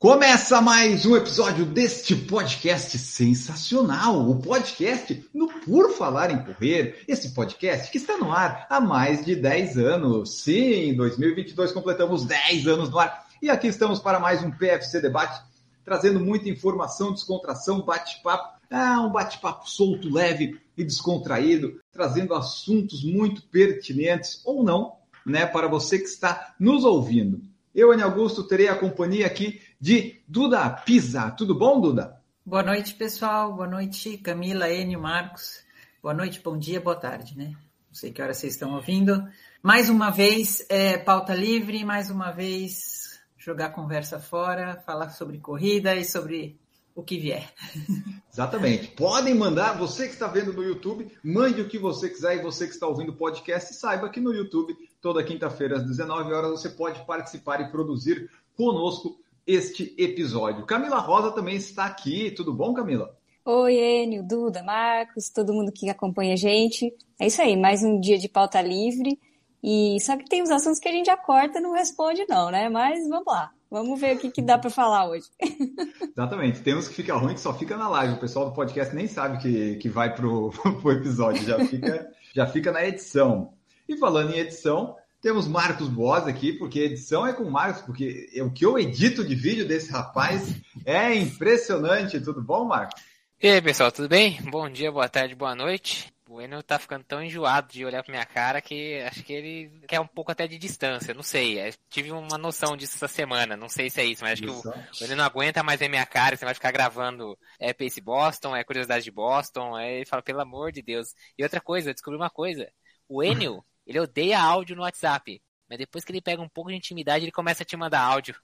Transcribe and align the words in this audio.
Começa 0.00 0.60
mais 0.60 1.04
um 1.04 1.16
episódio 1.16 1.64
deste 1.66 2.14
podcast 2.14 2.96
sensacional, 2.96 4.30
o 4.30 4.40
podcast 4.40 5.28
no 5.34 5.48
Por 5.48 5.90
Falar 5.90 6.30
em 6.30 6.40
Correr, 6.40 7.02
esse 7.08 7.34
podcast 7.34 7.90
que 7.90 7.98
está 7.98 8.16
no 8.16 8.30
ar 8.30 8.64
há 8.70 8.80
mais 8.80 9.24
de 9.24 9.34
10 9.34 9.76
anos. 9.76 10.40
Sim, 10.40 10.90
em 10.90 10.96
2022 10.96 11.72
completamos 11.72 12.24
10 12.24 12.68
anos 12.68 12.90
no 12.90 12.98
ar 13.00 13.26
e 13.42 13.50
aqui 13.50 13.66
estamos 13.66 13.98
para 13.98 14.20
mais 14.20 14.40
um 14.40 14.52
PFC 14.52 15.00
Debate, 15.00 15.42
trazendo 15.84 16.20
muita 16.20 16.48
informação, 16.48 17.12
descontração, 17.12 17.82
bate-papo, 17.82 18.56
ah, 18.70 19.00
um 19.00 19.10
bate-papo 19.10 19.68
solto, 19.68 20.08
leve 20.08 20.60
e 20.76 20.84
descontraído, 20.84 21.80
trazendo 21.90 22.34
assuntos 22.34 23.02
muito 23.02 23.42
pertinentes 23.48 24.42
ou 24.44 24.62
não, 24.62 24.92
né, 25.26 25.44
para 25.44 25.66
você 25.66 25.98
que 25.98 26.06
está 26.06 26.54
nos 26.60 26.84
ouvindo. 26.84 27.42
Eu, 27.74 27.92
Ana 27.92 28.04
Augusto, 28.04 28.44
terei 28.44 28.66
a 28.66 28.74
companhia 28.74 29.26
aqui 29.26 29.60
de 29.80 30.20
Duda 30.26 30.68
Pisa. 30.70 31.30
Tudo 31.30 31.54
bom, 31.54 31.80
Duda? 31.80 32.20
Boa 32.44 32.62
noite, 32.62 32.94
pessoal. 32.94 33.52
Boa 33.54 33.68
noite, 33.68 34.18
Camila, 34.18 34.68
Enio, 34.68 35.00
Marcos. 35.00 35.62
Boa 36.02 36.14
noite, 36.14 36.40
bom 36.42 36.58
dia, 36.58 36.80
boa 36.80 36.96
tarde, 36.96 37.36
né? 37.36 37.46
Não 37.46 37.94
sei 37.94 38.12
que 38.12 38.20
hora 38.20 38.34
vocês 38.34 38.54
estão 38.54 38.74
ouvindo. 38.74 39.28
Mais 39.62 39.88
uma 39.88 40.10
vez, 40.10 40.64
é, 40.68 40.98
pauta 40.98 41.34
livre, 41.34 41.84
mais 41.84 42.10
uma 42.10 42.30
vez, 42.30 43.20
jogar 43.36 43.70
conversa 43.70 44.18
fora, 44.18 44.82
falar 44.84 45.10
sobre 45.10 45.38
corrida 45.38 45.94
e 45.94 46.04
sobre 46.04 46.58
o 46.94 47.02
que 47.02 47.18
vier. 47.18 47.52
Exatamente. 48.32 48.88
Podem 48.88 49.34
mandar, 49.34 49.78
você 49.78 50.06
que 50.06 50.14
está 50.14 50.26
vendo 50.26 50.52
no 50.52 50.62
YouTube, 50.62 51.12
mande 51.22 51.60
o 51.60 51.68
que 51.68 51.78
você 51.78 52.08
quiser 52.08 52.36
e 52.36 52.42
você 52.42 52.66
que 52.66 52.72
está 52.72 52.86
ouvindo 52.86 53.10
o 53.12 53.16
podcast, 53.16 53.72
saiba 53.74 54.08
que 54.08 54.20
no 54.20 54.32
YouTube, 54.32 54.76
toda 55.00 55.22
quinta-feira 55.22 55.76
às 55.76 55.84
19 55.84 56.32
horas, 56.32 56.50
você 56.50 56.70
pode 56.70 57.04
participar 57.06 57.60
e 57.60 57.70
produzir 57.70 58.28
conosco 58.56 59.20
este 59.48 59.94
episódio. 59.96 60.66
Camila 60.66 60.98
Rosa 60.98 61.32
também 61.32 61.56
está 61.56 61.86
aqui. 61.86 62.30
Tudo 62.32 62.52
bom, 62.52 62.74
Camila? 62.74 63.16
Oi, 63.46 63.74
Enio, 63.76 64.22
Duda, 64.22 64.62
Marcos, 64.62 65.30
todo 65.30 65.54
mundo 65.54 65.72
que 65.72 65.88
acompanha 65.88 66.34
a 66.34 66.36
gente. 66.36 66.94
É 67.18 67.28
isso 67.28 67.40
aí, 67.40 67.56
mais 67.56 67.82
um 67.82 67.98
dia 67.98 68.18
de 68.18 68.28
pauta 68.28 68.60
livre. 68.60 69.18
E 69.64 69.96
só 70.02 70.18
que 70.18 70.26
tem 70.26 70.42
os 70.42 70.50
assuntos 70.50 70.78
que 70.78 70.88
a 70.88 70.92
gente 70.92 71.06
já 71.06 71.16
corta 71.16 71.58
e 71.58 71.62
não 71.62 71.72
responde, 71.72 72.26
não, 72.28 72.50
né? 72.50 72.68
Mas 72.68 73.08
vamos 73.08 73.26
lá. 73.26 73.50
Vamos 73.70 73.98
ver 73.98 74.16
o 74.16 74.18
que, 74.18 74.30
que 74.30 74.42
dá 74.42 74.58
para 74.58 74.68
falar 74.68 75.08
hoje. 75.08 75.26
Exatamente. 76.12 76.60
Tem 76.60 76.76
uns 76.76 76.86
que 76.86 76.94
fica 76.94 77.16
ruim 77.16 77.32
que 77.32 77.40
só 77.40 77.54
fica 77.54 77.74
na 77.74 77.88
live. 77.88 78.14
O 78.14 78.20
pessoal 78.20 78.50
do 78.50 78.54
podcast 78.54 78.94
nem 78.94 79.06
sabe 79.06 79.38
que, 79.38 79.76
que 79.76 79.88
vai 79.88 80.14
pro, 80.14 80.50
pro 80.82 80.92
episódio, 80.92 81.42
já 81.42 81.58
fica, 81.64 82.12
já 82.36 82.46
fica 82.46 82.70
na 82.70 82.84
edição. 82.84 83.54
E 83.88 83.96
falando 83.96 84.34
em 84.34 84.40
edição, 84.40 84.94
temos 85.20 85.48
Marcos 85.48 85.88
Boas 85.88 86.26
aqui, 86.26 86.52
porque 86.52 86.80
edição 86.80 87.26
é 87.26 87.32
com 87.32 87.48
Marcos, 87.50 87.82
porque 87.82 88.30
o 88.42 88.50
que 88.50 88.64
eu 88.64 88.78
edito 88.78 89.24
de 89.24 89.34
vídeo 89.34 89.66
desse 89.66 89.90
rapaz 89.90 90.54
é 90.84 91.14
impressionante. 91.14 92.20
Tudo 92.20 92.42
bom, 92.42 92.64
Marcos? 92.64 93.00
E 93.40 93.48
aí, 93.48 93.62
pessoal, 93.62 93.92
tudo 93.92 94.08
bem? 94.08 94.40
Bom 94.50 94.68
dia, 94.68 94.90
boa 94.90 95.08
tarde, 95.08 95.34
boa 95.34 95.54
noite. 95.54 96.12
O 96.28 96.42
Enel 96.42 96.62
tá 96.62 96.78
ficando 96.78 97.04
tão 97.04 97.22
enjoado 97.22 97.72
de 97.72 97.84
olhar 97.86 98.02
pra 98.02 98.12
minha 98.12 98.26
cara 98.26 98.60
que 98.60 99.00
acho 99.00 99.24
que 99.24 99.32
ele 99.32 99.80
quer 99.88 99.98
um 99.98 100.06
pouco 100.06 100.30
até 100.30 100.46
de 100.46 100.58
distância, 100.58 101.14
não 101.14 101.22
sei. 101.22 101.58
Eu 101.58 101.72
tive 101.88 102.12
uma 102.12 102.36
noção 102.36 102.76
disso 102.76 102.96
essa 102.96 103.08
semana, 103.08 103.56
não 103.56 103.68
sei 103.68 103.88
se 103.88 104.00
é 104.00 104.04
isso, 104.04 104.22
mas 104.22 104.34
acho 104.34 104.44
isso. 104.44 104.62
que 104.62 104.68
o, 104.68 105.04
ele 105.04 105.14
não 105.14 105.24
aguenta 105.24 105.62
mais 105.62 105.80
ver 105.80 105.88
minha 105.88 106.04
cara, 106.04 106.36
você 106.36 106.44
vai 106.44 106.52
ficar 106.52 106.70
gravando 106.70 107.38
é 107.58 107.72
Pace 107.72 108.00
Boston, 108.00 108.54
é 108.54 108.62
Curiosidade 108.62 109.04
de 109.04 109.10
Boston, 109.10 109.74
aí 109.74 109.96
ele 109.96 110.04
fala, 110.04 110.22
pelo 110.22 110.42
amor 110.42 110.70
de 110.70 110.82
Deus. 110.82 111.14
E 111.38 111.42
outra 111.42 111.62
coisa, 111.62 111.88
eu 111.88 111.94
descobri 111.94 112.18
uma 112.18 112.28
coisa, 112.28 112.70
o 113.08 113.22
Enel, 113.22 113.64
ele 113.88 113.98
odeia 113.98 114.40
áudio 114.40 114.76
no 114.76 114.82
WhatsApp, 114.82 115.42
mas 115.68 115.78
depois 115.78 116.04
que 116.04 116.12
ele 116.12 116.22
pega 116.22 116.40
um 116.40 116.48
pouco 116.48 116.70
de 116.70 116.76
intimidade, 116.76 117.24
ele 117.24 117.32
começa 117.32 117.64
a 117.64 117.66
te 117.66 117.76
mandar 117.76 118.02
áudio. 118.02 118.36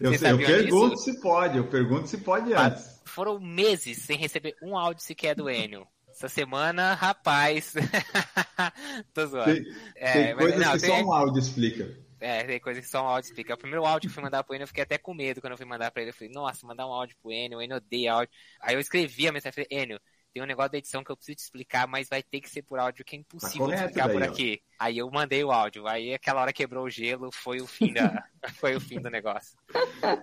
eu, 0.00 0.12
eu 0.12 0.38
pergunto 0.38 0.96
disso? 0.96 1.04
se 1.04 1.20
pode, 1.20 1.58
eu 1.58 1.66
pergunto 1.68 2.08
se 2.08 2.18
pode 2.18 2.52
antes 2.52 2.92
foram 3.12 3.38
meses 3.38 3.98
sem 3.98 4.16
receber 4.16 4.56
um 4.62 4.76
áudio 4.76 5.04
sequer 5.04 5.34
do 5.34 5.48
Enio. 5.48 5.86
Essa 6.08 6.28
semana, 6.28 6.94
rapaz. 6.94 7.74
Tô 9.12 9.26
zoando. 9.26 9.54
Tem, 9.54 9.64
é, 9.96 10.12
tem 10.12 10.36
coisas 10.36 10.60
não, 10.60 10.72
que 10.72 10.78
tem... 10.80 10.90
só 10.90 11.02
um 11.02 11.12
áudio 11.12 11.38
explica. 11.38 11.98
É, 12.20 12.44
tem 12.44 12.60
coisas 12.60 12.84
que 12.84 12.90
só 12.90 13.02
um 13.02 13.08
áudio 13.08 13.28
explica. 13.28 13.54
O 13.54 13.58
primeiro 13.58 13.84
áudio 13.84 14.08
que 14.08 14.12
eu 14.12 14.14
fui 14.14 14.22
mandar 14.22 14.42
pro 14.44 14.54
Enio, 14.54 14.64
eu 14.64 14.68
fiquei 14.68 14.82
até 14.82 14.96
com 14.96 15.14
medo 15.14 15.40
quando 15.40 15.52
eu 15.52 15.56
fui 15.56 15.66
mandar 15.66 15.90
pra 15.90 16.02
ele. 16.02 16.10
Eu 16.10 16.14
falei, 16.14 16.32
nossa, 16.32 16.66
mandar 16.66 16.86
um 16.86 16.92
áudio 16.92 17.16
pro 17.20 17.32
Enio, 17.32 17.58
o 17.58 17.62
Enio 17.62 17.76
odeia 17.76 18.14
áudio. 18.14 18.32
Aí 18.60 18.74
eu 18.74 18.80
escrevi 18.80 19.28
a 19.28 19.32
mensagem, 19.32 19.64
falei, 19.64 19.82
Enio, 19.82 20.00
tem 20.32 20.42
um 20.42 20.46
negócio 20.46 20.72
da 20.72 20.78
edição 20.78 21.04
que 21.04 21.10
eu 21.10 21.16
preciso 21.16 21.36
te 21.36 21.42
explicar, 21.42 21.86
mas 21.86 22.08
vai 22.08 22.22
ter 22.22 22.40
que 22.40 22.48
ser 22.48 22.62
por 22.62 22.78
áudio, 22.78 23.04
que 23.04 23.16
é 23.16 23.18
impossível 23.18 23.68
tá 23.68 23.74
explicar 23.74 24.06
daí, 24.06 24.14
por 24.14 24.22
aqui. 24.22 24.62
Ó. 24.62 24.84
Aí 24.84 24.98
eu 24.98 25.10
mandei 25.10 25.44
o 25.44 25.52
áudio, 25.52 25.86
aí 25.86 26.14
aquela 26.14 26.40
hora 26.40 26.52
quebrou 26.52 26.84
o 26.84 26.90
gelo, 26.90 27.30
foi 27.32 27.60
o 27.60 27.66
fim 27.66 27.92
da, 27.92 28.24
foi 28.58 28.74
o 28.74 28.80
fim 28.80 29.00
do 29.00 29.10
negócio. 29.10 29.56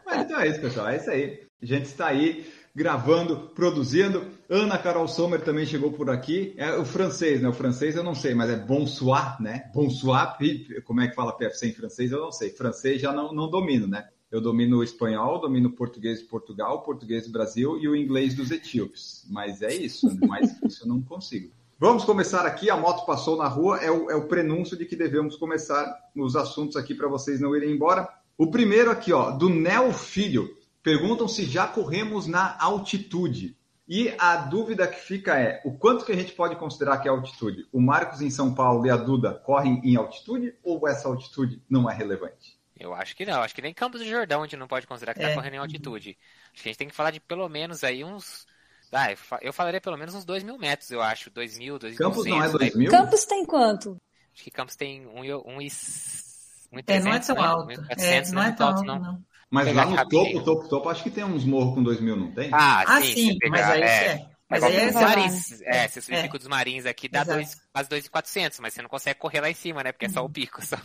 Mas 0.05 0.25
então 0.25 0.39
é 0.39 0.47
isso, 0.47 0.59
pessoal, 0.59 0.89
é 0.89 0.97
isso 0.97 1.09
aí. 1.09 1.47
A 1.61 1.65
gente 1.65 1.85
está 1.85 2.07
aí 2.07 2.51
gravando, 2.75 3.49
produzindo. 3.53 4.25
Ana 4.49 4.77
Carol 4.77 5.07
Sommer 5.07 5.41
também 5.41 5.65
chegou 5.65 5.91
por 5.91 6.09
aqui. 6.09 6.53
É 6.57 6.71
o 6.75 6.85
francês, 6.85 7.41
né? 7.41 7.49
O 7.49 7.53
francês 7.53 7.95
eu 7.95 8.03
não 8.03 8.15
sei, 8.15 8.33
mas 8.33 8.49
é 8.49 8.55
bonsoir, 8.55 9.39
né? 9.41 9.69
Bonsoir, 9.73 10.37
como 10.85 11.01
é 11.01 11.07
que 11.07 11.15
fala 11.15 11.37
PFC 11.37 11.67
em 11.67 11.73
francês? 11.73 12.11
Eu 12.11 12.21
não 12.21 12.31
sei. 12.31 12.51
Francês 12.51 13.01
já 13.01 13.11
não, 13.11 13.33
não 13.33 13.49
domino, 13.49 13.87
né? 13.87 14.07
Eu 14.31 14.39
domino 14.39 14.77
o 14.77 14.83
espanhol, 14.83 15.39
domino 15.39 15.69
o 15.69 15.73
português 15.73 16.19
de 16.19 16.25
Portugal, 16.25 16.77
o 16.77 16.81
português 16.81 17.25
do 17.25 17.31
Brasil 17.31 17.79
e 17.79 17.87
o 17.87 17.95
inglês 17.95 18.35
dos 18.35 18.51
etíopes. 18.51 19.25
Mas 19.27 19.61
é 19.61 19.73
isso, 19.73 20.07
mais 20.27 20.55
isso 20.63 20.83
eu 20.83 20.87
não 20.87 21.01
consigo. 21.01 21.51
Vamos 21.79 22.03
começar 22.03 22.45
aqui. 22.45 22.69
A 22.69 22.77
moto 22.77 23.05
passou 23.05 23.37
na 23.37 23.47
rua, 23.47 23.77
é 23.77 23.89
o, 23.89 24.11
é 24.11 24.15
o 24.15 24.27
prenúncio 24.27 24.77
de 24.77 24.85
que 24.85 24.95
devemos 24.95 25.35
começar 25.35 25.97
os 26.15 26.35
assuntos 26.35 26.75
aqui 26.75 26.93
para 26.93 27.07
vocês 27.07 27.39
não 27.39 27.55
irem 27.55 27.71
embora. 27.71 28.07
O 28.37 28.51
primeiro 28.51 28.91
aqui, 28.91 29.11
ó, 29.13 29.31
do 29.31 29.49
Nel 29.49 29.91
Filho. 29.93 30.57
Perguntam 30.83 31.27
se 31.27 31.45
já 31.45 31.67
corremos 31.67 32.27
na 32.27 32.55
altitude. 32.59 33.57
E 33.87 34.13
a 34.19 34.35
dúvida 34.35 34.87
que 34.87 34.99
fica 34.99 35.39
é: 35.39 35.61
o 35.65 35.71
quanto 35.71 36.05
que 36.05 36.11
a 36.11 36.15
gente 36.15 36.33
pode 36.33 36.55
considerar 36.55 36.99
que 36.99 37.07
é 37.07 37.11
altitude? 37.11 37.65
O 37.71 37.81
Marcos 37.81 38.21
em 38.21 38.29
São 38.29 38.53
Paulo 38.53 38.85
e 38.85 38.89
a 38.89 38.97
Duda 38.97 39.33
correm 39.33 39.81
em 39.83 39.95
altitude 39.95 40.53
ou 40.63 40.87
essa 40.87 41.07
altitude 41.07 41.63
não 41.67 41.89
é 41.89 41.93
relevante? 41.95 42.58
Eu 42.79 42.93
acho 42.93 43.15
que 43.15 43.25
não. 43.25 43.41
Acho 43.41 43.53
que 43.53 43.61
nem 43.61 43.73
Campos 43.73 43.99
do 43.99 44.07
Jordão 44.07 44.41
a 44.41 44.45
gente 44.45 44.55
não 44.55 44.67
pode 44.67 44.87
considerar 44.87 45.13
que 45.13 45.19
está 45.19 45.31
é. 45.31 45.35
correndo 45.35 45.55
em 45.55 45.57
altitude. 45.57 46.17
Acho 46.53 46.63
que 46.63 46.69
a 46.69 46.71
gente 46.71 46.77
tem 46.77 46.87
que 46.87 46.95
falar 46.95 47.11
de 47.11 47.19
pelo 47.19 47.47
menos 47.49 47.83
aí 47.83 48.03
uns. 48.03 48.47
Ah, 48.91 49.07
eu 49.41 49.53
falaria 49.53 49.81
pelo 49.81 49.97
menos 49.97 50.15
uns 50.15 50.25
2 50.25 50.41
mil 50.43 50.57
metros, 50.57 50.89
eu 50.89 51.01
acho. 51.01 51.29
2 51.29 51.57
mil, 51.57 51.77
2 51.77 51.97
mil. 51.97 52.09
Campos 52.09 52.25
não 52.25 52.43
é 52.43 52.49
2 52.49 52.75
mil? 52.75 52.89
Campos 52.89 53.25
tem 53.25 53.45
quanto? 53.45 53.97
Acho 54.33 54.43
que 54.43 54.51
Campos 54.51 54.75
tem 54.75 55.05
1 55.05 55.09
um, 55.09 55.19
um, 55.19 55.23
um, 55.23 55.57
um, 55.57 56.79
é, 56.87 56.99
não 56.99 57.13
é 57.13 57.19
tão 57.19 57.35
né? 57.35 57.41
alto. 57.41 57.71
é, 57.97 58.31
não 58.31 58.41
é 58.41 58.51
tão 58.51 58.67
alto, 58.67 58.83
não. 58.83 58.99
não. 58.99 59.23
Mas 59.49 59.73
lá 59.73 59.85
no 59.85 59.97
topo, 60.07 60.43
topo, 60.43 60.69
topo, 60.69 60.89
acho 60.89 61.03
que 61.03 61.09
tem 61.09 61.23
uns 61.23 61.43
morros 61.43 61.73
com 61.73 61.83
2 61.83 61.99
mil, 61.99 62.15
não 62.15 62.31
tem? 62.31 62.49
Ah, 62.53 62.83
ah 62.85 63.01
sim, 63.01 63.31
sim 63.31 63.37
mas 63.49 63.61
aí 63.61 63.81
é. 63.81 64.28
É. 64.49 64.59
Mas 64.59 64.63
aí 64.63 64.75
é, 64.75 64.91
marins, 64.91 65.61
é, 65.61 65.87
se 65.87 66.01
você 66.01 66.13
é. 66.15 66.27
dos 66.27 66.47
marins 66.47 66.85
aqui 66.85 67.07
dá 67.07 67.23
dois, 67.23 67.55
quase 67.71 67.89
2,400, 67.89 68.59
mas 68.59 68.73
você 68.73 68.81
não 68.81 68.89
consegue 68.89 69.19
correr 69.19 69.41
lá 69.41 69.49
em 69.49 69.53
cima, 69.53 69.83
né? 69.83 69.91
Porque 69.91 70.07
é 70.07 70.09
só 70.09 70.25
o 70.25 70.29
pico. 70.29 70.59
Só. 70.65 70.77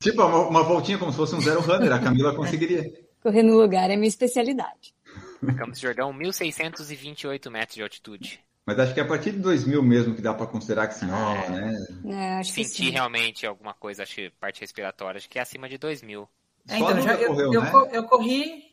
Tipo, 0.00 0.22
uma, 0.24 0.48
uma 0.48 0.62
voltinha 0.62 0.98
como 0.98 1.10
se 1.10 1.16
fosse 1.16 1.34
um 1.34 1.40
zero 1.40 1.60
runner, 1.60 1.92
a 1.92 1.98
Camila 1.98 2.34
conseguiria. 2.34 2.92
Correr 3.22 3.42
no 3.42 3.56
lugar 3.56 3.90
é 3.90 3.96
minha 3.96 4.08
especialidade. 4.08 4.94
Campos 5.56 5.78
de 5.78 5.86
Jordão, 5.86 6.12
1.628 6.12 7.50
metros 7.50 7.74
de 7.74 7.82
altitude. 7.82 8.40
Mas 8.64 8.78
acho 8.78 8.92
que 8.92 9.00
é 9.00 9.02
a 9.02 9.06
partir 9.06 9.32
de 9.32 9.38
2000 9.38 9.82
mesmo 9.82 10.14
que 10.14 10.20
dá 10.20 10.34
para 10.34 10.46
considerar 10.46 10.88
que 10.88 10.94
sim, 10.94 11.06
é, 11.06 11.50
né? 11.50 12.38
É, 12.38 12.42
Sentir 12.42 12.90
realmente 12.90 13.46
alguma 13.46 13.72
coisa, 13.72 14.02
acho 14.02 14.14
que 14.14 14.30
parte 14.38 14.60
respiratória, 14.60 15.18
acho 15.18 15.28
que 15.28 15.38
é 15.38 15.42
acima 15.42 15.68
de 15.68 15.78
2000. 15.78 16.28
É, 16.68 16.76
então, 16.76 17.00
já, 17.00 17.16
correu, 17.16 17.52
eu, 17.52 17.62
né? 17.62 17.70
eu, 17.72 17.86
eu, 17.86 18.04
corri 18.04 18.64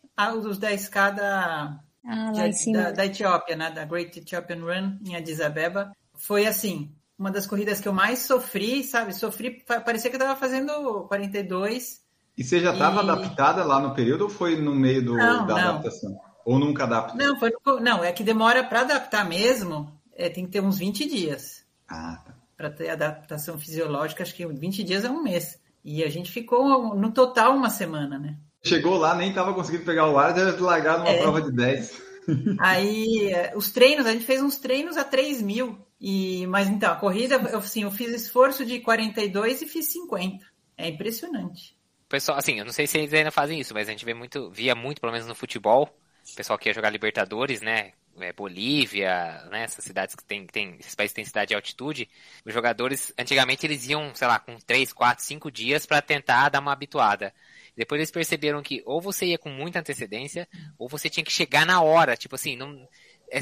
os 0.45 0.59
10K 0.59 1.15
da, 1.15 1.79
ah, 2.05 2.31
de, 2.31 2.71
da, 2.71 2.91
da, 2.91 3.05
Etiópia, 3.05 3.55
né? 3.55 3.71
Da 3.71 3.85
Great 3.85 4.19
Ethiopian 4.19 4.61
Run 4.61 4.99
em 5.05 5.15
Addis 5.15 5.41
Abeba. 5.41 5.91
Foi 6.13 6.45
assim, 6.45 6.93
uma 7.17 7.31
das 7.31 7.47
corridas 7.47 7.79
que 7.79 7.87
eu 7.87 7.93
mais 7.93 8.19
sofri, 8.19 8.83
sabe? 8.83 9.13
Sofri, 9.13 9.63
parecia 9.65 10.09
que 10.09 10.15
eu 10.15 10.21
estava 10.21 10.39
fazendo 10.39 11.05
42. 11.07 12.01
E 12.37 12.43
você 12.43 12.59
já 12.59 12.73
estava 12.73 12.97
e... 12.97 13.09
adaptada 13.09 13.63
lá 13.63 13.79
no 13.79 13.93
período 13.93 14.25
ou 14.25 14.29
foi 14.29 14.55
no 14.55 14.75
meio 14.75 15.03
do, 15.03 15.15
não, 15.15 15.47
da 15.47 15.53
não. 15.55 15.69
adaptação? 15.69 16.19
Ou 16.45 16.59
nunca 16.59 16.83
adapta? 16.83 17.15
Não, 17.15 17.39
foi, 17.39 17.51
não, 17.81 18.03
é 18.03 18.11
que 18.11 18.23
demora 18.23 18.63
para 18.63 18.81
adaptar 18.81 19.27
mesmo, 19.27 19.91
é, 20.15 20.29
tem 20.29 20.45
que 20.45 20.51
ter 20.51 20.61
uns 20.61 20.77
20 20.77 21.07
dias. 21.09 21.65
Ah, 21.87 22.21
tá. 22.23 22.35
Para 22.55 22.69
ter 22.69 22.89
adaptação 22.89 23.57
fisiológica, 23.57 24.21
acho 24.21 24.35
que 24.35 24.45
20 24.45 24.83
dias 24.83 25.03
é 25.03 25.09
um 25.09 25.23
mês. 25.23 25.59
E 25.83 26.03
a 26.03 26.09
gente 26.09 26.31
ficou, 26.31 26.95
no 26.95 27.11
total, 27.11 27.55
uma 27.55 27.69
semana, 27.69 28.19
né? 28.19 28.37
Chegou 28.65 28.97
lá, 28.97 29.15
nem 29.15 29.29
estava 29.29 29.53
conseguindo 29.53 29.85
pegar 29.85 30.09
o 30.09 30.17
ar, 30.17 30.35
já 30.35 30.59
largar 30.59 30.97
numa 30.99 31.09
é. 31.09 31.21
prova 31.21 31.41
de 31.41 31.51
10. 31.51 32.01
Aí, 32.59 33.31
os 33.55 33.71
treinos, 33.71 34.05
a 34.05 34.11
gente 34.11 34.25
fez 34.25 34.41
uns 34.41 34.57
treinos 34.57 34.97
a 34.97 35.03
3 35.03 35.41
mil. 35.41 35.77
E, 36.01 36.45
mas 36.47 36.67
então, 36.67 36.91
a 36.91 36.95
corrida, 36.95 37.35
eu, 37.35 37.59
assim, 37.59 37.83
eu 37.83 37.91
fiz 37.91 38.11
esforço 38.11 38.65
de 38.65 38.79
42 38.79 39.61
e 39.61 39.67
fiz 39.67 39.85
50. 39.87 40.45
É 40.77 40.89
impressionante. 40.89 41.75
Pessoal, 42.09 42.37
assim, 42.37 42.59
eu 42.59 42.65
não 42.65 42.71
sei 42.71 42.87
se 42.87 42.97
eles 42.97 43.13
ainda 43.13 43.31
fazem 43.31 43.59
isso, 43.59 43.73
mas 43.73 43.87
a 43.87 43.91
gente 43.91 44.05
vê 44.05 44.13
muito, 44.13 44.49
via 44.51 44.75
muito, 44.75 45.01
pelo 45.01 45.13
menos 45.13 45.27
no 45.27 45.35
futebol, 45.35 45.89
o 46.31 46.35
pessoal 46.35 46.57
que 46.57 46.69
ia 46.69 46.73
jogar 46.73 46.89
Libertadores, 46.89 47.61
né? 47.61 47.93
É, 48.19 48.31
Bolívia, 48.31 49.43
né? 49.51 49.63
Essas 49.63 49.83
cidades 49.83 50.15
que 50.15 50.23
tem, 50.23 50.45
tem, 50.47 50.77
esses 50.79 50.95
países 50.95 51.11
que 51.11 51.17
têm 51.17 51.25
cidade 51.25 51.49
de 51.49 51.55
altitude, 51.55 52.09
os 52.45 52.53
jogadores, 52.53 53.13
antigamente 53.17 53.65
eles 53.65 53.87
iam, 53.87 54.13
sei 54.15 54.27
lá, 54.27 54.39
com 54.39 54.57
3, 54.57 54.93
4, 54.93 55.23
5 55.23 55.51
dias 55.51 55.85
para 55.85 56.01
tentar 56.01 56.49
dar 56.49 56.61
uma 56.61 56.71
habituada. 56.71 57.33
Depois 57.75 57.99
eles 57.99 58.11
perceberam 58.11 58.61
que 58.63 58.81
ou 58.85 59.01
você 59.01 59.27
ia 59.27 59.37
com 59.37 59.49
muita 59.49 59.79
antecedência, 59.79 60.47
ou 60.77 60.87
você 60.87 61.09
tinha 61.09 61.23
que 61.23 61.31
chegar 61.31 61.65
na 61.65 61.81
hora, 61.81 62.15
tipo 62.15 62.35
assim, 62.35 62.55
não, 62.55 62.87
é, 63.31 63.39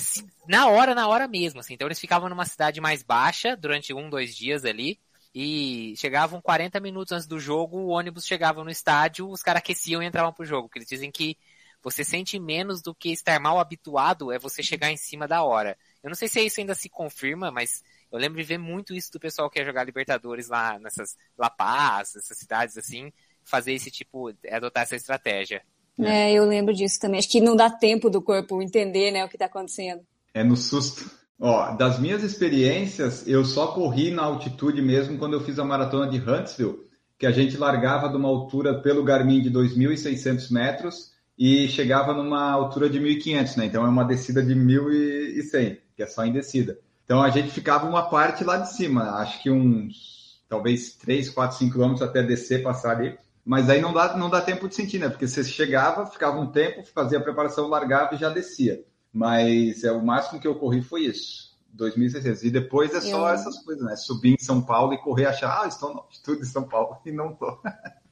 na 0.47 0.68
hora, 0.68 0.95
na 0.95 1.07
hora 1.07 1.27
mesmo, 1.27 1.59
assim. 1.59 1.74
Então 1.74 1.88
eles 1.88 2.00
ficavam 2.00 2.30
numa 2.30 2.45
cidade 2.45 2.81
mais 2.81 3.03
baixa 3.03 3.56
durante 3.56 3.94
um, 3.94 4.09
dois 4.09 4.35
dias 4.35 4.65
ali, 4.65 5.00
e 5.35 5.95
chegavam 5.97 6.41
40 6.41 6.80
minutos 6.80 7.12
antes 7.12 7.27
do 7.27 7.39
jogo, 7.39 7.77
o 7.77 7.88
ônibus 7.88 8.25
chegava 8.25 8.63
no 8.63 8.69
estádio, 8.69 9.30
os 9.30 9.41
caras 9.41 9.59
aqueciam 9.59 10.01
e 10.01 10.06
entravam 10.06 10.31
pro 10.31 10.45
jogo, 10.45 10.68
porque 10.68 10.79
eles 10.79 10.89
dizem 10.89 11.12
que 11.12 11.38
você 11.81 12.03
sente 12.03 12.39
menos 12.39 12.81
do 12.81 12.95
que 12.95 13.12
estar 13.12 13.38
mal 13.39 13.59
habituado 13.59 14.31
é 14.31 14.39
você 14.39 14.63
chegar 14.63 14.89
em 14.89 14.95
cima 14.95 15.27
da 15.27 15.44
hora. 15.44 15.77
Eu 16.01 16.09
não 16.09 16.15
sei 16.15 16.29
se 16.29 16.39
isso 16.39 16.62
ainda 16.62 16.74
se 16.74 16.88
confirma, 16.88 17.51
mas 17.51 17.83
eu 18.09 18.18
lembro 18.18 18.38
de 18.39 18.47
ver 18.47 18.57
muito 18.57 18.94
isso 18.94 19.12
do 19.12 19.19
pessoal 19.19 19.50
que 19.50 19.59
ia 19.59 19.65
jogar 19.65 19.83
Libertadores 19.83 20.47
lá 20.47 20.79
nessas 20.79 21.18
La 21.38 21.50
Paz, 21.50 22.15
essas 22.15 22.38
cidades 22.38 22.77
assim, 22.77 23.12
fazer 23.43 23.73
esse 23.73 23.91
tipo, 23.91 24.33
adotar 24.51 24.83
essa 24.83 24.95
estratégia. 24.95 25.61
É, 25.99 26.33
eu 26.33 26.45
lembro 26.45 26.73
disso 26.73 26.99
também. 26.99 27.19
Acho 27.19 27.29
que 27.29 27.41
não 27.41 27.55
dá 27.55 27.69
tempo 27.69 28.09
do 28.09 28.21
corpo 28.21 28.61
entender, 28.61 29.11
né, 29.11 29.23
o 29.23 29.29
que 29.29 29.35
está 29.35 29.45
acontecendo. 29.45 30.01
É 30.33 30.43
no 30.43 30.55
susto. 30.55 31.09
Ó, 31.39 31.75
das 31.75 31.99
minhas 31.99 32.23
experiências, 32.23 33.27
eu 33.27 33.43
só 33.43 33.67
corri 33.67 34.11
na 34.11 34.23
altitude 34.23 34.81
mesmo 34.81 35.17
quando 35.17 35.33
eu 35.33 35.41
fiz 35.41 35.59
a 35.59 35.65
maratona 35.65 36.09
de 36.09 36.17
Huntsville, 36.17 36.79
que 37.17 37.25
a 37.25 37.31
gente 37.31 37.57
largava 37.57 38.09
de 38.09 38.15
uma 38.15 38.29
altura 38.29 38.81
pelo 38.81 39.03
Garmin 39.03 39.41
de 39.41 39.51
2.600 39.51 40.51
metros 40.51 41.11
e 41.37 41.67
chegava 41.67 42.13
numa 42.13 42.51
altura 42.51 42.89
de 42.89 42.99
1.500, 42.99 43.57
né? 43.57 43.65
Então 43.65 43.85
é 43.85 43.89
uma 43.89 44.05
descida 44.05 44.41
de 44.41 44.55
1.100, 44.55 45.79
que 45.95 46.03
é 46.03 46.07
só 46.07 46.25
em 46.25 46.31
descida. 46.31 46.79
Então 47.03 47.21
a 47.21 47.29
gente 47.29 47.49
ficava 47.49 47.87
uma 47.87 48.09
parte 48.09 48.43
lá 48.43 48.57
de 48.57 48.73
cima, 48.73 49.15
acho 49.17 49.41
que 49.41 49.51
uns 49.51 50.41
talvez 50.47 50.95
3, 50.95 51.29
4, 51.29 51.57
5 51.57 51.71
quilômetros 51.71 52.07
até 52.07 52.21
descer, 52.23 52.63
passar 52.63 52.97
ali. 52.97 53.17
Mas 53.45 53.69
aí 53.69 53.81
não 53.81 53.93
dá, 53.93 54.15
não 54.15 54.29
dá 54.29 54.41
tempo 54.41 54.69
de 54.69 54.75
sentir, 54.75 54.99
né? 54.99 55.09
Porque 55.09 55.27
você 55.27 55.43
chegava, 55.43 56.05
ficava 56.05 56.39
um 56.39 56.51
tempo, 56.51 56.83
fazia 56.85 57.17
a 57.17 57.21
preparação, 57.21 57.67
largava 57.67 58.15
e 58.15 58.17
já 58.17 58.29
descia. 58.29 58.83
Mas 59.11 59.83
é 59.83 59.91
o 59.91 60.03
máximo 60.03 60.39
que 60.39 60.47
eu 60.47 60.55
corri 60.55 60.81
foi 60.81 61.01
isso. 61.01 61.53
2.600. 61.77 62.43
E 62.43 62.49
depois 62.51 62.93
é 62.93 63.01
só 63.01 63.29
eu... 63.29 63.33
essas 63.33 63.59
coisas, 63.63 63.83
né? 63.83 63.95
Subir 63.95 64.33
em 64.33 64.43
São 64.43 64.61
Paulo 64.61 64.93
e 64.93 64.97
correr 64.97 65.25
achar, 65.25 65.63
ah, 65.63 65.67
estou 65.67 65.93
no 65.93 65.99
altitude 65.99 66.41
de 66.41 66.47
São 66.47 66.63
Paulo 66.63 66.97
e 67.05 67.11
não 67.11 67.33
tô. 67.33 67.59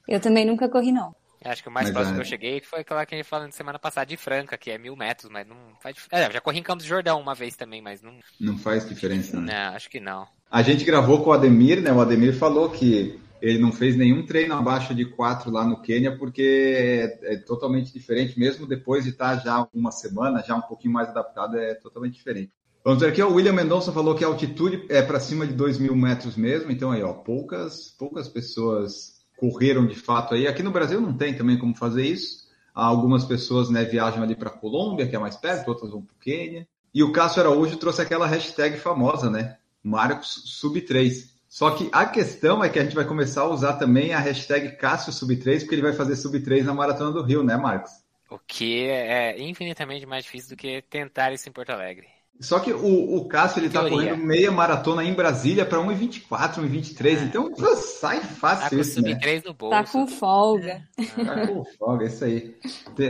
eu 0.08 0.20
também 0.20 0.46
nunca 0.46 0.68
corri, 0.68 0.92
não. 0.92 1.16
Acho 1.44 1.64
que 1.64 1.70
o 1.70 1.72
mais 1.72 1.88
mas 1.88 1.94
próximo 1.94 2.14
é... 2.14 2.16
que 2.18 2.22
eu 2.22 2.30
cheguei 2.30 2.62
foi 2.62 2.82
aquela 2.82 3.04
que 3.04 3.16
a 3.16 3.18
gente 3.18 3.28
falou 3.28 3.52
semana 3.52 3.80
passada 3.80 4.06
de 4.06 4.16
Franca, 4.16 4.58
que 4.58 4.70
é 4.70 4.78
mil 4.78 4.96
metros, 4.96 5.32
mas 5.32 5.48
não 5.48 5.56
faz 5.82 5.96
diferença. 5.96 6.30
É, 6.30 6.34
já 6.34 6.40
corri 6.42 6.60
em 6.60 6.64
Campos 6.64 6.86
do 6.86 6.90
Jordão 6.90 7.20
uma 7.20 7.34
vez 7.34 7.56
também, 7.56 7.82
mas 7.82 8.02
não. 8.02 8.14
Não 8.40 8.58
faz 8.60 8.88
diferença, 8.88 9.40
né? 9.40 9.52
Não, 9.52 9.76
acho 9.76 9.90
que 9.90 10.00
não. 10.00 10.28
A 10.52 10.62
gente 10.62 10.84
gravou 10.84 11.24
com 11.24 11.32
o 11.32 11.34
Ademir, 11.34 11.82
né? 11.82 11.92
O 11.92 12.00
Ademir 12.00 12.38
falou 12.38 12.70
que 12.70 13.20
ele 13.42 13.58
não 13.58 13.72
fez 13.72 13.98
nenhum 13.98 14.26
treino 14.26 14.54
abaixo 14.54 14.94
de 14.94 15.06
quatro 15.06 15.50
lá 15.50 15.66
no 15.66 15.82
Quênia, 15.82 16.16
porque 16.16 16.76
é, 17.22 17.34
é, 17.34 17.38
totalmente 17.38 17.92
diferente, 17.92 18.40
mesmo 18.40 18.68
depois 18.68 19.04
de 19.04 19.10
estar 19.10 19.38
já 19.38 19.68
uma 19.74 19.92
semana, 19.92 20.44
já 20.46 20.56
um 20.56 20.62
pouquinho 20.62 20.94
mais 20.94 21.10
adaptado, 21.10 21.58
é 21.58 21.74
totalmente 21.74 22.14
diferente. 22.14 22.52
Vamos 22.84 23.02
ver 23.02 23.10
aqui, 23.10 23.22
o 23.22 23.34
William 23.34 23.54
Mendonça 23.54 23.92
falou 23.92 24.16
que 24.16 24.24
a 24.24 24.28
altitude 24.28 24.86
é 24.90 25.02
para 25.02 25.20
cima 25.20 25.46
de 25.46 25.54
2 25.54 25.78
mil 25.80 25.96
metros 25.96 26.36
mesmo, 26.36 26.72
então 26.72 26.92
aí, 26.92 27.04
ó, 27.04 27.14
poucas, 27.14 27.96
poucas 27.98 28.28
pessoas 28.28 29.22
correram 29.38 29.88
de 29.88 29.96
fato 29.96 30.36
aí. 30.36 30.48
Aqui 30.48 30.62
no 30.62 30.72
Brasil 30.72 31.02
não 31.02 31.14
tem 31.14 31.34
também 31.34 31.58
como 31.58 31.76
fazer 31.76 32.06
isso. 32.06 32.42
Algumas 32.74 33.26
pessoas 33.26 33.70
né, 33.70 33.84
viajam 33.84 34.22
ali 34.22 34.36
para 34.36 34.50
a 34.50 34.54
Colômbia, 34.54 35.08
que 35.08 35.16
é 35.16 35.20
mais 35.20 35.36
perto, 35.36 35.68
outras 35.68 35.92
vão 35.92 36.02
para 36.02 36.14
o 36.14 36.20
Quênia. 36.20 36.68
E 36.94 37.04
o 37.04 37.12
Cássio 37.12 37.42
Araújo 37.42 37.78
trouxe 37.78 38.02
aquela 38.02 38.28
hashtag 38.28 38.78
famosa, 38.78 39.30
né? 39.30 39.58
Marcos 39.84 40.44
Sub 40.46 40.80
3. 40.80 41.31
Só 41.52 41.72
que 41.72 41.90
a 41.92 42.06
questão 42.06 42.64
é 42.64 42.70
que 42.70 42.80
a 42.80 42.84
gente 42.84 42.96
vai 42.96 43.04
começar 43.04 43.42
a 43.42 43.50
usar 43.50 43.74
também 43.74 44.14
a 44.14 44.20
hashtag 44.20 44.78
Cássio 44.78 45.12
Sub3, 45.12 45.60
porque 45.60 45.76
ele 45.76 45.82
vai 45.82 45.92
fazer 45.92 46.14
Sub3 46.14 46.64
na 46.64 46.74
Maratona 46.74 47.12
do 47.12 47.22
Rio, 47.22 47.44
né, 47.44 47.58
Marcos? 47.58 47.92
O 48.30 48.40
que 48.40 48.86
é 48.86 49.38
infinitamente 49.38 50.06
mais 50.06 50.24
difícil 50.24 50.52
do 50.52 50.56
que 50.56 50.82
tentar 50.84 51.34
isso 51.34 51.50
em 51.50 51.52
Porto 51.52 51.72
Alegre. 51.72 52.08
Só 52.40 52.58
que 52.58 52.72
o, 52.72 53.18
o 53.18 53.28
Cássio 53.28 53.60
ele 53.60 53.70
tá 53.70 53.82
correndo 53.82 54.24
meia 54.24 54.50
maratona 54.50 55.04
em 55.04 55.14
Brasília 55.14 55.66
para 55.66 55.80
1,24, 55.80 56.62
1,23, 56.62 57.18
ah, 57.20 57.24
então 57.24 57.54
sai 57.76 58.22
fácil. 58.22 58.64
Tá 58.64 58.70
com 58.70 58.80
isso, 58.80 58.94
sub 58.94 59.20
3 59.20 59.44
né? 59.44 59.50
no 59.50 59.54
bolso. 59.54 59.76
Tá 59.76 59.92
com 59.92 60.08
folga. 60.08 60.88
Tá 61.18 61.48
com 61.48 61.66
folga, 61.78 62.06
isso 62.06 62.24
aí. 62.24 62.56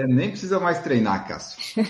Nem 0.08 0.32
precisa 0.32 0.60
mais 0.60 0.80
treinar, 0.80 1.28
Cássio. 1.28 1.86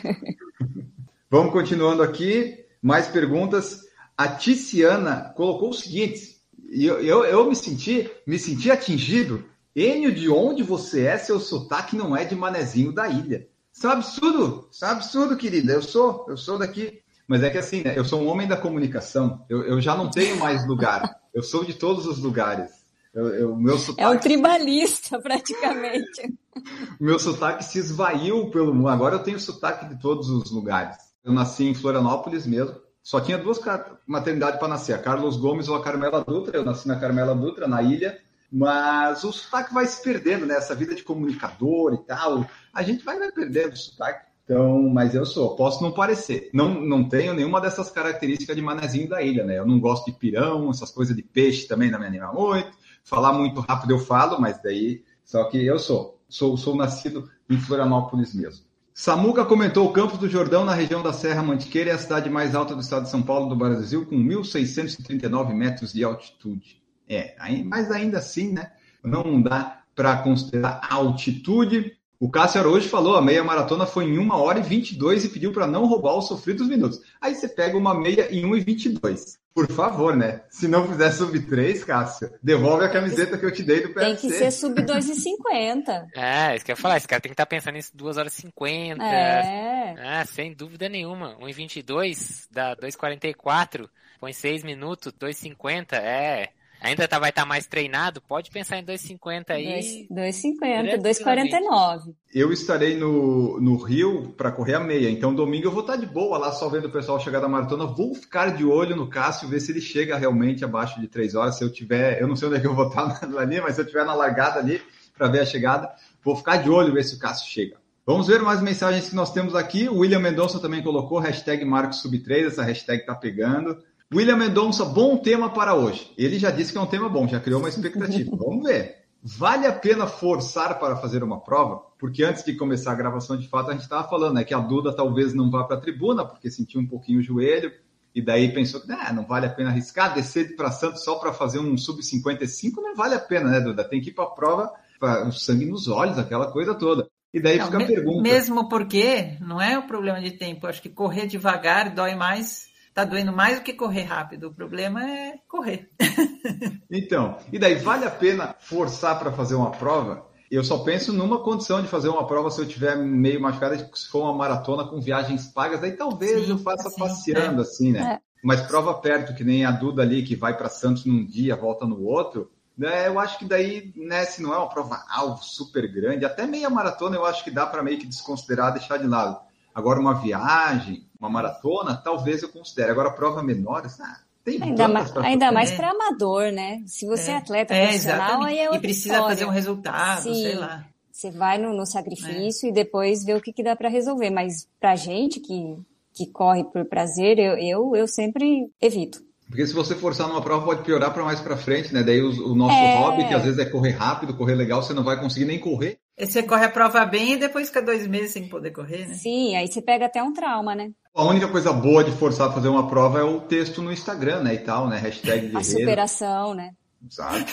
Vamos 1.31 1.53
continuando 1.53 2.03
aqui. 2.03 2.65
Mais 2.81 3.07
perguntas. 3.07 3.83
A 4.18 4.27
Ticiana 4.27 5.33
colocou 5.38 5.69
o 5.69 5.74
seguinte: 5.74 6.40
e 6.71 6.85
eu, 6.85 7.01
eu, 7.01 7.25
eu, 7.25 7.50
me 7.50 7.56
senti 7.56 8.09
me 8.25 8.39
senti 8.39 8.71
atingido. 8.71 9.44
Enio, 9.75 10.13
de 10.13 10.29
onde 10.29 10.63
você 10.63 11.06
é, 11.06 11.18
seu 11.18 11.39
sotaque 11.39 11.95
não 11.95 12.15
é 12.15 12.25
de 12.25 12.35
manezinho 12.35 12.91
da 12.91 13.07
ilha. 13.07 13.47
Isso 13.73 13.88
é 13.88 13.89
um 13.89 13.94
absurdo, 13.94 14.68
isso 14.71 14.83
é 14.83 14.88
um 14.88 14.91
absurdo, 14.91 15.38
querida. 15.38 15.73
Eu 15.73 15.81
sou, 15.81 16.25
eu 16.27 16.38
sou 16.38 16.57
daqui. 16.57 17.01
Mas 17.27 17.44
é 17.44 17.50
que 17.50 17.57
assim, 17.57 17.81
né? 17.81 17.94
Eu 17.97 18.03
sou 18.03 18.21
um 18.21 18.27
homem 18.27 18.47
da 18.47 18.57
comunicação. 18.57 19.45
Eu, 19.50 19.63
eu 19.63 19.81
já 19.81 19.95
não 19.95 20.09
tenho 20.09 20.38
mais 20.38 20.68
lugar. 20.68 21.18
Eu 21.33 21.44
sou 21.44 21.63
de 21.63 21.73
todos 21.73 22.06
os 22.06 22.18
lugares. 22.18 22.69
Eu, 23.13 23.27
eu, 23.27 23.56
meu 23.56 23.77
sotaque... 23.77 24.01
É 24.01 24.09
um 24.09 24.19
tribalista, 24.19 25.19
praticamente. 25.19 26.33
meu 27.00 27.19
sotaque 27.19 27.63
se 27.63 27.79
esvaiu 27.79 28.50
pelo 28.50 28.74
mundo. 28.74 28.89
Agora 28.89 29.15
eu 29.15 29.24
tenho 29.24 29.39
sotaque 29.39 29.85
de 29.85 30.01
todos 30.01 30.29
os 30.29 30.51
lugares. 30.51 30.97
Eu 31.24 31.31
nasci 31.31 31.65
em 31.65 31.74
Florianópolis 31.74 32.45
mesmo. 32.45 32.75
Só 33.03 33.19
tinha 33.19 33.38
duas 33.38 33.59
maternidades 34.06 34.59
para 34.59 34.68
nascer, 34.68 34.94
a 34.94 35.00
Carlos 35.00 35.38
Gomes 35.38 35.68
ou 35.68 35.75
a 35.75 35.83
Carmela 35.83 36.24
Dutra. 36.24 36.57
Eu 36.57 36.65
nasci 36.65 36.88
na 36.88 37.00
Carmela 37.00 37.33
Dutra, 37.33 37.68
na 37.68 37.81
ilha, 37.81 38.19
mas 38.51 39.24
o 39.24 39.31
sotaque 39.31 39.74
vai 39.74 39.86
se 39.88 40.03
perdendo, 40.03 40.45
né? 40.45 40.56
Essa 40.56 40.75
vida 40.75 40.94
de 40.94 41.03
comunicador 41.03 41.94
e 41.94 41.98
tal, 42.06 42.45
a 42.74 42.83
gente 42.83 43.03
vai, 43.03 43.18
vai 43.18 43.31
perdendo 43.31 43.74
o 43.74 43.77
sotaque. 43.77 44.31
Então, 44.44 44.89
mas 44.89 45.15
eu 45.15 45.25
sou, 45.25 45.56
posso 45.56 45.81
não 45.81 45.92
parecer. 45.92 46.50
Não, 46.53 46.74
não 46.74 47.07
tenho 47.07 47.33
nenhuma 47.33 47.62
dessas 47.62 47.89
características 47.89 48.56
de 48.56 48.62
manezinho 48.62 49.07
da 49.07 49.21
ilha, 49.21 49.45
né? 49.45 49.57
Eu 49.57 49.65
não 49.65 49.80
gosto 49.80 50.06
de 50.06 50.18
pirão, 50.18 50.70
essas 50.70 50.91
coisas 50.91 51.15
de 51.15 51.24
peixe 51.24 51.67
também 51.67 51.89
não 51.89 52.00
me 52.00 52.05
anima 52.05 52.34
muito. 52.34 52.72
Falar 53.03 53.34
muito 53.34 53.62
rápido 53.62 53.91
eu 53.91 54.00
falo, 54.00 54.39
mas 54.39 54.62
daí. 54.62 55.03
Só 55.24 55.46
que 55.46 55.65
eu 55.65 55.79
sou. 55.79 56.20
Sou, 56.27 56.55
sou 56.58 56.75
nascido 56.75 57.29
em 57.50 57.58
Florianópolis 57.58 58.34
mesmo. 58.34 58.65
Samuca 58.93 59.45
comentou 59.45 59.88
o 59.88 59.93
Campos 59.93 60.17
do 60.17 60.29
Jordão, 60.29 60.65
na 60.65 60.74
região 60.74 61.01
da 61.01 61.13
Serra 61.13 61.41
Mantiqueira, 61.41 61.91
é 61.91 61.93
a 61.93 61.98
cidade 61.98 62.29
mais 62.29 62.53
alta 62.53 62.75
do 62.75 62.81
estado 62.81 63.03
de 63.03 63.10
São 63.10 63.24
Paulo, 63.24 63.48
do 63.48 63.55
Brasil, 63.55 64.05
com 64.05 64.15
1.639 64.15 65.53
metros 65.53 65.93
de 65.93 66.03
altitude. 66.03 66.81
É, 67.07 67.36
mas 67.65 67.89
ainda 67.89 68.19
assim, 68.19 68.51
né? 68.51 68.71
Não 69.03 69.41
dá 69.41 69.81
para 69.95 70.17
considerar 70.17 70.81
altitude. 70.89 71.98
O 72.21 72.29
Cássio 72.29 72.61
hoje 72.67 72.87
falou, 72.87 73.15
a 73.15 73.21
meia 73.21 73.43
maratona 73.43 73.83
foi 73.87 74.05
em 74.05 74.19
1 74.19 74.31
hora 74.31 74.59
e 74.59 74.61
22 74.61 75.25
e 75.25 75.29
pediu 75.29 75.51
para 75.51 75.65
não 75.65 75.87
roubar 75.87 76.15
os 76.15 76.27
sofridos 76.27 76.67
minutos. 76.67 77.01
Aí 77.19 77.33
você 77.33 77.47
pega 77.47 77.75
uma 77.75 77.95
meia 77.95 78.31
em 78.31 78.45
1 78.45 78.57
e 78.57 78.59
22. 78.59 79.39
Por 79.55 79.67
favor, 79.71 80.15
né? 80.15 80.43
Se 80.47 80.67
não 80.67 80.87
fizer 80.87 81.09
sub 81.09 81.39
3, 81.39 81.83
Cássio, 81.83 82.31
devolve 82.41 82.85
a 82.85 82.89
camiseta 82.89 83.39
que 83.39 83.45
eu 83.45 83.51
te 83.51 83.63
dei 83.63 83.81
do 83.81 83.89
PFC. 83.89 84.05
Tem 84.05 84.15
que 84.17 84.37
ser 84.37 84.51
sub 84.51 84.79
2,50. 84.83 86.09
É, 86.15 86.55
isso 86.55 86.63
que 86.63 86.71
eu 86.71 86.75
ia 86.75 86.81
falar. 86.81 86.97
Esse 86.97 87.07
cara 87.07 87.19
tem 87.19 87.31
que 87.31 87.33
estar 87.33 87.47
tá 87.47 87.49
pensando 87.49 87.77
em 87.77 87.81
2 87.91 88.17
horas 88.17 88.37
e 88.37 88.41
50. 88.41 89.03
É. 89.03 89.95
Ah, 89.97 90.23
sem 90.23 90.53
dúvida 90.53 90.87
nenhuma. 90.87 91.35
1,22 91.39 92.45
dá 92.51 92.75
2,44. 92.75 93.89
Põe 94.19 94.31
6 94.31 94.63
minutos, 94.63 95.11
2,50. 95.11 95.93
É. 95.93 96.49
Ainda 96.81 97.07
tá, 97.07 97.19
vai 97.19 97.29
estar 97.29 97.43
tá 97.43 97.47
mais 97.47 97.67
treinado, 97.67 98.19
pode 98.19 98.50
pensar 98.50 98.77
em 98.77 98.83
2,50 98.83 99.51
aí. 99.51 100.07
2,50, 100.11 100.97
2,49. 100.97 102.15
Eu 102.33 102.51
estarei 102.51 102.97
no, 102.97 103.61
no 103.61 103.77
Rio 103.77 104.33
para 104.35 104.51
correr 104.51 104.73
a 104.73 104.79
meia, 104.79 105.07
então 105.07 105.33
domingo 105.33 105.67
eu 105.67 105.71
vou 105.71 105.81
estar 105.81 105.93
tá 105.93 106.00
de 106.00 106.07
boa 106.07 106.39
lá, 106.39 106.51
só 106.51 106.67
vendo 106.69 106.85
o 106.85 106.91
pessoal 106.91 107.19
chegar 107.19 107.39
da 107.39 107.47
maratona. 107.47 107.85
Vou 107.85 108.15
ficar 108.15 108.55
de 108.55 108.65
olho 108.65 108.95
no 108.95 109.07
Cássio, 109.07 109.47
ver 109.47 109.59
se 109.59 109.71
ele 109.71 109.79
chega 109.79 110.17
realmente 110.17 110.65
abaixo 110.65 111.00
de 111.00 111.07
3 111.07 111.35
horas. 111.35 111.57
Se 111.57 111.63
eu 111.63 111.71
tiver, 111.71 112.19
eu 112.19 112.27
não 112.27 112.35
sei 112.35 112.47
onde 112.47 112.57
é 112.57 112.59
que 112.59 112.67
eu 112.67 112.73
vou 112.73 112.88
estar 112.88 113.19
ali, 113.38 113.61
mas 113.61 113.75
se 113.75 113.81
eu 113.81 113.85
tiver 113.85 114.03
na 114.03 114.15
largada 114.15 114.59
ali 114.59 114.81
para 115.15 115.27
ver 115.27 115.41
a 115.41 115.45
chegada, 115.45 115.93
vou 116.23 116.35
ficar 116.35 116.57
de 116.57 116.69
olho 116.69 116.93
ver 116.93 117.03
se 117.03 117.15
o 117.15 117.19
Cássio 117.19 117.47
chega. 117.47 117.77
Vamos 118.03 118.25
ver 118.25 118.41
mais 118.41 118.59
mensagens 118.59 119.07
que 119.09 119.15
nós 119.15 119.31
temos 119.31 119.53
aqui. 119.53 119.88
O 119.88 120.00
William 120.00 120.19
Mendonça 120.19 120.59
também 120.59 120.81
colocou 120.81 121.19
hashtag 121.19 121.63
Marcos 121.63 122.01
Sub 122.01 122.17
3, 122.17 122.47
essa 122.47 122.63
hashtag 122.63 123.05
tá 123.05 123.13
pegando. 123.13 123.77
William 124.13 124.36
Mendonça, 124.36 124.84
bom 124.84 125.15
tema 125.15 125.50
para 125.50 125.74
hoje. 125.74 126.12
Ele 126.18 126.38
já 126.38 126.51
disse 126.51 126.74
que 126.74 126.77
é 126.77 126.82
um 126.82 126.86
tema 126.86 127.08
bom, 127.08 127.30
já 127.30 127.39
criou 127.39 127.62
uma 127.62 127.70
expectativa. 127.70 128.30
Vamos 128.36 128.63
ver. 128.63 129.06
vale 129.24 129.65
a 129.65 129.72
pena 129.72 130.06
forçar 130.06 130.77
para 130.80 130.98
fazer 130.98 131.24
uma 131.24 131.39
prova? 131.39 131.82
Porque 131.98 132.22
antes 132.22 132.44
de 132.44 132.53
começar 132.56 132.91
a 132.91 132.96
gravação, 132.96 133.38
de 133.38 133.48
fato, 133.48 133.70
a 133.70 133.74
gente 133.74 133.84
estava 133.84 134.06
falando 134.10 134.34
né, 134.34 134.44
que 134.44 134.53
a 134.53 134.60
Duda 134.60 134.94
talvez 134.94 135.34
não 135.34 135.50
vá 135.50 135.63
para 135.63 135.77
a 135.77 135.80
tribuna, 135.80 136.25
porque 136.25 136.51
sentiu 136.51 136.82
um 136.82 136.86
pouquinho 136.86 137.20
o 137.20 137.24
joelho, 137.24 137.72
e 138.13 138.22
daí 138.22 138.53
pensou 138.53 138.82
que 138.82 138.91
ah, 138.91 139.13
não 139.13 139.25
vale 139.25 139.46
a 139.46 139.50
pena 139.50 139.70
arriscar, 139.70 140.13
descer 140.13 140.58
para 140.58 140.72
Santos 140.72 141.06
só 141.06 141.15
para 141.15 141.32
fazer 141.32 141.60
um 141.60 141.77
sub-55 141.77 142.74
não 142.82 142.94
vale 142.94 143.15
a 143.15 143.20
pena, 143.20 143.50
né, 143.50 143.62
Duda? 143.62 143.86
Tem 143.86 144.01
que 144.01 144.10
ir 144.10 144.13
para 144.13 144.25
a 144.25 144.32
prova, 144.32 144.74
pra, 145.00 145.25
o 145.25 145.32
sangue 145.32 145.65
nos 145.65 145.88
olhos, 145.88 146.18
aquela 146.18 146.51
coisa 146.51 146.75
toda. 146.75 147.08
E 147.34 147.39
daí 147.39 147.58
não, 147.58 147.68
fica 147.68 147.82
a 147.82 147.88
pergunta. 147.88 148.22
Mesmo 148.22 148.68
porque 148.68 149.38
não 149.39 149.62
é 149.62 149.80
o 149.80 149.88
problema 149.88 150.20
de 150.20 150.32
tempo, 150.32 150.68
acho 150.68 150.82
que 150.82 150.89
correr 150.89 151.27
devagar 151.27 151.96
dói 151.96 152.13
mais 152.13 152.70
tá 152.93 153.03
doendo 153.03 153.31
mais 153.31 153.57
do 153.57 153.63
que 153.63 153.74
correr 153.74 154.03
rápido. 154.03 154.48
O 154.48 154.53
problema 154.53 155.03
é 155.03 155.39
correr. 155.48 155.89
então, 156.91 157.38
e 157.51 157.60
daí 157.60 157.75
vale 157.75 158.05
a 158.05 158.12
pena 158.12 158.55
forçar 158.60 159.17
para 159.19 159.31
fazer 159.31 159.55
uma 159.55 159.71
prova? 159.71 160.29
Eu 160.50 160.63
só 160.65 160.79
penso 160.79 161.13
numa 161.13 161.39
condição 161.39 161.81
de 161.81 161.88
fazer 161.88 162.10
uma 162.10 162.27
prova 162.27 162.51
se 162.51 162.60
eu 162.60 162.67
tiver 162.67 162.98
meio 162.98 163.41
machucado, 163.41 163.77
se 163.95 164.10
for 164.10 164.24
uma 164.24 164.33
maratona 164.33 164.83
com 164.83 165.00
viagens 165.00 165.48
pagas, 165.48 165.81
aí 165.81 165.93
talvez 165.93 166.45
sim, 166.45 166.51
eu 166.51 166.57
faça 166.57 166.89
sim, 166.89 167.00
passeando 167.00 167.62
é. 167.62 167.63
assim, 167.63 167.91
né? 167.93 168.15
É. 168.15 168.19
Mas 168.43 168.62
prova 168.62 168.93
perto, 168.95 169.33
que 169.33 169.45
nem 169.45 169.63
a 169.63 169.71
Duda 169.71 170.01
ali, 170.01 170.24
que 170.24 170.36
vai 170.36 170.57
para 170.57 170.67
Santos 170.67 171.05
num 171.05 171.24
dia, 171.25 171.55
volta 171.55 171.86
no 171.86 172.03
outro, 172.03 172.51
né? 172.77 173.07
Eu 173.07 173.17
acho 173.17 173.39
que 173.39 173.45
daí, 173.45 173.93
né, 173.95 174.25
se 174.25 174.41
não 174.41 174.53
é 174.53 174.57
uma 174.57 174.67
prova 174.67 175.05
alvo 175.10 175.41
super 175.41 175.89
grande, 175.89 176.25
até 176.25 176.45
meia 176.45 176.69
maratona 176.69 177.15
eu 177.15 177.25
acho 177.25 177.43
que 177.43 177.51
dá 177.51 177.65
para 177.65 177.83
meio 177.83 178.00
que 178.00 178.07
desconsiderar, 178.07 178.74
deixar 178.74 178.98
de 178.98 179.07
lado. 179.07 179.39
Agora, 179.74 180.01
uma 180.01 180.15
viagem, 180.15 181.07
uma 181.21 181.29
maratona, 181.29 181.95
talvez 181.95 182.41
eu 182.41 182.49
considere. 182.49 182.89
Agora, 182.89 183.11
prova 183.11 183.43
menores, 183.43 183.99
ah, 184.01 184.19
tem 184.43 184.61
ainda, 184.61 184.87
mais, 184.87 185.15
ainda 185.17 185.51
mais 185.51 185.71
para 185.71 185.91
amador, 185.91 186.51
né? 186.51 186.81
Se 186.87 187.05
você 187.05 187.29
é, 187.29 187.33
é 187.35 187.37
atleta 187.37 187.75
é, 187.75 187.87
profissional, 187.87 188.43
aí 188.43 188.57
é 188.57 188.63
outra 188.63 188.77
E 188.77 188.81
precisa 188.81 189.13
história. 189.13 189.35
fazer 189.35 189.45
um 189.45 189.51
resultado, 189.51 190.23
Sim. 190.23 190.33
sei 190.33 190.55
lá. 190.55 190.85
Você 191.11 191.29
vai 191.29 191.59
no, 191.59 191.75
no 191.75 191.85
sacrifício 191.85 192.65
é. 192.65 192.69
e 192.69 192.73
depois 192.73 193.23
vê 193.23 193.35
o 193.35 193.41
que, 193.41 193.53
que 193.53 193.63
dá 193.63 193.75
para 193.75 193.89
resolver. 193.89 194.31
Mas 194.31 194.67
para 194.79 194.95
gente 194.95 195.39
que, 195.39 195.77
que 196.11 196.25
corre 196.25 196.63
por 196.63 196.83
prazer, 196.85 197.37
eu, 197.37 197.55
eu, 197.57 197.95
eu 197.95 198.07
sempre 198.07 198.71
evito. 198.81 199.21
Porque 199.47 199.67
se 199.67 199.73
você 199.73 199.93
forçar 199.93 200.27
numa 200.27 200.41
prova, 200.41 200.65
pode 200.65 200.83
piorar 200.83 201.13
para 201.13 201.25
mais 201.25 201.41
para 201.41 201.57
frente, 201.57 201.93
né? 201.93 202.01
Daí 202.01 202.21
o, 202.21 202.51
o 202.51 202.55
nosso 202.55 202.73
é... 202.73 202.97
hobby, 202.97 203.27
que 203.27 203.33
às 203.33 203.43
vezes 203.43 203.59
é 203.59 203.65
correr 203.65 203.91
rápido, 203.91 204.35
correr 204.35 204.55
legal, 204.55 204.81
você 204.81 204.93
não 204.93 205.03
vai 205.03 205.19
conseguir 205.19 205.45
nem 205.45 205.59
correr. 205.59 205.99
E 206.17 206.25
você 206.25 206.41
corre 206.41 206.65
a 206.65 206.69
prova 206.69 207.05
bem 207.05 207.33
e 207.33 207.37
depois 207.37 207.67
fica 207.67 207.81
dois 207.81 208.07
meses 208.07 208.31
sem 208.31 208.47
poder 208.47 208.71
correr, 208.71 209.07
né? 209.07 209.13
Sim, 209.15 209.55
aí 209.55 209.67
você 209.67 209.81
pega 209.81 210.05
até 210.05 210.23
um 210.23 210.33
trauma, 210.33 210.73
né? 210.73 210.91
A 211.13 211.24
única 211.24 211.48
coisa 211.48 211.74
boa 211.74 212.03
de 212.03 212.12
forçar 212.12 212.50
a 212.50 212.53
fazer 212.53 212.70
uma 212.70 212.88
prova 212.88 213.20
é 213.20 213.24
o 213.24 213.41
texto 213.41 213.82
no 213.82 213.91
Instagram, 213.91 214.44
né? 214.44 214.53
E 214.53 214.60
tal, 214.60 214.88
né? 214.88 214.98
Hashtag 214.98 215.48
guerreiro. 215.48 215.58
A 215.58 215.63
superação, 215.63 216.53
né? 216.53 216.72
Exato, 217.06 217.51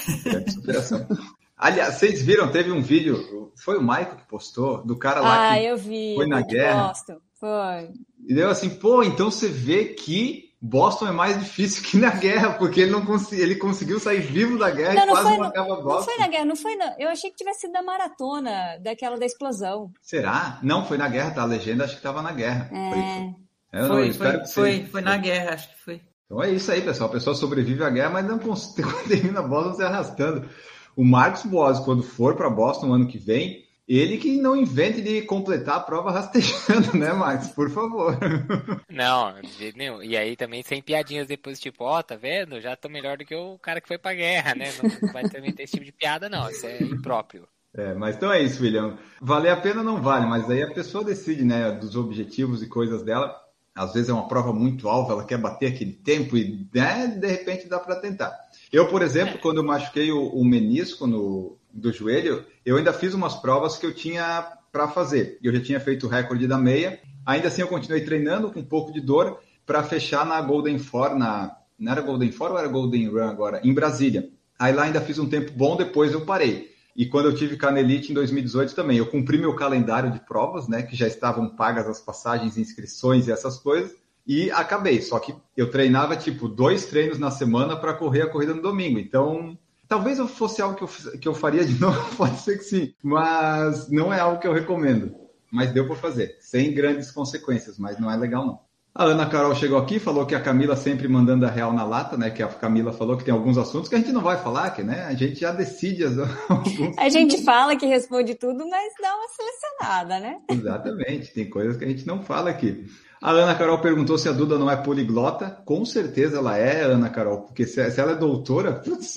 superação. 0.53 1.07
Aliás, 1.59 1.95
vocês 1.95 2.23
viram, 2.23 2.53
teve 2.53 2.71
um 2.71 2.81
vídeo, 2.81 3.53
foi 3.57 3.79
o 3.79 3.83
Michael 3.83 4.17
que 4.17 4.29
postou, 4.29 4.87
do 4.87 4.97
cara 4.97 5.21
lá 5.21 5.51
ah, 5.51 5.59
que 5.59 5.65
eu 5.65 5.77
vi, 5.77 6.15
foi 6.15 6.29
na 6.29 6.41
guerra. 6.41 6.89
Gosto. 6.89 7.21
Foi. 7.35 7.91
E 8.29 8.35
deu 8.35 8.49
assim, 8.49 8.71
pô, 8.71 9.03
então 9.03 9.29
você 9.29 9.49
vê 9.49 9.87
que 9.87 10.49
Boston 10.61 11.09
é 11.09 11.13
mais 11.13 11.39
difícil 11.39 11.83
que 11.83 11.97
na 11.97 12.11
guerra, 12.11 12.55
porque 12.55 12.81
ele 12.81 12.93
não 12.93 13.05
cons 13.05 13.33
ele 13.33 13.57
conseguiu 13.57 13.99
sair 13.99 14.21
vivo 14.21 14.57
da 14.57 14.71
guerra 14.71 14.95
não, 14.95 15.03
e 15.03 15.07
não 15.07 15.15
quase 15.15 15.39
matava 15.39 15.77
Boston. 15.77 15.95
Não 15.95 16.03
foi 16.05 16.19
na 16.19 16.29
guerra, 16.29 16.45
não 16.45 16.57
foi 16.57 16.77
na... 16.77 16.95
Eu 16.97 17.09
achei 17.09 17.31
que 17.31 17.37
tivesse 17.37 17.63
sido 17.63 17.73
da 17.73 17.83
maratona, 17.83 18.79
daquela 18.81 19.17
da 19.17 19.27
explosão. 19.27 19.91
Será? 20.01 20.61
Não, 20.63 20.85
foi 20.85 20.97
na 20.97 21.09
guerra, 21.09 21.33
tá? 21.33 21.43
A 21.43 21.47
legenda 21.47 21.85
acho 21.85 21.95
que 21.95 22.01
estava 22.01 22.23
na 22.23 22.31
guerra. 22.31 22.71
É. 22.73 23.48
Foi, 23.87 24.13
foi, 24.13 24.13
foi, 24.13 24.33
foi, 24.33 24.47
foi, 24.47 24.85
foi 24.87 25.01
na 25.01 25.17
guerra, 25.17 25.55
acho 25.55 25.69
que 25.69 25.79
foi. 25.85 26.01
Então 26.27 26.43
é 26.43 26.51
isso 26.51 26.71
aí, 26.71 26.83
pessoal. 26.83 27.09
A 27.09 27.13
pessoa 27.13 27.35
sobrevive 27.35 27.83
à 27.83 27.91
guerra, 27.91 28.11
mas 28.11 28.27
não 28.27 28.39
termina 29.09 29.43
Boston 29.43 29.75
se 29.75 29.83
arrastando. 29.83 30.49
O 30.95 31.05
Marcos 31.05 31.45
Boas, 31.45 31.81
quando 31.81 32.03
for 32.03 32.37
para 32.37 32.51
Boston 32.51 32.93
ano 32.93 33.07
que 33.07 33.19
vem, 33.19 33.65
ele 33.89 34.19
que 34.19 34.37
não 34.37 34.55
invente 34.55 35.01
de 35.01 35.23
completar 35.23 35.77
a 35.77 35.81
prova 35.81 36.11
rastejando, 36.11 36.95
né, 36.99 37.11
Max? 37.15 37.49
Por 37.49 37.71
favor. 37.71 38.19
Não, 38.91 39.41
de 39.41 39.51
jeito 39.53 39.79
nenhum. 39.79 40.03
E 40.03 40.15
aí 40.15 40.37
também 40.37 40.63
sem 40.63 40.83
piadinhas 40.83 41.27
depois, 41.27 41.59
tipo, 41.59 41.85
ó, 41.85 41.99
oh, 41.99 42.03
tá 42.03 42.15
vendo? 42.15 42.61
Já 42.61 42.77
tô 42.77 42.91
melhor 42.91 43.17
do 43.17 43.25
que 43.25 43.35
o 43.35 43.59
cara 43.59 43.81
que 43.81 43.89
foi 43.89 43.97
pra 43.97 44.13
guerra, 44.13 44.55
né? 44.55 44.71
Não 45.03 45.11
vai 45.11 45.23
também 45.31 45.55
ter 45.55 45.63
esse 45.63 45.73
tipo 45.73 45.87
de 45.87 45.93
piada, 45.93 46.29
não. 46.29 46.51
Isso 46.51 46.67
é 46.67 46.83
impróprio. 46.83 47.49
É, 47.75 47.95
mas 47.95 48.17
então 48.17 48.31
é 48.31 48.43
isso, 48.43 48.63
William. 48.63 48.99
Valer 49.23 49.53
a 49.53 49.57
pena 49.57 49.83
não 49.83 50.03
vale, 50.03 50.27
mas 50.27 50.51
aí 50.51 50.63
a 50.63 50.75
pessoa 50.75 51.03
decide, 51.03 51.45
né, 51.45 51.71
dos 51.73 51.97
objetivos 51.97 52.63
e 52.63 52.69
coisas 52.69 53.03
dela. 53.03 53.35
Às 53.79 53.93
vezes 53.93 54.09
é 54.09 54.13
uma 54.13 54.27
prova 54.27 54.53
muito 54.53 54.89
alta, 54.89 55.13
ela 55.13 55.25
quer 55.25 55.39
bater 55.39 55.73
aquele 55.73 55.93
tempo 55.93 56.37
e, 56.37 56.67
né, 56.75 57.07
de 57.07 57.27
repente 57.27 57.69
dá 57.69 57.79
para 57.79 57.97
tentar. 57.97 58.37
Eu, 58.73 58.89
por 58.89 59.03
exemplo, 59.03 59.39
quando 59.39 59.59
eu 59.59 59.65
machuquei 59.65 60.11
o, 60.11 60.29
o 60.29 60.45
menisco 60.45 61.07
no, 61.07 61.57
do 61.73 61.93
joelho, 61.93 62.45
eu 62.67 62.77
ainda 62.77 62.93
fiz 62.93 63.15
umas 63.15 63.37
provas 63.37 63.77
que 63.77 63.87
eu 63.87 63.95
tinha 63.95 64.53
para 64.73 64.89
fazer. 64.89 65.39
Eu 65.43 65.55
já 65.55 65.61
tinha 65.61 65.81
feito 65.81 66.07
o 66.07 66.09
recorde 66.09 66.47
da 66.47 66.59
meia. 66.59 67.01
Ainda 67.25 67.49
assim, 67.49 67.63
eu 67.63 67.69
continuei 67.69 68.03
treinando 68.05 68.51
com 68.51 68.61
um 68.61 68.65
pouco 68.65 68.93
de 68.93 69.01
dor 69.01 69.39
para 69.65 69.83
fechar 69.83 70.27
na 70.27 70.41
Golden 70.41 70.79
Four, 70.79 71.15
na 71.15 71.57
não 71.79 71.93
era 71.93 72.01
Golden 72.01 72.33
Four 72.33 72.51
ou 72.51 72.59
era 72.59 72.67
Golden 72.67 73.09
Run 73.09 73.29
agora? 73.29 73.61
Em 73.63 73.73
Brasília. 73.73 74.29
Aí 74.59 74.73
lá 74.73 74.83
ainda 74.83 75.01
fiz 75.01 75.19
um 75.19 75.29
tempo 75.29 75.53
bom, 75.53 75.77
depois 75.77 76.13
eu 76.13 76.23
parei. 76.23 76.75
E 76.99 77.07
quando 77.07 77.27
eu 77.27 77.35
tive 77.35 77.57
Canelite 77.57 78.11
em 78.11 78.15
2018 78.15 78.75
também, 78.75 78.99
eu 78.99 79.07
cumpri 79.07 79.39
meu 79.39 79.55
calendário 79.55 80.11
de 80.11 80.19
provas, 80.19 80.67
né, 80.67 80.83
que 80.83 80.97
já 80.97 81.07
estavam 81.07 81.49
pagas 81.49 81.87
as 81.87 82.01
passagens, 82.01 82.59
inscrições 82.59 83.29
e 83.29 83.31
essas 83.31 83.57
coisas, 83.57 83.95
e 84.27 84.51
acabei. 84.51 85.01
Só 85.01 85.21
que 85.21 85.33
eu 85.57 85.71
treinava 85.71 86.17
tipo 86.17 86.49
dois 86.49 86.87
treinos 86.87 87.17
na 87.17 87.31
semana 87.31 87.77
para 87.77 87.95
correr 87.95 88.23
a 88.23 88.29
corrida 88.29 88.53
no 88.53 88.61
domingo. 88.61 88.99
Então 88.99 89.57
Talvez 89.89 90.19
eu 90.19 90.29
fosse 90.29 90.61
algo 90.61 90.77
que 90.77 90.85
eu, 90.85 91.19
que 91.19 91.27
eu 91.27 91.35
faria 91.35 91.65
de 91.65 91.73
novo, 91.81 92.15
pode 92.15 92.39
ser 92.41 92.59
que 92.59 92.65
sim, 92.65 92.93
mas 93.03 93.89
não 93.89 94.13
é 94.13 94.21
algo 94.21 94.39
que 94.39 94.47
eu 94.47 94.53
recomendo. 94.53 95.15
Mas 95.51 95.73
deu 95.73 95.87
para 95.87 95.97
fazer, 95.97 96.37
sem 96.41 96.75
grandes 96.75 97.11
consequências, 97.11 97.79
mas 97.79 97.99
não 97.99 98.11
é 98.11 98.17
legal 98.17 98.47
não. 98.47 98.61
A 98.95 99.05
Ana 99.05 99.27
Carol 99.27 99.55
chegou 99.55 99.79
aqui, 99.79 99.99
falou 99.99 100.27
que 100.27 100.35
a 100.35 100.41
Camila 100.41 100.75
sempre 100.75 101.07
mandando 101.07 101.47
a 101.47 101.51
real 101.51 101.73
na 101.73 101.85
lata, 101.85 102.17
né? 102.17 102.31
Que 102.31 102.43
a 102.43 102.49
Camila 102.49 102.93
falou 102.93 103.17
que 103.17 103.25
tem 103.25 103.33
alguns 103.33 103.57
assuntos 103.57 103.89
que 103.89 103.95
a 103.95 103.99
gente 103.99 104.13
não 104.13 104.23
vai 104.23 104.37
falar, 104.43 104.71
que 104.71 104.83
né? 104.83 105.05
A 105.05 105.15
gente 105.15 105.41
já 105.41 105.53
decide 105.53 106.05
as, 106.05 106.15
A 106.99 107.09
gente 107.09 107.45
fala 107.45 107.77
que 107.77 107.87
responde 107.87 108.35
tudo, 108.35 108.69
mas 108.69 108.93
dá 109.01 109.15
uma 109.15 109.29
selecionada, 109.29 110.21
né? 110.21 110.39
Exatamente, 110.51 111.33
tem 111.33 111.49
coisas 111.49 111.77
que 111.77 111.85
a 111.85 111.89
gente 111.89 112.07
não 112.07 112.23
fala 112.23 112.51
aqui. 112.51 112.87
A 113.21 113.31
Ana 113.33 113.55
Carol 113.55 113.81
perguntou 113.81 114.17
se 114.17 114.29
a 114.29 114.33
Duda 114.33 114.59
não 114.59 114.71
é 114.71 114.77
poliglota. 114.77 115.51
Com 115.65 115.85
certeza 115.85 116.39
ela 116.39 116.57
é, 116.57 116.83
Ana 116.83 117.11
Carol, 117.11 117.43
porque 117.43 117.67
se, 117.67 117.81
ela 117.81 118.13
é 118.13 118.17
doutora, 118.17 118.73
putz, 118.73 119.15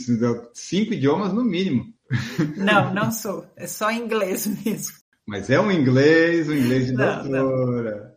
cinco 0.54 0.94
idiomas 0.94 1.34
no 1.34 1.44
mínimo. 1.44 1.86
Não, 2.58 2.94
não 2.94 3.12
sou. 3.12 3.46
É 3.56 3.68
só 3.68 3.92
inglês 3.92 4.48
mesmo. 4.66 4.98
Mas 5.28 5.50
é 5.50 5.60
um 5.60 5.72
inglês, 5.72 6.50
um 6.50 6.54
inglês 6.54 6.88
de 6.88 6.94
não, 6.94 7.24
doutora. 7.24 8.06
Não. 8.06 8.11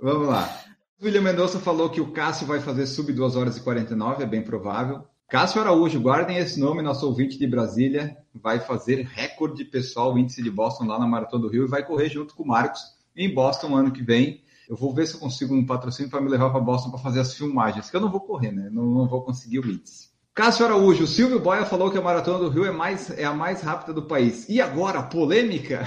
Vamos 0.00 0.28
lá. 0.28 0.62
William 1.02 1.22
Mendonça 1.22 1.58
falou 1.58 1.90
que 1.90 2.00
o 2.00 2.12
Cássio 2.12 2.46
vai 2.46 2.60
fazer 2.60 2.86
sub 2.86 3.12
2 3.12 3.36
horas 3.36 3.56
e 3.56 3.60
49, 3.60 4.22
é 4.22 4.26
bem 4.26 4.42
provável. 4.42 5.04
Cássio 5.28 5.60
Araújo, 5.60 5.98
guardem 5.98 6.36
esse 6.36 6.60
nome, 6.60 6.82
nosso 6.82 7.06
ouvinte 7.06 7.38
de 7.38 7.46
Brasília, 7.46 8.16
vai 8.34 8.60
fazer 8.60 9.08
recorde 9.10 9.64
pessoal, 9.64 10.16
índice 10.18 10.42
de 10.42 10.50
Boston 10.50 10.84
lá 10.84 10.98
na 10.98 11.06
Maratona 11.06 11.42
do 11.42 11.48
Rio 11.48 11.64
e 11.64 11.68
vai 11.68 11.84
correr 11.84 12.10
junto 12.10 12.34
com 12.34 12.42
o 12.42 12.46
Marcos 12.46 12.82
em 13.16 13.32
Boston 13.32 13.74
ano 13.74 13.90
que 13.90 14.02
vem. 14.02 14.42
Eu 14.68 14.76
vou 14.76 14.94
ver 14.94 15.06
se 15.06 15.14
eu 15.14 15.20
consigo 15.20 15.54
um 15.54 15.64
patrocínio 15.64 16.10
para 16.10 16.20
me 16.20 16.28
levar 16.28 16.50
para 16.50 16.60
Boston 16.60 16.90
para 16.90 17.00
fazer 17.00 17.20
as 17.20 17.34
filmagens, 17.34 17.90
que 17.90 17.96
eu 17.96 18.00
não 18.00 18.10
vou 18.10 18.20
correr, 18.20 18.52
né? 18.52 18.68
Não, 18.70 18.84
não 18.84 19.08
vou 19.08 19.22
conseguir 19.22 19.58
o 19.58 19.66
índice. 19.66 20.10
Cássio 20.34 20.66
Araújo, 20.66 21.06
Silvio 21.06 21.40
Boia 21.40 21.66
falou 21.66 21.90
que 21.90 21.98
a 21.98 22.02
Maratona 22.02 22.38
do 22.38 22.48
Rio 22.48 22.64
é, 22.64 22.70
mais, 22.70 23.10
é 23.10 23.24
a 23.24 23.34
mais 23.34 23.62
rápida 23.62 23.92
do 23.92 24.02
país. 24.02 24.48
E 24.48 24.60
agora, 24.60 25.02
polêmica? 25.02 25.84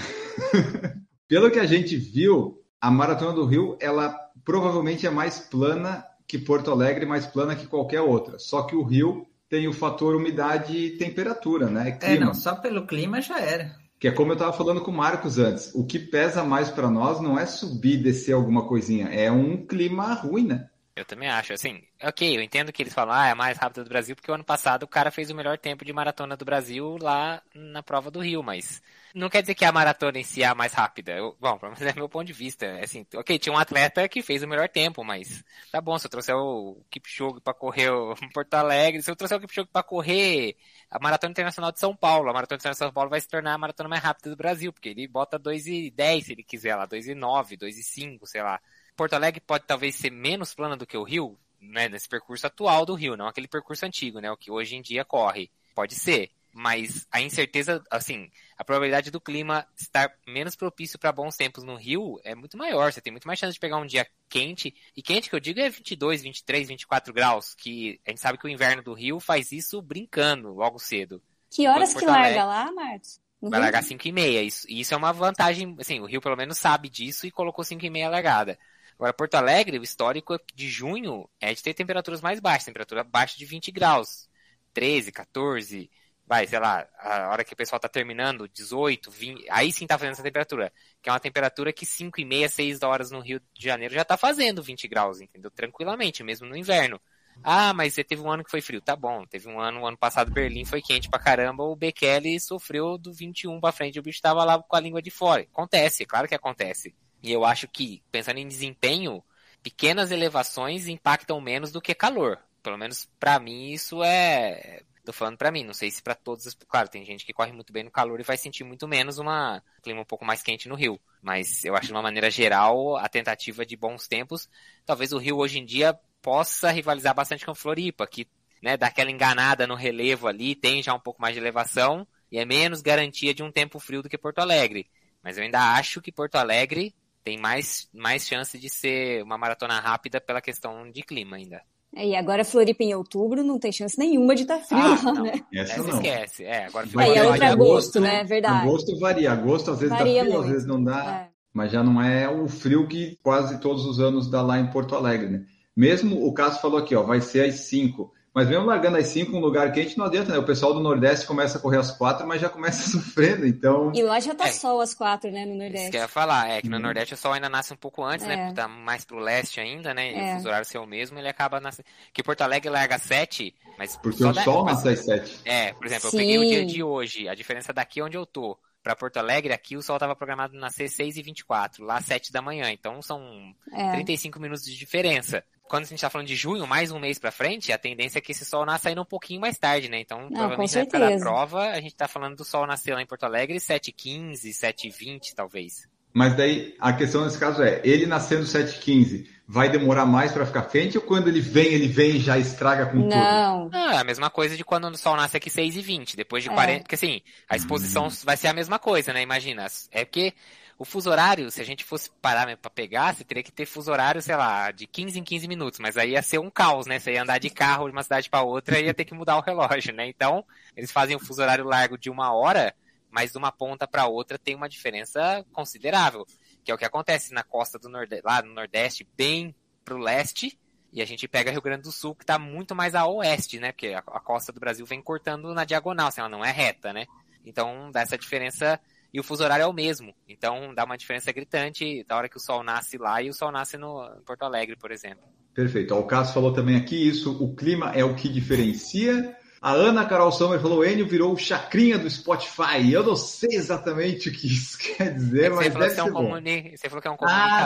Pelo 1.28 1.52
que 1.52 1.60
a 1.60 1.66
gente 1.66 1.96
viu, 1.96 2.62
a 2.80 2.92
Maratona 2.92 3.34
do 3.34 3.46
Rio, 3.46 3.78
ela 3.80 4.16
provavelmente 4.44 5.08
é 5.08 5.10
mais 5.10 5.40
plana 5.40 6.06
que 6.28 6.38
Porto 6.38 6.72
Alegre, 6.72 7.06
mais 7.06 7.26
plana 7.26 7.56
que 7.56 7.68
qualquer 7.68 8.02
outra. 8.02 8.40
Só 8.40 8.64
que 8.64 8.76
o 8.76 8.84
Rio 8.84 9.26
tem 9.50 9.68
o 9.68 9.74
fator 9.74 10.16
umidade 10.16 10.76
e 10.76 10.98
temperatura, 10.98 11.68
né? 11.68 11.92
Clima. 11.92 12.16
É, 12.16 12.20
não, 12.20 12.34
só 12.34 12.56
pelo 12.56 12.86
clima 12.86 13.22
já 13.22 13.40
era 13.40 13.76
que 14.00 14.10
é 14.10 14.12
como 14.12 14.32
eu 14.32 14.34
estava 14.34 14.54
falando 14.54 14.82
com 14.82 14.92
o 14.92 14.96
Marcos 14.96 15.40
antes, 15.40 15.74
o 15.74 15.86
que 15.86 15.98
pesa 15.98 16.44
mais 16.44 16.70
para 16.70 16.90
nós 16.90 17.22
não 17.22 17.40
é 17.40 17.46
subir 17.46 17.94
e 17.94 18.04
descer 18.04 18.34
alguma 18.34 18.68
coisinha, 18.68 19.08
é 19.08 19.32
um 19.32 19.66
clima 19.66 20.14
ruim, 20.14 20.46
né? 20.48 20.68
Eu 20.96 21.04
também 21.04 21.28
acho, 21.28 21.52
assim, 21.52 21.84
ok, 22.02 22.38
eu 22.38 22.42
entendo 22.42 22.72
que 22.72 22.82
eles 22.82 22.94
falam, 22.94 23.14
ah, 23.14 23.28
é 23.28 23.32
a 23.32 23.36
mais 23.36 23.58
rápida 23.58 23.84
do 23.84 23.90
Brasil, 23.90 24.16
porque 24.16 24.32
o 24.32 24.34
ano 24.34 24.46
passado 24.46 24.84
o 24.84 24.88
cara 24.88 25.12
fez 25.12 25.30
o 25.30 25.36
melhor 25.36 25.58
tempo 25.58 25.84
de 25.84 25.92
maratona 25.92 26.38
do 26.38 26.46
Brasil 26.46 26.98
lá 27.02 27.44
na 27.54 27.84
prova 27.84 28.10
do 28.10 28.22
Rio, 28.22 28.42
mas 28.42 28.82
não 29.14 29.30
quer 29.30 29.42
dizer 29.42 29.56
que 29.56 29.66
a 29.66 29.74
maratona 29.74 30.20
em 30.20 30.24
si 30.24 30.42
é 30.42 30.46
a 30.46 30.56
mais 30.56 30.72
rápida. 30.74 31.12
Eu, 31.12 31.36
bom, 31.38 31.58
pelo 31.58 31.74
menos 31.74 31.86
é 31.86 31.94
meu 31.94 32.08
ponto 32.08 32.26
de 32.26 32.32
vista. 32.32 32.66
É 32.66 32.86
assim, 32.86 33.06
ok, 33.14 33.38
tinha 33.38 33.52
um 33.52 33.58
atleta 33.58 34.08
que 34.08 34.22
fez 34.22 34.42
o 34.42 34.48
melhor 34.48 34.70
tempo, 34.70 35.04
mas 35.04 35.44
tá 35.70 35.82
bom, 35.82 35.98
se 36.00 36.08
eu 36.08 36.12
trouxer 36.12 36.36
o 36.36 36.82
Kipchoge 36.90 37.42
para 37.42 37.54
correr 37.54 37.90
o 37.90 38.16
Porto 38.34 38.54
Alegre, 38.54 39.02
se 39.02 39.12
eu 39.12 39.18
trouxer 39.18 39.38
o 39.38 39.42
Kipchoge 39.42 39.68
para 39.72 39.84
correr 39.84 40.56
a 40.90 40.98
Maratona 40.98 41.32
Internacional 41.32 41.74
de 41.74 41.80
São 41.80 41.94
Paulo, 41.94 42.30
a 42.30 42.34
Maratona 42.34 42.58
Internacional 42.58 42.90
de 42.90 42.94
São 42.94 42.94
Paulo 42.94 43.10
vai 43.10 43.20
se 43.20 43.28
tornar 43.28 43.54
a 43.54 43.58
maratona 43.58 43.90
mais 43.90 44.02
rápida 44.02 44.30
do 44.30 44.38
Brasil, 44.38 44.72
porque 44.72 44.90
ele 44.90 45.06
bota 45.10 45.38
2 45.38 45.68
e 45.68 45.92
10 45.92 46.26
se 46.26 46.32
ele 46.32 46.44
quiser 46.44 46.76
lá, 46.78 46.86
2 46.86 47.10
e 47.10 47.16
9, 47.16 47.58
2 47.58 47.78
e 47.78 47.84
5, 47.84 48.26
sei 48.26 48.42
lá. 48.42 48.62
Porto 48.96 49.14
Alegre 49.14 49.42
pode 49.42 49.66
talvez 49.66 49.96
ser 49.96 50.10
menos 50.10 50.54
plana 50.54 50.78
do 50.78 50.86
que 50.86 50.98
o 50.98 51.04
Rio, 51.04 51.38
né, 51.60 51.90
nesse 51.90 52.08
percurso 52.08 52.48
atual 52.48 52.86
do 52.86 52.94
Rio, 52.94 53.18
não 53.18 53.28
aquele 53.28 53.48
percurso 53.48 53.86
antigo, 53.86 54.20
né, 54.20 54.32
o 54.32 54.38
que 54.38 54.52
hoje 54.52 54.76
em 54.76 54.82
dia 54.82 55.04
corre. 55.04 55.50
Pode 55.74 55.96
ser. 55.96 56.32
Mas 56.58 57.06
a 57.12 57.20
incerteza, 57.20 57.84
assim, 57.92 58.32
a 58.58 58.64
probabilidade 58.64 59.12
do 59.12 59.20
clima 59.20 59.68
estar 59.76 60.10
menos 60.26 60.56
propício 60.56 60.98
para 60.98 61.12
bons 61.12 61.36
tempos 61.36 61.66
no 61.66 61.76
Rio 61.76 62.18
é 62.24 62.34
muito 62.34 62.58
maior. 62.58 62.94
Você 62.94 63.02
tem 63.02 63.12
muito 63.12 63.28
mais 63.28 63.38
chance 63.38 63.54
de 63.54 63.60
pegar 63.60 63.76
um 63.76 63.86
dia 63.86 64.08
quente. 64.30 64.74
E 64.96 65.02
quente 65.02 65.30
que 65.30 65.36
eu 65.36 65.40
digo 65.42 65.60
é 65.60 65.70
22, 65.70 66.22
23, 66.22 66.70
24 66.70 67.14
graus. 67.14 67.54
Que 67.56 68.00
a 68.08 68.10
gente 68.10 68.22
sabe 68.22 68.38
que 68.38 68.46
o 68.46 68.50
inverno 68.50 68.82
do 68.82 68.94
Rio 68.94 69.20
faz 69.20 69.52
isso 69.52 69.82
brincando 69.82 70.54
logo 70.54 70.80
cedo. 70.80 71.22
Que 71.52 71.68
horas 71.68 71.94
que 71.94 72.06
larga 72.06 72.46
lá, 72.46 72.72
Marcos? 72.72 73.20
Vai 73.42 73.60
largar 73.60 73.84
5 73.84 74.08
e 74.08 74.12
meia. 74.14 74.42
Isso, 74.42 74.66
isso 74.70 74.94
é 74.94 74.98
uma 74.98 75.12
vantagem, 75.12 75.76
assim, 75.78 76.00
o 76.00 76.06
Rio 76.06 76.22
pelo 76.22 76.38
menos 76.38 76.58
sabe 76.58 76.88
disso 76.88 77.28
e 77.28 77.32
colocou 77.32 77.66
5 77.66 77.86
e 77.86 77.90
meia 77.90 78.10
largada. 78.10 78.58
Agora, 78.98 79.14
Porto 79.14 79.36
Alegre, 79.36 79.78
o 79.78 79.84
histórico 79.84 80.40
de 80.54 80.70
junho 80.70 81.30
é 81.40 81.54
de 81.54 81.62
ter 81.62 81.74
temperaturas 81.74 82.22
mais 82.22 82.40
baixas, 82.40 82.66
temperatura 82.66 83.02
abaixo 83.02 83.38
de 83.38 83.46
20 83.46 83.72
graus. 83.72 84.30
13, 84.74 85.12
14, 85.12 85.90
vai, 86.28 86.48
sei 86.48 86.60
lá, 86.60 86.88
a 87.00 87.30
hora 87.30 87.44
que 87.44 87.54
o 87.54 87.58
pessoal 87.58 87.80
tá 87.80 87.88
terminando, 87.88 88.48
18, 88.48 89.10
20, 89.12 89.46
aí 89.50 89.72
sim 89.72 89.88
tá 89.88 89.98
fazendo 89.98 90.14
essa 90.14 90.24
temperatura. 90.24 90.72
Que 91.02 91.10
é 91.10 91.12
uma 91.12 91.20
temperatura 91.20 91.72
que 91.72 91.86
5 91.86 92.20
e 92.20 92.26
meia, 92.26 92.50
6 92.50 92.84
horas 92.84 93.12
no 93.12 93.20
Rio 93.20 93.42
de 93.54 93.64
Janeiro 93.64 93.94
já 93.94 94.04
tá 94.04 94.18
fazendo 94.18 94.64
20 94.64 94.88
graus, 94.88 95.22
entendeu? 95.22 95.52
Tranquilamente, 95.52 96.24
mesmo 96.24 96.48
no 96.48 96.58
inverno. 96.58 97.00
Ah, 97.44 97.74
mas 97.74 97.94
você 97.94 98.04
teve 98.04 98.22
um 98.22 98.32
ano 98.32 98.44
que 98.44 98.52
foi 98.52 98.62
frio. 98.62 98.82
Tá 98.82 98.96
bom, 98.96 99.26
teve 99.26 99.50
um 99.50 99.60
ano, 99.60 99.82
o 99.82 99.88
ano 99.88 99.98
passado 99.98 100.32
Berlim 100.32 100.66
foi 100.66 100.82
quente 100.82 101.10
pra 101.10 101.20
caramba, 101.20 101.64
o 101.64 101.76
Bekele 101.76 102.40
sofreu 102.40 102.98
do 102.98 103.14
21 103.14 103.60
pra 103.60 103.72
frente, 103.72 104.00
o 104.00 104.04
bicho 104.04 104.22
tava 104.22 104.44
lá 104.44 104.62
com 104.62 104.76
a 104.76 104.80
língua 104.80 105.02
de 105.02 105.12
fora. 105.12 105.42
Acontece, 105.42 106.06
claro 106.06 106.28
que 106.28 106.36
acontece. 106.36 106.96
E 107.26 107.32
eu 107.32 107.44
acho 107.44 107.68
que, 107.68 108.04
pensando 108.12 108.38
em 108.38 108.48
desempenho, 108.48 109.24
pequenas 109.64 110.12
elevações 110.12 110.88
impactam 110.88 111.42
menos 111.42 111.72
do 111.72 111.82
que 111.82 111.96
calor. 111.96 112.38
Pelo 112.62 112.78
menos 112.78 113.10
para 113.20 113.40
mim 113.40 113.72
isso 113.72 114.04
é 114.04 114.84
Tô 115.04 115.14
falando 115.14 115.38
para 115.38 115.52
mim, 115.52 115.64
não 115.64 115.74
sei 115.74 115.92
se 115.92 116.02
para 116.02 116.16
todos. 116.16 116.56
Claro, 116.68 116.90
tem 116.90 117.06
gente 117.06 117.26
que 117.26 117.34
corre 117.34 117.52
muito 117.52 117.72
bem 117.72 117.84
no 117.84 117.92
calor 117.92 118.20
e 118.20 118.24
vai 118.24 118.38
sentir 118.38 118.64
muito 118.64 118.88
menos 118.88 119.20
uma 119.20 119.58
um 119.58 119.82
clima 119.82 120.02
um 120.02 120.06
pouco 120.06 120.26
mais 120.26 120.42
quente 120.42 120.68
no 120.68 120.76
Rio. 120.76 121.00
Mas 121.22 121.64
eu 121.64 121.76
acho 121.76 121.88
de 121.88 121.94
uma 121.94 122.02
maneira 122.02 122.30
geral 122.32 122.96
a 122.96 123.08
tentativa 123.08 123.66
de 123.66 123.76
bons 123.76 124.08
tempos. 124.08 124.50
Talvez 124.84 125.12
o 125.12 125.18
Rio 125.18 125.38
hoje 125.38 125.60
em 125.60 125.66
dia 125.66 125.98
possa 126.22 126.72
rivalizar 126.72 127.14
bastante 127.14 127.46
com 127.46 127.54
Floripa, 127.54 128.08
que 128.08 128.28
né, 128.62 128.78
dá 128.78 128.88
aquela 128.88 129.12
enganada 129.12 129.68
no 129.68 129.76
relevo 129.76 130.28
ali, 130.28 130.56
tem 130.56 130.82
já 130.82 130.94
um 130.94 131.00
pouco 131.00 131.22
mais 131.22 131.36
de 131.36 131.40
elevação 131.40 132.08
e 132.32 132.40
é 132.40 132.46
menos 132.46 132.82
garantia 132.82 133.34
de 133.34 133.44
um 133.44 133.52
tempo 133.52 133.80
frio 133.80 134.02
do 134.02 134.10
que 134.10 134.18
Porto 134.18 134.40
Alegre. 134.40 134.90
Mas 135.22 135.38
eu 135.38 135.44
ainda 135.44 135.76
acho 135.76 136.02
que 136.02 136.12
Porto 136.12 136.36
Alegre 136.36 136.96
tem 137.26 137.40
mais, 137.40 137.90
mais 137.92 138.26
chance 138.28 138.56
de 138.58 138.70
ser 138.70 139.24
uma 139.24 139.36
maratona 139.36 139.80
rápida 139.80 140.22
pela 140.22 140.40
questão 140.40 140.90
de 140.92 141.02
clima 141.02 141.38
ainda. 141.38 141.60
É, 141.96 142.10
e 142.10 142.16
agora 142.16 142.46
Floripa 142.46 142.84
em 142.84 142.94
outubro 142.94 143.44
não 143.44 143.58
tem 143.58 143.72
chance 143.72 143.98
nenhuma 143.98 144.36
de 144.36 144.44
estar 144.44 144.60
tá 144.60 144.64
frio 144.64 144.80
Ah, 144.80 145.00
lá, 145.04 145.14
não. 145.14 145.24
né? 145.24 145.32
Essa 145.52 145.74
Essa 145.74 145.84
não. 145.84 145.96
esquece. 145.96 146.44
É, 146.44 146.66
agora 146.66 146.86
Vai 146.88 147.14
é 147.16 147.46
agosto, 147.48 148.00
né? 148.00 148.24
Verdade. 148.26 148.68
Agosto 148.68 149.00
varia. 149.00 149.32
Agosto 149.32 149.72
às 149.72 149.80
vezes 149.80 149.98
Varia 149.98 150.24
dá 150.24 150.30
frio, 150.30 150.42
às 150.42 150.48
vezes 150.48 150.68
não 150.68 150.84
dá. 150.84 151.30
É. 151.32 151.36
Mas 151.52 151.72
já 151.72 151.82
não 151.82 152.00
é 152.02 152.30
o 152.30 152.48
frio 152.48 152.88
que 152.88 153.18
quase 153.24 153.60
todos 153.60 153.86
os 153.86 154.00
anos 154.00 154.30
dá 154.30 154.42
lá 154.42 154.60
em 154.60 154.70
Porto 154.70 154.94
Alegre, 154.94 155.30
né? 155.30 155.46
Mesmo 155.76 156.28
o 156.28 156.34
Cássio 156.34 156.62
falou 156.62 156.78
aqui, 156.78 156.96
ó, 156.96 157.02
vai 157.04 157.22
ser 157.22 157.50
às 157.50 157.56
5. 157.62 158.12
Mas 158.36 158.50
mesmo 158.50 158.66
largando 158.66 158.98
às 158.98 159.08
5 159.08 159.34
um 159.36 159.40
lugar 159.40 159.72
quente, 159.72 159.98
não 159.98 160.06
adianta, 160.06 160.34
né? 160.34 160.38
O 160.38 160.44
pessoal 160.44 160.74
do 160.74 160.82
Nordeste 160.82 161.26
começa 161.26 161.58
a 161.58 161.62
correr 161.62 161.78
às 161.78 161.90
4, 161.92 162.28
mas 162.28 162.42
já 162.42 162.50
começa 162.50 162.84
sofrendo, 162.92 163.48
então. 163.48 163.94
E 163.96 164.04
lá 164.04 164.20
já 164.20 164.36
tá 164.36 164.50
É. 164.50 164.52
sol 164.52 164.82
às 164.82 164.94
quatro, 164.94 165.32
né, 165.32 165.46
no 165.46 165.52
Isso 165.54 165.60
Nordeste. 165.62 165.92
que 165.92 165.98
eu 165.98 166.02
ia 166.02 166.08
falar, 166.10 166.50
é 166.50 166.62
que 166.62 166.68
no 166.68 166.76
Uhum. 166.76 166.82
Nordeste 166.84 167.14
o 167.14 167.18
sol 167.18 167.32
ainda 167.32 167.48
nasce 167.48 167.74
um 167.74 167.78
pouco 167.78 168.04
antes, 168.04 168.28
né? 168.28 168.34
É. 168.34 168.38
Porque 168.40 168.54
tá 168.56 168.68
mais 168.68 169.06
pro 169.06 169.18
leste 169.20 169.62
ainda, 169.62 169.94
né? 169.94 170.12
E 170.12 170.16
É. 170.20 170.32
o 170.34 170.36
fuso 170.36 170.48
horário 170.50 170.66
ser 170.68 170.80
o 170.80 170.86
mesmo, 170.86 171.18
ele 171.18 171.30
acaba 171.30 171.62
nascendo. 171.62 171.88
Que 172.14 172.22
Porto 172.22 172.42
Alegre 172.42 172.70
larga 172.70 172.98
7, 173.00 173.56
mas 173.78 173.96
Porque 173.96 174.18
só 174.22 174.32
o 174.32 174.34
sol 174.34 174.66
nasce 174.66 174.90
às 174.90 175.00
7. 175.06 175.40
É, 175.46 175.72
por 175.72 175.86
exemplo, 175.86 176.10
eu 176.10 176.12
peguei 176.12 176.38
o 176.38 176.42
dia 176.46 176.60
Sim. 176.60 176.66
de 176.68 176.84
hoje, 176.84 177.30
a 177.30 177.36
diferença 177.36 177.72
daqui 177.72 178.02
onde 178.02 178.18
eu 178.18 178.26
tô 178.26 178.58
pra 178.84 178.98
Porto 178.98 179.16
Alegre, 179.16 179.54
aqui 179.54 179.78
o 179.78 179.82
sol 179.82 179.98
tava 179.98 180.14
programado 180.14 180.56
nascer 180.60 180.90
6 180.90 181.16
e 181.16 181.22
24, 181.24 181.84
lá 181.86 182.02
7 182.02 182.34
da 182.34 182.42
manhã, 182.42 182.70
então 182.70 183.02
são 183.02 183.52
É. 183.74 183.92
35 183.94 184.40
minutos 184.42 184.66
de 184.66 184.78
diferença. 184.78 185.42
Quando 185.68 185.84
a 185.84 185.88
gente 185.88 186.02
tá 186.02 186.10
falando 186.10 186.28
de 186.28 186.36
junho, 186.36 186.68
mais 186.68 186.92
um 186.92 187.00
mês 187.00 187.18
pra 187.18 187.32
frente, 187.32 187.72
a 187.72 187.78
tendência 187.78 188.20
é 188.20 188.22
que 188.22 188.32
esse 188.32 188.46
sol 188.46 188.66
nasça 188.66 188.90
ainda 188.90 189.02
um 189.02 189.06
pouquinho 189.06 189.42
mais 189.42 189.58
tarde, 189.58 189.90
né? 189.90 190.00
Então, 190.00 190.30
provavelmente 190.30 190.70
com 190.70 190.76
na 190.76 190.82
época 190.82 191.00
da 191.00 191.18
prova, 191.18 191.70
a 191.70 191.82
gente 191.82 191.96
tá 191.96 192.08
falando 192.08 192.36
do 192.36 192.46
sol 192.46 192.68
nascer 192.68 192.94
lá 192.94 193.02
em 193.02 193.06
Porto 193.06 193.24
Alegre 193.24 193.58
7h15, 193.58 194.52
7h20, 194.52 195.34
talvez. 195.36 195.88
Mas 196.14 196.34
daí 196.34 196.74
a 196.80 196.94
questão 196.94 197.26
nesse 197.26 197.38
caso 197.38 197.62
é, 197.62 197.82
ele 197.84 198.06
nascendo 198.06 198.44
7h15, 198.46 199.28
vai 199.46 199.68
demorar 199.68 200.06
mais 200.06 200.32
para 200.32 200.46
ficar 200.46 200.62
quente 200.62 200.98
ou 200.98 201.04
quando 201.04 201.28
ele 201.28 201.42
vem, 201.42 201.74
ele 201.74 201.90
vem 201.90 202.12
e 202.12 202.20
já 202.20 202.38
estraga 202.38 202.86
com 202.86 203.02
tudo? 203.02 203.10
Não. 203.10 203.70
Ah, 203.74 204.00
a 204.00 204.04
mesma 204.06 204.30
coisa 204.30 204.56
de 204.56 204.64
quando 204.64 204.86
o 204.86 204.98
sol 204.98 205.18
nasce 205.18 205.36
aqui 205.36 205.50
6 205.50 205.76
e 205.76 205.82
20 205.82 206.16
depois 206.16 206.42
de 206.42 206.50
É. 206.50 206.54
40, 206.54 206.84
porque 206.84 206.96
assim, 206.96 207.22
a 207.50 207.58
exposição 207.58 208.08
vai 208.24 208.38
ser 208.38 208.48
a 208.48 208.54
mesma 208.54 208.80
coisa, 208.80 209.12
né? 209.12 209.22
Imagina, 209.22 209.66
é 209.92 210.06
porque 210.06 210.34
o 210.78 210.84
fuso 210.84 211.10
horário, 211.10 211.50
se 211.50 211.62
a 211.62 211.64
gente 211.64 211.86
fosse 211.86 212.12
parar 212.22 212.56
pra 212.58 212.70
pegar, 212.70 213.16
você 213.16 213.24
teria 213.24 213.44
que 213.44 213.52
ter 213.52 213.66
fuso 213.66 213.92
horário, 213.92 214.22
sei 214.22 214.36
lá, 214.36 214.72
de 214.72 214.86
15 214.86 215.20
em 215.20 215.24
15 215.24 215.48
minutos, 215.48 215.80
mas 215.80 215.96
aí 215.96 216.12
ia 216.12 216.22
ser 216.22 216.40
um 216.40 216.50
caos, 216.50 216.86
né? 216.86 217.00
Você 217.00 217.14
ia 217.14 217.24
andar 217.24 217.38
de 217.40 217.50
carro 217.50 217.86
de 217.86 217.94
uma 217.94 218.04
cidade 218.04 218.30
pra 218.30 218.42
outra 218.42 218.80
e 218.80 218.86
ia 218.86 218.94
ter 218.94 219.06
que 219.06 219.14
mudar 219.14 219.38
o 219.38 219.42
relógio, 219.42 219.94
né? 219.94 220.08
Então, 220.08 220.44
eles 220.76 220.92
fazem 220.92 221.16
o 221.16 221.20
fuso 221.20 221.42
horário 221.42 221.64
largo 221.64 221.98
de 221.98 222.10
uma 222.10 222.34
hora, 222.34 222.76
mas 223.10 223.32
de 223.32 223.38
uma 223.38 223.52
ponta 223.52 223.88
pra 223.88 224.08
outra 224.08 224.38
tem 224.38 224.54
uma 224.54 224.68
diferença 224.68 225.46
considerável, 225.54 226.26
que 226.64 226.72
é 226.72 226.76
o 226.76 226.78
que 226.78 226.86
acontece 226.86 227.34
na 227.34 227.44
costa 227.44 227.80
do 227.80 227.88
Nordeste, 227.88 228.26
lá 228.26 228.42
no 228.42 228.54
Nordeste, 228.54 229.08
bem 229.16 229.56
pro 229.86 229.98
leste, 229.98 230.60
e 230.92 231.02
a 231.02 231.06
gente 231.06 231.28
pega 231.28 231.52
Rio 231.52 231.62
Grande 231.62 231.84
do 231.84 231.92
Sul, 231.92 232.16
que 232.16 232.26
tá 232.26 232.38
muito 232.38 232.76
mais 232.76 232.96
a 232.96 233.06
oeste, 233.06 233.60
né? 233.60 233.72
Porque 233.72 233.88
a, 233.88 234.00
a 234.00 234.20
costa 234.20 234.52
do 234.52 234.60
Brasil 234.60 234.86
vem 234.86 235.02
cortando 235.02 235.54
na 235.54 235.64
diagonal, 235.64 236.08
assim, 236.08 236.20
ela 236.20 236.30
não 236.30 236.44
é 236.44 236.52
reta, 236.52 236.92
né? 236.92 237.06
Então 237.46 237.92
dá 237.92 238.02
essa 238.02 238.18
diferença. 238.18 238.80
E 239.16 239.20
o 239.20 239.24
fuso 239.24 239.46
horário 239.46 239.64
é 239.64 239.66
o 239.68 239.72
mesmo. 239.72 240.14
Então 240.28 240.74
dá 240.76 240.84
uma 240.84 240.98
diferença 240.98 241.32
gritante 241.32 242.04
da 242.04 242.18
hora 242.18 242.28
que 242.28 242.36
o 242.36 242.40
sol 242.40 242.62
nasce 242.66 242.98
lá 242.98 243.22
e 243.22 243.30
o 243.30 243.34
sol 243.34 243.50
nasce 243.50 243.78
no 243.78 244.06
Porto 244.26 244.44
Alegre, 244.44 244.76
por 244.76 244.92
exemplo. 244.92 245.24
Perfeito. 245.54 245.96
O 245.96 246.04
Cássio 246.04 246.34
falou 246.34 246.52
também 246.52 246.76
aqui 246.76 247.08
isso, 247.08 247.42
o 247.42 247.56
clima 247.56 247.94
é 247.96 248.04
o 248.04 248.14
que 248.14 248.28
diferencia. 248.28 249.34
A 249.62 249.72
Ana 249.72 250.06
Carol 250.06 250.32
Sommer 250.34 250.60
falou, 250.60 250.86
Enio 250.86 251.08
virou 251.08 251.34
o 251.34 251.38
chacrinha 251.38 251.98
do 251.98 252.10
Spotify. 252.10 252.92
Eu 252.92 253.04
não 253.04 253.16
sei 253.16 253.50
exatamente 253.54 254.28
o 254.28 254.34
que 254.34 254.48
isso 254.48 254.78
quer 254.98 255.14
dizer, 255.14 255.50
mas 255.50 255.66
você, 255.68 255.72
falou 255.72 255.88
deve 255.88 255.96
que 255.96 256.02
é 256.02 256.04
ser 256.04 256.10
um 256.10 256.14
bom. 256.14 256.24
comuni... 256.26 256.78
você 256.78 256.90
falou 256.90 257.02
que 257.02 257.08
é 257.08 257.12
um 257.12 257.14
Ah, 257.14 257.18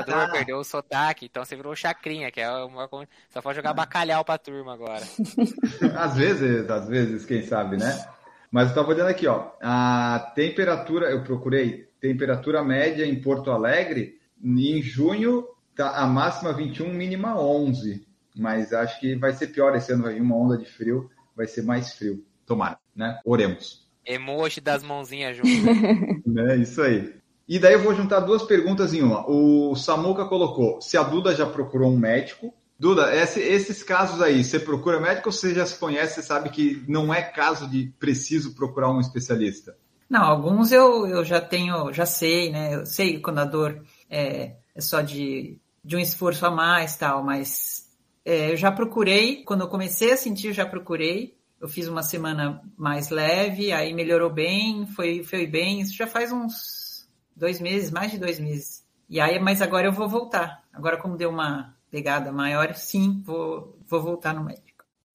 comunicador, 0.04 0.28
tá. 0.28 0.32
perdeu 0.32 0.58
o 0.60 0.64
sotaque, 0.64 1.26
então 1.26 1.44
você 1.44 1.56
virou 1.56 1.76
chacrinha, 1.76 2.32
que 2.32 2.40
é 2.40 2.50
uma. 2.50 2.88
Só 3.32 3.42
pode 3.42 3.56
jogar 3.56 3.74
bacalhau 3.74 4.24
pra 4.24 4.38
turma 4.38 4.74
agora. 4.76 5.04
Às 5.98 6.16
vezes, 6.16 6.70
às 6.70 6.88
vezes, 6.88 7.26
quem 7.26 7.42
sabe, 7.42 7.76
né? 7.76 8.06
Mas 8.52 8.66
eu 8.66 8.70
estava 8.70 8.90
olhando 8.90 9.10
aqui, 9.10 9.28
ó. 9.28 9.52
A 9.62 10.32
temperatura, 10.36 11.10
eu 11.10 11.24
procurei, 11.24 11.88
temperatura 12.00 12.64
média 12.64 13.06
em 13.06 13.22
Porto 13.22 13.52
Alegre, 13.52 14.20
em 14.44 14.82
junho, 14.82 15.46
tá 15.76 15.98
a 15.98 16.08
máxima 16.08 16.54
21, 16.54 16.92
mínima 16.92 17.40
11. 17.40 18.08
Mas 18.36 18.74
acho 18.74 19.00
que 19.00 19.16
vai 19.16 19.34
ser 19.34 19.48
pior 19.48 19.76
esse 19.76 19.92
ano, 19.92 20.04
vai 20.04 20.14
vir 20.14 20.22
uma 20.22 20.36
onda 20.36 20.58
de 20.58 20.66
frio, 20.66 21.10
vai 21.36 21.48
ser 21.48 21.62
mais 21.62 21.94
frio. 21.94 22.26
Tomara, 22.46 22.80
né? 22.96 23.20
Oremos. 23.24 23.88
Emoji 24.06 24.60
das 24.62 24.82
mãozinhas 24.82 25.38
juntas. 25.38 25.54
Né? 26.26 26.58
Isso 26.58 26.82
aí. 26.82 27.14
E 27.48 27.58
daí 27.58 27.74
eu 27.74 27.82
vou 27.82 27.96
juntar 27.96 28.20
duas 28.20 28.44
perguntas 28.44 28.94
em 28.94 29.02
uma. 29.02 29.28
O 29.28 29.76
Samuca 29.76 30.26
colocou 30.26 30.80
se 30.82 30.96
a 30.98 31.04
Duda 31.04 31.36
já 31.36 31.48
procurou 31.48 31.92
um 31.92 31.98
médico. 31.98 32.54
Duda, 32.80 33.14
esse- 33.14 33.42
esses 33.42 33.84
casos 33.84 34.22
aí, 34.22 34.42
você 34.44 34.58
procura 34.58 35.02
médico 35.02 35.28
ou 35.28 35.34
você 35.34 35.54
já 35.54 35.66
se 35.66 35.78
conhece, 35.78 36.16
você 36.16 36.24
sabe 36.24 36.50
que 36.50 36.82
não 36.88 37.14
é 37.14 37.22
caso 37.22 37.70
de 37.70 37.94
preciso 38.00 38.56
procurar 38.56 38.90
um 38.90 39.02
especialista? 39.02 39.78
Não, 40.10 40.24
alguns 40.24 40.72
eu, 40.72 41.06
eu 41.06 41.26
já 41.26 41.42
tenho, 41.42 41.92
já 41.92 42.06
sei, 42.06 42.50
né? 42.50 42.76
Eu 42.76 42.86
sei 42.86 43.20
quando 43.20 43.40
a 43.40 43.46
dor 43.46 43.84
é, 44.10 44.56
é 44.74 44.82
só 44.82 45.02
de, 45.02 45.60
de 45.84 45.96
um 45.98 46.00
esforço 46.00 46.46
a 46.46 46.50
mais 46.52 46.96
tal, 46.96 47.24
mas 47.24 47.88
é, 48.26 48.52
eu 48.52 48.58
já 48.58 48.72
procurei, 48.72 49.44
quando 49.44 49.62
eu 49.62 49.68
comecei 49.68 50.14
a 50.14 50.18
sentir, 50.18 50.48
eu 50.48 50.54
já 50.54 50.66
procurei. 50.66 51.38
Eu 51.60 51.68
fiz 51.68 51.90
uma 51.90 52.02
semana 52.02 52.62
mais 52.78 53.10
leve, 53.10 53.74
aí 53.74 53.94
melhorou 53.94 54.30
bem, 54.30 54.88
foi, 54.88 55.22
foi 55.24 55.46
bem. 55.46 55.82
Isso 55.82 55.94
já 55.94 56.08
faz 56.08 56.32
uns 56.32 57.06
dois 57.36 57.60
meses, 57.60 57.92
mais 57.92 58.12
de 58.12 58.18
dois 58.18 58.40
meses. 58.40 58.86
E 59.10 59.20
aí, 59.20 59.38
mas 59.40 59.62
agora 59.62 59.86
eu 59.88 59.92
vou 59.92 60.08
voltar. 60.08 60.64
Agora, 60.72 60.96
como 60.98 61.18
deu 61.18 61.30
uma 61.30 61.76
pegada 61.90 62.32
maior, 62.32 62.74
sim, 62.76 63.22
vou, 63.26 63.78
vou 63.88 64.02
voltar 64.02 64.34
no 64.34 64.44
médico. 64.44 64.70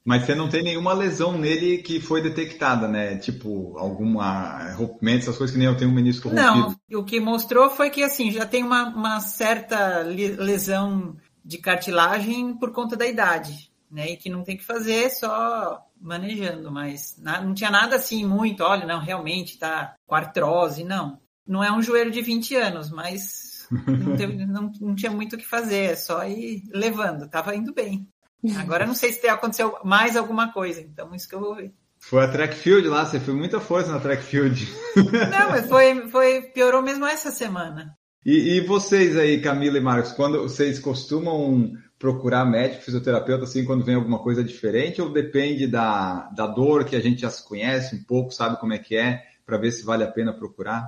Mas 0.04 0.26
você 0.26 0.34
não 0.34 0.50
tem 0.50 0.62
nenhuma 0.62 0.92
lesão 0.92 1.38
nele 1.38 1.78
que 1.78 1.98
foi 1.98 2.20
detectada, 2.20 2.86
né? 2.86 3.16
Tipo, 3.16 3.78
alguma 3.78 4.72
rompimento, 4.74 5.22
essas 5.22 5.38
coisas 5.38 5.54
que 5.54 5.58
nem 5.58 5.66
eu 5.66 5.76
tenho 5.76 5.90
um 5.90 5.94
menisco 5.94 6.28
rompido. 6.28 6.76
Não, 6.90 7.00
o 7.00 7.04
que 7.04 7.18
mostrou 7.18 7.70
foi 7.70 7.88
que 7.88 8.02
assim 8.02 8.30
já 8.30 8.44
tem 8.44 8.62
uma, 8.62 8.88
uma 8.88 9.20
certa 9.20 10.02
lesão 10.02 11.16
de 11.42 11.56
cartilagem 11.56 12.54
por 12.54 12.70
conta 12.70 12.96
da 12.96 13.06
idade, 13.06 13.70
né? 13.90 14.10
E 14.10 14.16
que 14.18 14.28
não 14.28 14.44
tem 14.44 14.58
que 14.58 14.64
fazer 14.64 15.08
só 15.08 15.82
manejando, 15.98 16.70
mas 16.70 17.16
não 17.18 17.54
tinha 17.54 17.70
nada 17.70 17.96
assim 17.96 18.26
muito, 18.26 18.62
olha, 18.62 18.86
não, 18.86 19.00
realmente 19.00 19.58
tá 19.58 19.94
com 20.06 20.14
artrose, 20.14 20.84
não. 20.84 21.18
Não 21.46 21.64
é 21.64 21.72
um 21.72 21.80
joelho 21.80 22.10
de 22.10 22.20
20 22.20 22.56
anos, 22.56 22.90
mas 22.90 23.43
não, 23.70 24.16
teve- 24.16 24.46
não- 24.46 24.72
não 24.80 24.94
tinha 24.94 25.10
muito 25.10 25.34
o 25.36 25.38
que 25.38 25.46
fazer, 25.46 25.92
é 25.92 25.96
só 25.96 26.24
ir 26.26 26.62
levando, 26.72 27.28
tava 27.28 27.54
indo 27.54 27.72
bem. 27.72 28.06
Agora 28.58 28.86
não 28.86 28.94
sei 28.94 29.12
se 29.12 29.26
aconteceu 29.26 29.78
mais 29.84 30.16
alguma 30.16 30.52
coisa, 30.52 30.80
então 30.80 31.14
isso 31.14 31.28
que 31.28 31.34
eu 31.34 31.40
vou 31.40 31.54
ver. 31.56 31.72
Foi 31.98 32.22
a 32.22 32.28
track 32.28 32.54
field 32.54 32.86
lá, 32.86 33.06
você 33.06 33.18
foi 33.18 33.32
muita 33.32 33.58
força 33.58 33.90
na 33.90 33.98
track 33.98 34.22
field. 34.22 34.68
Não, 35.30 35.48
mas 35.48 35.66
foi, 35.66 36.06
foi 36.10 36.42
piorou 36.42 36.82
mesmo 36.82 37.06
essa 37.06 37.30
semana. 37.30 37.96
E, 38.26 38.56
e 38.56 38.60
vocês 38.60 39.16
aí, 39.16 39.40
Camila 39.40 39.78
e 39.78 39.80
Marcos, 39.80 40.12
quando 40.12 40.42
vocês 40.42 40.78
costumam 40.78 41.72
procurar 41.98 42.44
médico, 42.44 42.82
fisioterapeuta, 42.82 43.44
assim, 43.44 43.64
quando 43.64 43.84
vem 43.84 43.94
alguma 43.94 44.18
coisa 44.18 44.44
diferente, 44.44 45.00
ou 45.00 45.10
depende 45.10 45.66
da, 45.66 46.28
da 46.36 46.46
dor 46.46 46.84
que 46.84 46.96
a 46.96 47.00
gente 47.00 47.22
já 47.22 47.30
se 47.30 47.42
conhece 47.46 47.96
um 47.96 48.04
pouco, 48.04 48.30
sabe 48.30 48.60
como 48.60 48.74
é 48.74 48.78
que 48.78 48.94
é, 48.96 49.22
para 49.46 49.56
ver 49.56 49.70
se 49.72 49.82
vale 49.84 50.04
a 50.04 50.10
pena 50.10 50.34
procurar? 50.34 50.86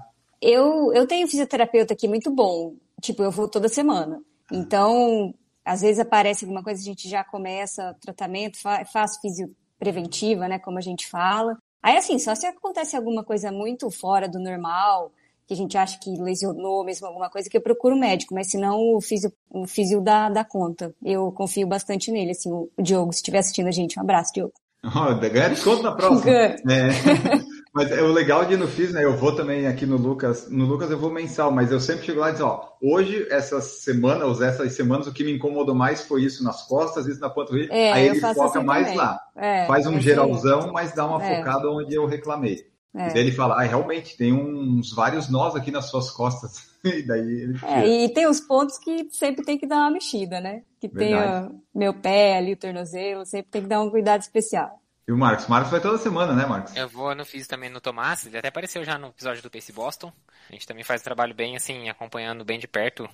Eu, 0.49 0.93
eu 0.93 1.09
tenho 1.09 1.27
um 1.27 1.29
fisioterapeuta 1.29 1.93
aqui 1.93 2.07
muito 2.07 2.31
bom, 2.31 2.77
tipo, 3.03 3.21
eu 3.21 3.33
vou 3.33 3.49
toda 3.49 3.69
semana. 3.69 4.23
Então, 4.53 5.35
às 5.65 5.81
vezes 5.81 5.99
aparece 5.99 6.45
alguma 6.45 6.63
coisa, 6.63 6.81
a 6.81 6.85
gente 6.85 7.09
já 7.09 7.25
começa 7.25 7.91
o 7.91 7.95
tratamento, 8.01 8.61
fa 8.61 8.85
faz 8.85 9.17
fisio 9.19 9.53
preventiva, 9.77 10.47
né, 10.47 10.61
como 10.61 10.79
a 10.79 10.81
gente 10.81 11.09
fala. 11.09 11.59
Aí, 11.83 11.97
assim, 11.97 12.17
só 12.21 12.33
se 12.37 12.47
acontece 12.47 12.97
alguma 12.97 13.25
coisa 13.25 13.51
muito 13.51 13.91
fora 13.91 14.29
do 14.29 14.39
normal, 14.39 15.11
que 15.49 15.55
a 15.55 15.57
gente 15.57 15.77
acha 15.77 15.99
que 15.99 16.11
lesionou 16.17 16.85
mesmo 16.85 17.09
alguma 17.09 17.29
coisa, 17.29 17.51
que 17.51 17.57
eu 17.57 17.61
procuro 17.61 17.97
o 17.97 17.99
médico, 17.99 18.33
mas 18.33 18.49
senão 18.49 18.95
o 18.95 19.01
físio, 19.01 19.33
o 19.51 19.67
físio 19.67 20.01
dá, 20.01 20.29
dá 20.29 20.45
conta. 20.45 20.95
Eu 21.05 21.33
confio 21.33 21.67
bastante 21.67 22.13
nele, 22.13 22.31
assim, 22.31 22.53
o 22.53 22.71
Diogo, 22.79 23.13
se 23.13 23.19
estiver 23.19 23.39
assistindo 23.39 23.67
a 23.67 23.73
gente, 23.73 23.99
um 23.99 24.03
abraço, 24.03 24.33
Diogo. 24.33 24.55
Oh, 24.85 25.19
ganha 25.19 25.49
desconto 25.49 25.83
na 25.83 25.91
próxima. 25.91 26.31
é. 26.31 26.57
Mas 27.77 27.93
é 27.93 28.03
o 28.03 28.11
legal 28.11 28.43
de 28.47 28.57
no 28.57 28.67
FIS, 28.67 28.91
né? 28.95 29.05
Eu 29.05 29.15
vou 29.19 29.37
também 29.37 29.67
aqui 29.67 29.85
no 29.85 29.99
Lucas. 29.99 30.49
No 30.49 30.65
Lucas 30.65 30.91
eu 30.91 30.99
vou 30.99 31.11
mensal, 31.11 31.51
mas 31.51 31.71
eu 31.71 31.79
sempre 31.79 32.07
chego 32.07 32.21
lá 32.21 32.31
e 32.31 32.33
digo, 32.33 32.47
ó, 32.47 32.71
hoje, 32.81 33.27
essa 33.31 33.61
semana, 33.61 34.25
ou 34.25 34.43
essas 34.43 34.73
semanas, 34.73 35.07
o 35.07 35.13
que 35.13 35.23
me 35.23 35.33
incomodou 35.33 35.75
mais 35.75 36.01
foi 36.01 36.23
isso 36.23 36.43
nas 36.43 36.63
costas, 36.63 37.07
isso 37.07 37.21
na 37.21 37.29
panturrilha. 37.29 37.71
É, 37.71 37.93
Aí 37.93 38.07
ele 38.09 38.21
foca 38.21 38.45
assim 38.45 38.65
mais 38.65 38.85
também. 38.87 38.97
lá. 38.99 39.21
É, 39.37 39.67
Faz 39.67 39.87
um 39.87 39.99
é 39.99 40.01
geralzão, 40.01 40.73
mas 40.73 40.95
dá 40.95 41.05
uma 41.05 41.23
É. 41.23 41.37
focada 41.37 41.71
onde 41.71 41.95
eu 41.95 42.07
reclamei. 42.07 42.67
É. 42.95 43.11
E 43.11 43.13
daí 43.13 43.21
ele 43.25 43.33
fala, 43.33 43.57
ah, 43.57 43.63
realmente, 43.63 44.17
tem 44.17 44.33
uns 44.33 44.95
vários 44.95 45.29
nós 45.29 45.55
aqui 45.55 45.71
nas 45.71 45.91
suas 45.91 46.11
costas. 46.11 46.71
e 46.83 47.03
daí 47.03 47.21
ele 47.21 47.59
tira. 47.59 47.85
É, 47.85 48.05
e 48.05 48.09
tem 48.09 48.27
os 48.27 48.41
pontos 48.41 48.79
que 48.79 49.07
sempre 49.11 49.45
tem 49.45 49.59
que 49.59 49.67
dar 49.67 49.81
uma 49.81 49.91
mexida, 49.91 50.41
né? 50.41 50.63
Que 50.81 50.89
tem 50.89 51.11
Verdade. 51.11 51.53
ó, 51.53 51.79
meu 51.79 51.93
pé 51.93 52.39
ali, 52.39 52.55
o 52.55 52.57
tornozelo, 52.57 53.27
sempre 53.27 53.51
tem 53.51 53.61
que 53.61 53.69
dar 53.69 53.83
um 53.83 53.91
cuidado 53.91 54.23
especial. 54.23 54.81
E 55.09 55.13
o 55.13 55.17
Marcos? 55.17 55.47
Marcos 55.47 55.71
vai 55.71 55.81
toda 55.81 55.99
semana, 55.99 56.35
né, 56.35 56.45
Marcos? 56.45 56.75
Eu 56.75 56.89
vou 56.89 57.15
no 57.15 57.25
Fiz 57.25 57.47
também 57.47 57.71
no 57.71 57.81
Tomás, 57.81 58.27
ele 58.27 58.39
até 58.39 58.49
apareceu 58.49 58.85
já 58.85 58.99
no 58.99 59.09
episódio 59.09 59.41
do 59.41 59.49
Pace 59.49 59.73
Boston. 59.73 60.13
A 60.49 60.53
gente 60.53 60.67
também 60.67 60.83
faz 60.83 61.01
um 61.01 61.05
trabalho 61.05 61.33
bem 61.33 61.55
assim, 61.55 61.89
acompanhando 61.89 62.45
bem 62.45 62.59
de 62.59 62.67
perto. 62.67 63.09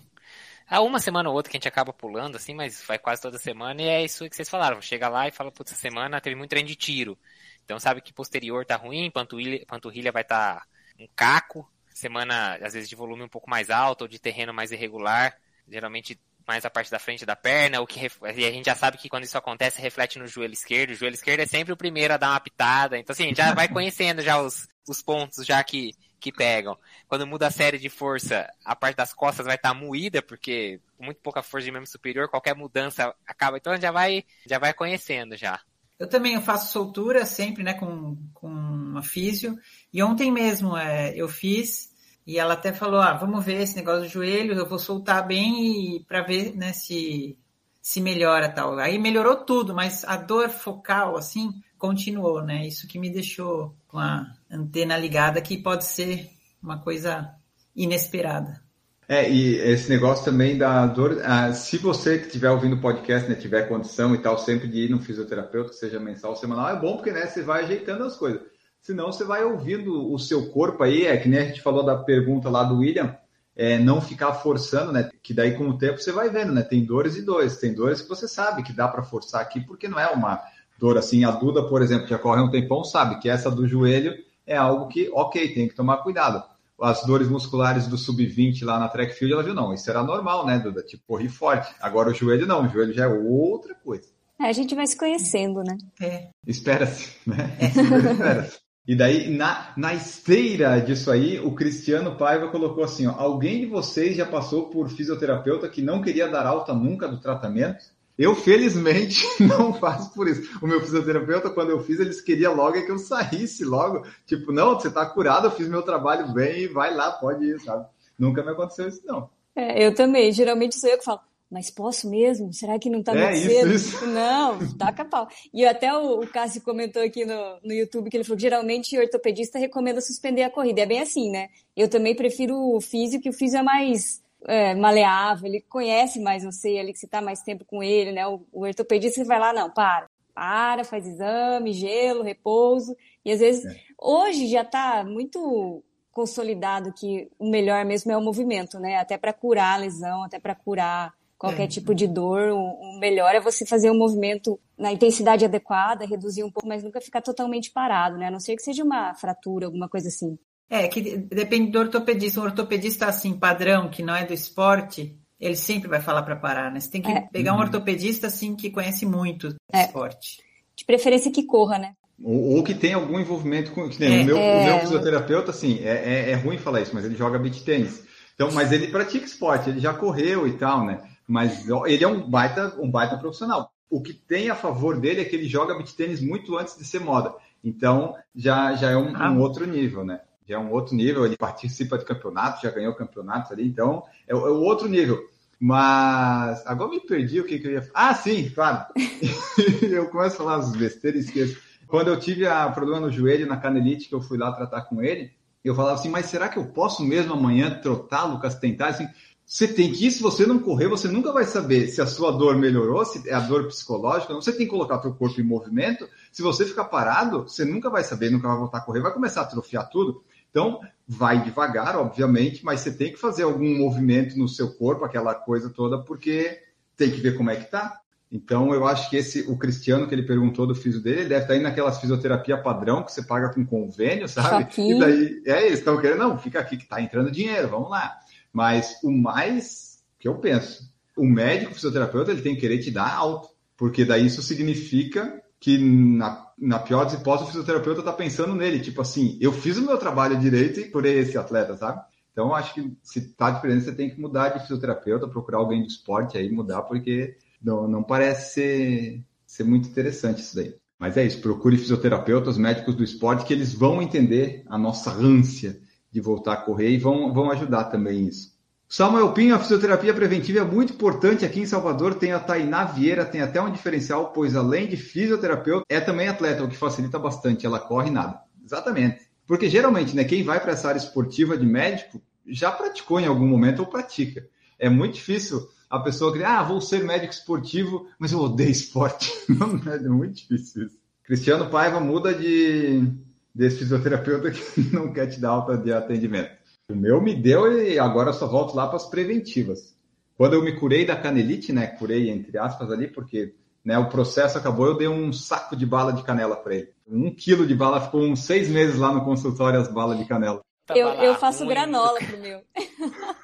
Há 0.67 0.81
uma 0.81 0.99
semana 0.99 1.29
ou 1.29 1.35
outra 1.35 1.51
que 1.51 1.57
a 1.57 1.61
gente 1.61 1.69
acaba 1.69 1.93
pulando, 1.93 2.37
assim, 2.37 2.55
mas 2.55 2.83
vai 2.87 2.99
quase 2.99 3.21
toda 3.21 3.37
semana 3.37 3.83
e 3.83 3.89
é 3.89 4.03
isso 4.03 4.27
que 4.27 4.35
vocês 4.35 4.49
falaram. 4.49 4.81
Chega 4.81 5.07
lá 5.07 5.29
e 5.29 5.31
fala, 5.31 5.53
putz, 5.53 5.73
essa 5.73 5.81
semana 5.83 6.19
teve 6.19 6.35
muito 6.35 6.49
treino 6.49 6.67
de 6.67 6.77
tiro. 6.77 7.19
Então 7.63 7.79
sabe 7.79 8.01
que 8.01 8.11
posterior 8.11 8.65
tá 8.65 8.77
ruim, 8.77 9.11
panturrilha, 9.11 9.63
panturrilha 9.67 10.11
vai 10.11 10.23
estar 10.23 10.61
tá 10.61 10.67
um 10.99 11.07
caco, 11.15 11.71
semana 11.93 12.55
às 12.63 12.73
vezes 12.73 12.89
de 12.89 12.97
volume 12.97 13.25
um 13.25 13.29
pouco 13.29 13.51
mais 13.51 13.69
alto 13.69 14.03
ou 14.03 14.09
de 14.09 14.19
terreno 14.19 14.55
mais 14.55 14.73
irregular, 14.73 15.37
geralmente 15.69 16.19
mais 16.53 16.65
a 16.67 16.71
parte 16.71 16.91
da 16.91 16.99
frente 16.99 17.25
da 17.25 17.35
perna, 17.35 17.81
o 17.81 17.87
que 17.87 17.99
ref- 17.99 18.21
e 18.23 18.45
a 18.45 18.51
gente 18.51 18.67
já 18.67 18.75
sabe 18.75 18.99
que 18.99 19.09
quando 19.09 19.25
isso 19.25 19.39
acontece 19.39 19.81
reflete 19.81 20.19
no 20.19 20.27
joelho 20.27 20.53
esquerdo. 20.53 20.91
O 20.91 20.95
joelho 20.95 21.15
esquerdo 21.15 21.41
é 21.41 21.47
sempre 21.47 21.73
o 21.73 21.77
primeiro 21.77 22.13
a 22.13 22.19
dar 22.19 22.31
uma 22.31 22.41
pitada. 22.41 22.99
Então 22.99 23.15
assim, 23.15 23.35
já 23.35 23.55
vai 23.55 23.69
conhecendo 23.73 24.21
já 24.23 24.41
os, 24.41 24.69
os 24.89 25.03
pontos 25.03 25.45
já 25.47 25.63
que 25.65 25.95
que 26.21 26.31
pegam. 26.31 26.79
Quando 27.09 27.27
muda 27.27 27.49
a 27.49 27.51
série 27.51 27.79
de 27.79 27.89
força, 27.89 28.49
a 28.65 28.77
parte 28.77 28.97
das 28.97 29.13
costas 29.13 29.45
vai 29.45 29.57
estar 29.57 29.75
moída 29.75 30.23
porque 30.23 30.81
muito 31.01 31.21
pouca 31.21 31.43
força 31.43 31.65
de 31.65 31.73
membro 31.73 31.91
superior, 31.91 32.29
qualquer 32.29 32.55
mudança 32.55 33.13
acaba. 33.27 33.57
Então 33.57 33.77
já 33.81 33.91
vai 33.91 34.25
já 34.47 34.59
vai 34.59 34.73
conhecendo 34.73 35.37
já. 35.37 35.61
Eu 35.99 36.09
também 36.09 36.35
eu 36.35 36.41
faço 36.43 36.73
soltura 36.73 37.25
sempre, 37.27 37.63
né, 37.63 37.75
com, 37.75 38.17
com 38.35 38.49
uma 38.49 39.03
físio. 39.03 39.59
E 39.93 40.03
ontem 40.03 40.31
mesmo 40.31 40.77
é, 40.77 41.13
eu 41.17 41.29
fiz 41.29 41.92
e 42.27 42.39
ela 42.39 42.55
até 42.55 42.73
falou, 42.73 43.01
ah, 43.01 43.15
vamos 43.15 43.45
ver 43.45 43.63
esse 43.63 43.77
negócio 43.77 44.03
do 44.03 44.09
joelho, 44.09 44.55
eu 44.55 44.69
vou 44.69 44.79
soltar 44.79 45.27
bem 45.27 46.05
para 46.09 46.23
ver, 46.23 46.55
né, 46.57 46.73
se 46.73 47.37
se 47.83 48.01
melhora 48.01 48.49
tal. 48.49 48.79
Aí 48.79 48.97
melhorou 48.97 49.45
tudo, 49.45 49.75
mas 49.75 50.05
a 50.05 50.17
dor 50.17 50.49
focal 50.49 51.17
assim 51.17 51.51
continuou, 51.77 52.41
né? 52.41 52.65
Isso 52.65 52.87
que 52.87 52.97
me 52.97 53.11
deixou 53.11 53.75
com 53.89 53.99
a 53.99 54.25
antena 54.49 54.97
ligada 54.97 55.43
que 55.43 55.59
pode 55.59 55.85
ser 55.85 56.31
uma 56.63 56.79
coisa 56.79 57.35
inesperada. 57.75 58.63
É, 59.09 59.29
e 59.29 59.57
esse 59.57 59.91
negócio 59.91 60.25
também 60.25 60.57
da 60.57 60.87
dor. 60.87 61.21
ah, 61.25 61.53
se 61.53 61.77
você 61.77 62.19
que 62.19 62.27
estiver 62.27 62.51
ouvindo 62.51 62.77
o 62.77 62.81
podcast, 62.81 63.29
né, 63.29 63.35
tiver 63.35 63.69
condição 63.69 64.15
e 64.15 64.19
tal, 64.19 64.39
sempre 64.39 64.69
de 64.69 64.85
ir 64.85 64.91
no 64.91 65.01
fisioterapeuta, 65.01 65.73
seja 65.73 65.99
mensal 65.99 66.31
ou 66.31 66.37
semanal, 66.37 66.69
é 66.69 66.79
bom 66.79 66.95
porque 66.95 67.11
né, 67.11 67.27
você 67.27 67.43
vai 67.43 67.65
ajeitando 67.65 68.05
as 68.05 68.17
coisas. 68.17 68.41
Senão 68.83 69.13
você 69.13 69.25
vai 69.25 69.45
ouvindo 69.45 70.13
o 70.13 70.19
seu 70.19 70.51
corpo 70.51 70.83
aí, 70.83 71.07
é 71.07 71.17
que 71.17 71.29
nem 71.29 71.39
a 71.39 71.45
gente 71.45 71.63
falou 71.63 71.85
da 71.85 71.97
pergunta 71.97 72.51
lá 72.51 72.65
do 72.65 72.79
William, 72.79 73.17
é, 73.55 73.79
não 73.79 74.01
ficar 74.01 74.35
forçando, 74.35 74.91
né? 74.91 75.09
Que 75.23 75.33
daí 75.33 75.57
com 75.57 75.69
o 75.69 75.79
tempo 75.79 75.99
você 75.99 76.11
vai 76.11 76.29
vendo, 76.29 76.53
né? 76.53 76.63
Tem 76.63 76.85
dores 76.85 77.17
e 77.17 77.23
dores. 77.23 77.59
Tem 77.59 77.73
dores 77.73 78.03
que 78.03 78.09
você 78.09 78.27
sabe 78.27 78.65
que 78.65 78.73
dá 78.73 78.89
para 78.89 79.05
forçar 79.05 79.41
aqui, 79.41 79.61
porque 79.61 79.87
não 79.87 80.01
é 80.01 80.09
uma 80.09 80.43
dor 80.79 80.99
assim. 80.99 81.25
A 81.25 81.31
Duda, 81.31 81.63
por 81.63 81.81
exemplo, 81.81 82.05
que 82.05 82.11
já 82.11 82.19
corre 82.19 82.43
um 82.43 82.51
tempão, 82.51 82.83
sabe 82.83 83.21
que 83.21 83.29
essa 83.29 83.49
do 83.51 83.69
joelho 83.69 84.15
é 84.45 84.57
algo 84.57 84.89
que, 84.89 85.09
ok, 85.13 85.55
tem 85.55 85.69
que 85.69 85.77
tomar 85.77 85.99
cuidado. 85.99 86.43
As 86.81 87.05
dores 87.05 87.29
musculares 87.29 87.87
do 87.87 87.97
sub-20 87.97 88.65
lá 88.65 88.81
na 88.81 88.89
track 88.89 89.13
field, 89.15 89.33
ela 89.33 89.45
viu, 89.45 89.55
não, 89.55 89.73
isso 89.73 89.89
era 89.89 90.03
normal, 90.03 90.45
né, 90.45 90.59
Duda? 90.59 90.83
Tipo, 90.83 91.05
corri 91.07 91.29
forte. 91.29 91.73
Agora 91.81 92.11
o 92.11 92.15
joelho 92.15 92.47
não, 92.47 92.67
o 92.67 92.69
joelho 92.69 92.93
já 92.93 93.05
é 93.05 93.09
outra 93.09 93.77
coisa. 93.77 94.09
É, 94.41 94.47
a 94.47 94.53
gente 94.53 94.75
vai 94.75 94.85
se 94.89 94.97
conhecendo, 94.97 95.63
né? 95.63 95.79
É. 96.01 96.31
Espera-se, 96.45 97.13
né? 97.25 97.57
Espera-se. 97.63 98.59
E 98.87 98.97
daí, 98.97 99.31
na, 99.31 99.73
na 99.77 99.95
esteira 99.95 100.81
disso 100.81 101.11
aí, 101.11 101.39
o 101.39 101.55
Cristiano 101.55 102.17
Paiva 102.17 102.49
colocou 102.49 102.83
assim: 102.83 103.07
ó, 103.07 103.15
alguém 103.17 103.61
de 103.61 103.67
vocês 103.67 104.17
já 104.17 104.27
passou 104.27 104.71
por 104.71 104.89
fisioterapeuta 104.91 105.69
que 105.69 105.81
não 105.81 106.03
queria 106.03 106.29
dar 106.29 106.47
alta 106.47 106.75
nunca 106.75 107.07
do 107.07 107.21
tratamento? 107.21 107.85
Eu, 108.19 108.35
felizmente, 108.35 109.25
não 109.41 109.73
faço 109.73 110.13
por 110.13 110.29
isso. 110.29 110.59
O 110.61 110.67
meu 110.67 110.81
fisioterapeuta, 110.81 111.49
quando 111.51 111.71
eu 111.71 111.81
fiz, 111.81 111.99
eles 112.01 112.21
queriam 112.21 112.55
logo 112.55 112.77
é 112.77 112.83
que 112.83 112.91
eu 112.91 112.99
saísse 112.99 113.65
logo. 113.65 114.05
Tipo, 114.27 114.53
não, 114.53 114.75
você 114.75 114.91
tá 114.91 115.07
curado, 115.07 115.47
eu 115.47 115.51
fiz 115.53 115.69
meu 115.69 115.83
trabalho 115.83 116.33
bem, 116.33 116.69
vai 116.69 116.95
lá, 116.95 117.13
pode 117.13 117.45
ir, 117.45 117.61
sabe? 117.61 117.87
Nunca 118.19 118.43
me 118.43 118.51
aconteceu 118.51 118.89
isso, 118.89 119.01
não. 119.05 119.31
É, 119.55 119.87
eu 119.87 119.95
também. 119.95 120.33
Geralmente 120.33 120.79
sou 120.79 120.91
eu 120.91 120.99
que 120.99 121.05
falo, 121.05 121.21
mas 121.53 121.71
posso 121.71 122.09
mesmo? 122.09 122.51
Será 122.53 122.79
que 122.79 122.89
não 122.89 123.03
tá 123.03 123.15
É, 123.15 123.31
muito 123.31 123.47
cedo? 123.47 123.73
isso. 123.75 124.05
Não, 124.09 124.59
taca 124.79 125.05
pau. 125.05 125.29
E 125.53 125.65
até 125.67 125.93
o, 125.97 126.21
o 126.23 126.27
Cássio 126.27 126.63
comentou 126.63 127.03
aqui 127.03 127.25
no, 127.27 127.59
no 127.63 127.73
YouTube 127.73 128.09
que 128.09 128.17
ele 128.17 128.25
falou 128.25 128.37
que 128.39 128.43
geralmente 128.43 128.97
o 128.97 129.01
ortopedista 129.01 129.59
recomenda 129.59 130.01
suspender 130.01 130.43
a 130.45 130.51
corrida. 130.51 130.81
É 130.81 130.87
bem 130.87 131.01
assim, 131.01 131.31
né? 131.31 131.49
Eu 131.77 131.89
também 131.89 132.17
prefiro 132.17 132.57
o 132.57 132.81
físio, 132.81 133.21
que 133.21 133.29
o 133.29 133.33
físio 133.35 133.59
é 133.59 133.63
mais 133.63 134.23
é, 134.49 134.75
maleável, 134.75 135.47
ele 135.47 135.61
conhece 135.61 136.19
mais 136.19 136.43
você 136.43 136.79
ali, 136.79 136.93
que 136.93 136.99
você 136.99 137.07
tá 137.07 137.21
mais 137.21 137.43
tempo 137.43 137.65
com 137.67 137.83
ele, 137.83 138.13
né? 138.13 138.27
O, 138.27 138.41
o 138.51 138.63
ortopedista 138.63 139.23
vai 139.25 139.39
lá, 139.39 139.53
não, 139.53 139.71
para. 139.71 140.07
Para, 140.35 140.83
faz 140.85 141.07
exame, 141.07 141.75
gelo, 141.75 142.23
repouso. 142.23 142.97
E 143.25 143.31
às 143.31 143.41
vezes, 143.41 143.67
É. 143.67 143.77
hoje 144.01 144.47
já 144.49 144.65
tá 144.65 145.05
muito 145.05 145.85
consolidado 146.11 146.93
que 146.93 147.29
o 147.39 147.49
melhor 147.51 147.85
mesmo 147.85 148.11
é 148.13 148.17
o 148.17 148.21
movimento, 148.23 148.79
né? 148.79 148.97
Até 148.97 149.17
para 149.19 149.33
curar 149.33 149.75
a 149.75 149.77
lesão, 149.83 150.23
até 150.25 150.39
para 150.39 150.55
curar 150.55 151.13
qualquer 151.43 151.65
É. 151.65 151.67
tipo 151.67 151.93
de 151.95 152.07
dor, 152.07 152.51
o, 152.51 152.57
o 152.57 152.99
melhor 153.01 153.35
é 153.35 153.41
você 153.41 153.67
fazer 153.67 153.91
um 153.91 153.99
movimento 153.99 154.61
na 154.79 154.93
intensidade 154.93 155.45
adequada, 155.45 156.07
reduzir 156.07 156.45
um 156.45 156.51
pouco, 156.51 156.69
mas 156.69 156.85
nunca 156.85 157.01
ficar 157.01 157.21
totalmente 157.21 157.73
parado, 157.73 158.17
né? 158.17 158.29
A 158.29 158.31
não 158.31 158.39
ser 158.39 158.55
que 158.55 158.63
seja 158.63 158.85
uma 158.85 159.13
fratura, 159.15 159.67
alguma 159.67 159.89
coisa 159.89 160.07
assim. 160.09 160.39
É, 160.71 160.87
que 160.87 161.01
de- 161.01 161.17
depende 161.19 161.73
do 161.73 161.81
ortopedista. 161.81 162.41
Um 162.41 162.45
ortopedista 162.45 163.07
assim, 163.07 163.35
padrão, 163.35 163.91
que 163.91 164.03
não 164.05 164.15
é 164.15 164.25
do 164.25 164.33
esporte, 164.33 165.17
ele 165.41 165.57
sempre 165.57 165.89
vai 165.89 166.01
falar 166.01 166.23
para 166.23 166.37
parar, 166.37 166.71
né? 166.71 166.79
Você 166.79 166.91
tem 166.93 167.03
que 167.03 167.11
É. 167.11 167.23
pegar 167.33 167.55
um 167.55 167.59
ortopedista 167.61 168.29
assim 168.29 168.55
que 168.55 168.71
conhece 168.71 169.05
muito 169.05 169.49
do 169.49 169.57
É. 169.73 169.83
esporte. 169.83 170.39
De 170.77 170.85
preferência 170.85 171.31
que 171.33 171.43
corra, 171.43 171.77
né? 171.79 171.93
Ou, 172.25 172.57
ou 172.57 172.63
que 172.63 172.73
tem 172.75 172.93
algum 172.95 173.19
envolvimento 173.19 173.73
com. 173.73 173.89
que 173.89 173.99
nem 173.99 174.21
É, 174.21 174.23
o, 174.23 174.25
meu, 174.27 174.37
é. 174.39 174.61
o 174.63 174.65
meu 174.67 174.79
fisioterapeuta, 174.81 175.51
assim, 175.51 175.81
é, 175.83 175.91
é, 175.91 176.31
é 176.31 176.35
ruim 176.35 176.57
falar 176.57 176.81
isso, 176.83 176.95
mas 176.95 177.05
ele 177.05 177.17
joga 177.17 177.37
beach 177.39 177.65
tênis. 177.65 178.05
Então, 178.37 178.51
mas 178.53 178.71
ele 178.73 178.87
pratica 178.89 179.27
esporte, 179.27 179.69
ele 179.69 179.81
já 179.81 179.93
correu 179.93 180.47
e 180.47 180.53
tal, 180.57 180.87
né? 180.87 181.03
Mas 181.33 181.67
ele 181.87 182.05
é 182.05 182.09
um 182.09 182.29
baita, 182.29 182.75
um 182.79 182.91
baita 182.91 183.17
profissional. 183.17 183.73
O 183.89 184.03
que 184.03 184.13
tem 184.13 184.51
a 184.51 184.55
favor 184.55 185.01
dele 185.01 185.23
é 185.23 185.25
que 185.25 185.35
ele 185.35 185.49
joga 185.49 185.75
beach 185.75 185.95
tênis 185.97 186.21
muito 186.21 186.59
antes 186.59 186.77
de 186.77 186.85
ser 186.85 187.01
moda. 187.01 187.35
Então, 187.65 188.15
já, 188.37 188.75
já 188.75 188.91
é 188.91 188.97
um, 188.97 189.17
Ah. 189.17 189.31
um 189.31 189.41
outro 189.41 189.67
nível, 189.67 190.05
né? 190.05 190.21
Já 190.47 190.57
é 190.57 190.59
um 190.59 190.71
outro 190.71 190.95
nível, 190.95 191.25
ele 191.25 191.37
participa 191.39 191.97
de 191.97 192.05
campeonato, 192.05 192.61
já 192.63 192.71
ganhou 192.71 192.93
campeonato 192.95 193.53
ali, 193.53 193.67
então 193.67 194.03
é, 194.29 194.35
o- 194.35 194.47
é 194.47 194.51
outro 194.51 194.89
nível. 194.89 195.19
Mas 195.59 196.67
agora 196.67 196.91
me 196.91 197.01
perdi 197.01 197.41
o 197.41 197.45
que, 197.47 197.59
que 197.59 197.67
eu 197.69 197.73
ia 197.73 197.83
falar. 197.83 198.11
Ah, 198.11 198.15
sim, 198.15 198.51
claro. 198.51 198.85
eu 199.83 200.09
começo 200.11 200.35
a 200.35 200.39
falar 200.39 200.57
as 200.57 200.77
besteiras 200.77 201.25
e 201.25 201.27
esqueço. 201.29 201.59
Quando 201.87 202.09
eu 202.09 202.19
tive 202.21 202.47
a 202.47 202.69
problema 202.71 203.01
no 203.01 203.11
joelho, 203.11 203.47
na 203.47 203.57
canelite, 203.57 204.09
que 204.09 204.15
eu 204.15 204.21
fui 204.21 204.37
lá 204.37 204.53
tratar 204.53 204.83
com 204.83 205.03
ele, 205.03 205.31
eu 205.65 205.75
falava 205.75 205.95
assim, 205.95 206.09
mas 206.09 206.27
será 206.27 206.49
que 206.49 206.59
eu 206.59 206.67
posso 206.67 207.05
mesmo 207.05 207.33
amanhã 207.35 207.71
trotar, 207.81 208.29
Lucas, 208.31 208.57
tentar? 208.59 208.89
Assim, 208.89 209.07
Você 209.45 209.69
tem 209.69 209.93
que 209.93 210.07
ir, 210.07 210.11
se 210.11 210.23
você 210.23 210.47
não 210.47 210.59
correr, 210.59 210.89
você 210.89 211.09
nunca 211.09 211.33
vai 211.33 211.45
saber 211.45 211.89
se 211.89 212.01
a 212.01 212.07
sua 212.07 212.31
dor 212.31 212.57
melhorou, 212.57 213.05
se 213.05 213.29
é 213.29 213.35
a 213.35 213.41
dor 213.41 213.67
psicológica. 213.67 214.33
Você 214.35 214.53
tem 214.53 214.67
que 214.67 214.71
colocar 214.71 214.99
o 214.99 215.03
seu 215.03 215.15
corpo 215.15 215.41
em 215.41 215.45
movimento. 215.45 216.09
Se 216.31 216.41
você 216.43 216.65
ficar 216.65 216.85
parado, 216.85 217.43
você 217.43 217.65
nunca 217.65 217.91
vai 217.91 218.03
saber, 218.03 218.31
nunca 218.31 218.49
vai 218.49 218.57
voltar 218.57 218.79
a 218.79 218.83
correr, 218.83 219.01
vai 219.01 219.13
começar 219.13 219.41
a 219.41 219.45
atrofiar 219.45 219.89
tudo. 219.91 220.23
Então, 220.51 220.81
vai 221.07 221.43
devagar, 221.43 221.97
obviamente, 221.97 222.65
mas 222.65 222.81
você 222.81 222.93
tem 222.93 223.13
que 223.13 223.19
fazer 223.19 223.43
algum 223.43 223.79
movimento 223.79 224.39
no 224.39 224.49
seu 224.49 224.71
corpo, 224.75 225.05
aquela 225.05 225.35
coisa 225.35 225.71
toda, 225.71 225.99
porque 225.99 226.61
tem 226.97 227.11
que 227.11 227.21
ver 227.21 227.37
como 227.37 227.51
é 227.51 227.57
que 227.57 227.71
tá. 227.71 227.99
Então, 228.31 228.73
eu 228.73 228.87
acho 228.87 229.11
que 229.11 229.17
esse, 229.17 229.43
o 229.43 229.59
Cristiano 229.59 230.09
que 230.09 230.15
ele 230.15 230.23
perguntou 230.23 230.67
do 230.67 230.75
físico 230.75 231.05
dele, 231.05 231.21
ele 231.21 231.29
deve 231.29 231.43
estar 231.43 231.55
indo 231.55 231.65
naquelas 231.65 232.01
fisioterapia 232.01 232.57
padrão 232.57 233.03
que 233.03 233.13
você 233.13 233.23
paga 233.23 233.53
com 233.53 233.65
convênio, 233.65 234.27
sabe? 234.27 234.69
E 234.79 234.99
daí, 234.99 235.43
é, 235.45 235.67
eles 235.67 235.81
estão 235.81 236.01
querendo, 236.01 236.21
não, 236.21 236.39
fica 236.39 236.59
aqui 236.59 236.79
que 236.79 236.89
tá 236.89 236.99
entrando 237.01 237.31
dinheiro, 237.31 237.69
vamos 237.69 237.91
lá. 237.91 238.19
Mas 238.53 238.97
o 239.03 239.11
mais 239.11 240.03
que 240.19 240.29
eu 240.29 240.37
penso, 240.37 240.91
o 241.17 241.25
médico 241.25 241.75
fisioterapeuta, 241.75 242.31
ele 242.31 242.43
tem 242.43 242.55
que 242.55 242.61
querer 242.61 242.79
te 242.79 242.91
dar 242.91 243.15
alto, 243.15 243.49
porque 243.77 244.05
daí 244.05 244.27
isso 244.27 244.43
significa 244.43 245.41
que 245.59 245.79
na, 245.79 246.47
na 246.59 246.79
pior 246.79 247.05
das 247.05 247.15
hipóteses 247.15 247.49
o 247.49 247.53
fisioterapeuta 247.53 248.01
está 248.01 248.13
pensando 248.13 248.55
nele, 248.55 248.81
tipo 248.81 249.01
assim, 249.01 249.39
eu 249.41 249.53
fiz 249.53 249.79
o 249.79 249.87
meu 249.87 249.97
trabalho 249.97 250.39
direito 250.39 250.81
e 250.81 250.91
curei 250.91 251.19
esse 251.19 251.39
atleta, 251.39 251.77
sabe? 251.77 252.03
Então, 252.33 252.55
acho 252.55 252.75
que 252.75 252.97
se 253.03 253.35
tá 253.35 253.51
diferente, 253.51 253.85
você 253.85 253.95
tem 253.95 254.11
que 254.11 254.21
mudar 254.21 254.49
de 254.49 254.61
fisioterapeuta, 254.61 255.29
procurar 255.29 255.59
alguém 255.59 255.83
do 255.83 255.89
esporte 255.89 256.37
aí, 256.37 256.51
mudar, 256.51 256.83
porque 256.83 257.37
não, 257.63 257.87
não 257.87 258.03
parece 258.03 258.55
ser, 258.55 259.25
ser 259.47 259.65
muito 259.65 259.89
interessante 259.89 260.41
isso 260.41 260.57
daí. 260.57 260.75
Mas 260.99 261.17
é 261.17 261.25
isso, 261.25 261.41
procure 261.41 261.77
fisioterapeutas, 261.77 262.57
médicos 262.57 262.95
do 262.95 263.05
esporte, 263.05 263.45
que 263.45 263.53
eles 263.53 263.75
vão 263.75 264.01
entender 264.01 264.65
a 264.67 264.79
nossa 264.79 265.11
ânsia 265.11 265.79
de 266.13 266.21
voltar 266.21 266.53
a 266.53 266.57
correr 266.57 266.91
e 266.91 266.99
vão, 266.99 267.33
vão 267.33 267.51
ajudar 267.51 267.85
também 267.85 268.27
isso. 268.27 268.53
Samuel 268.87 269.33
Pinho, 269.33 269.55
a 269.55 269.59
fisioterapia 269.59 270.13
preventiva 270.13 270.59
é 270.59 270.65
muito 270.65 270.93
importante 270.93 271.47
aqui 271.47 271.61
em 271.61 271.67
Salvador. 271.67 272.15
Tem 272.15 272.33
a 272.33 272.39
Tainá 272.39 272.85
Vieira, 272.85 273.25
tem 273.25 273.41
até 273.41 273.59
um 273.59 273.73
diferencial, 273.73 274.33
pois 274.35 274.55
além 274.55 274.87
de 274.87 274.99
fisioterapeuta, 274.99 275.87
é 275.89 275.99
também 275.99 276.29
atleta, 276.29 276.63
o 276.63 276.69
que 276.69 276.77
facilita 276.77 277.19
bastante. 277.19 277.65
Ela 277.65 277.81
corre 277.81 278.11
nada. 278.11 278.43
Exatamente. 278.63 279.21
Porque 279.47 279.71
geralmente, 279.71 280.15
né, 280.15 280.25
quem 280.25 280.45
vai 280.45 280.61
para 280.61 280.73
essa 280.73 280.89
área 280.89 280.99
esportiva 280.99 281.57
de 281.57 281.65
médico 281.65 282.21
já 282.47 282.71
praticou 282.71 283.19
em 283.19 283.27
algum 283.27 283.47
momento 283.47 283.81
ou 283.81 283.87
pratica. 283.87 284.47
É 284.79 284.91
muito 284.91 285.15
difícil 285.15 285.67
a 285.89 285.99
pessoa 285.99 286.31
que, 286.31 286.45
ah, 286.45 286.63
vou 286.63 286.81
ser 286.83 287.03
médico 287.03 287.33
esportivo, 287.33 288.07
mas 288.19 288.33
eu 288.33 288.41
odeio 288.41 288.71
esporte. 288.71 289.33
é 289.89 290.09
muito 290.09 290.35
difícil 290.35 290.87
isso. 290.87 290.99
Cristiano 291.25 291.71
Paiva 291.71 291.99
muda 291.99 292.35
de 292.35 293.11
desse 293.55 293.79
fisioterapeuta 293.79 294.51
que 294.51 294.81
não 294.93 295.13
quer 295.13 295.27
te 295.27 295.41
dar 295.41 295.51
alta 295.51 295.77
de 295.77 295.93
atendimento. 295.93 296.51
O 296.91 296.95
meu 296.95 297.21
me 297.21 297.35
deu 297.35 297.81
e 297.81 297.99
agora 297.99 298.31
eu 298.31 298.35
só 298.35 298.47
volto 298.47 298.75
lá 298.75 298.87
para 298.87 298.97
as 298.97 299.09
preventivas. 299.09 299.95
Quando 300.37 300.55
eu 300.55 300.65
me 300.65 300.79
curei 300.79 301.07
da 301.07 301.17
canelite, 301.17 301.73
né? 301.73 301.87
Curei 301.87 302.31
entre 302.31 302.59
aspas 302.59 302.91
ali, 302.91 303.09
porque 303.09 303.55
né, 303.85 303.99
o 303.99 304.09
processo 304.09 304.59
acabou, 304.59 304.87
eu 304.87 304.97
dei 304.97 305.09
um 305.09 305.33
saco 305.33 305.77
de 305.77 305.85
bala 305.85 306.13
de 306.13 306.23
canela 306.23 306.57
para 306.57 306.75
ele. 306.75 306.93
Um 307.07 307.35
quilo 307.35 307.67
de 307.67 307.75
bala, 307.75 308.01
ficou 308.01 308.23
uns 308.23 308.45
seis 308.45 308.69
meses 308.69 308.97
lá 308.99 309.13
no 309.13 309.25
consultório 309.25 309.81
as 309.81 309.89
balas 309.89 310.19
de 310.19 310.25
canela. 310.25 310.61
Eu, 310.95 311.09
eu 311.09 311.35
faço 311.37 311.67
granola 311.67 312.19
pro 312.19 312.39
meu. 312.39 312.61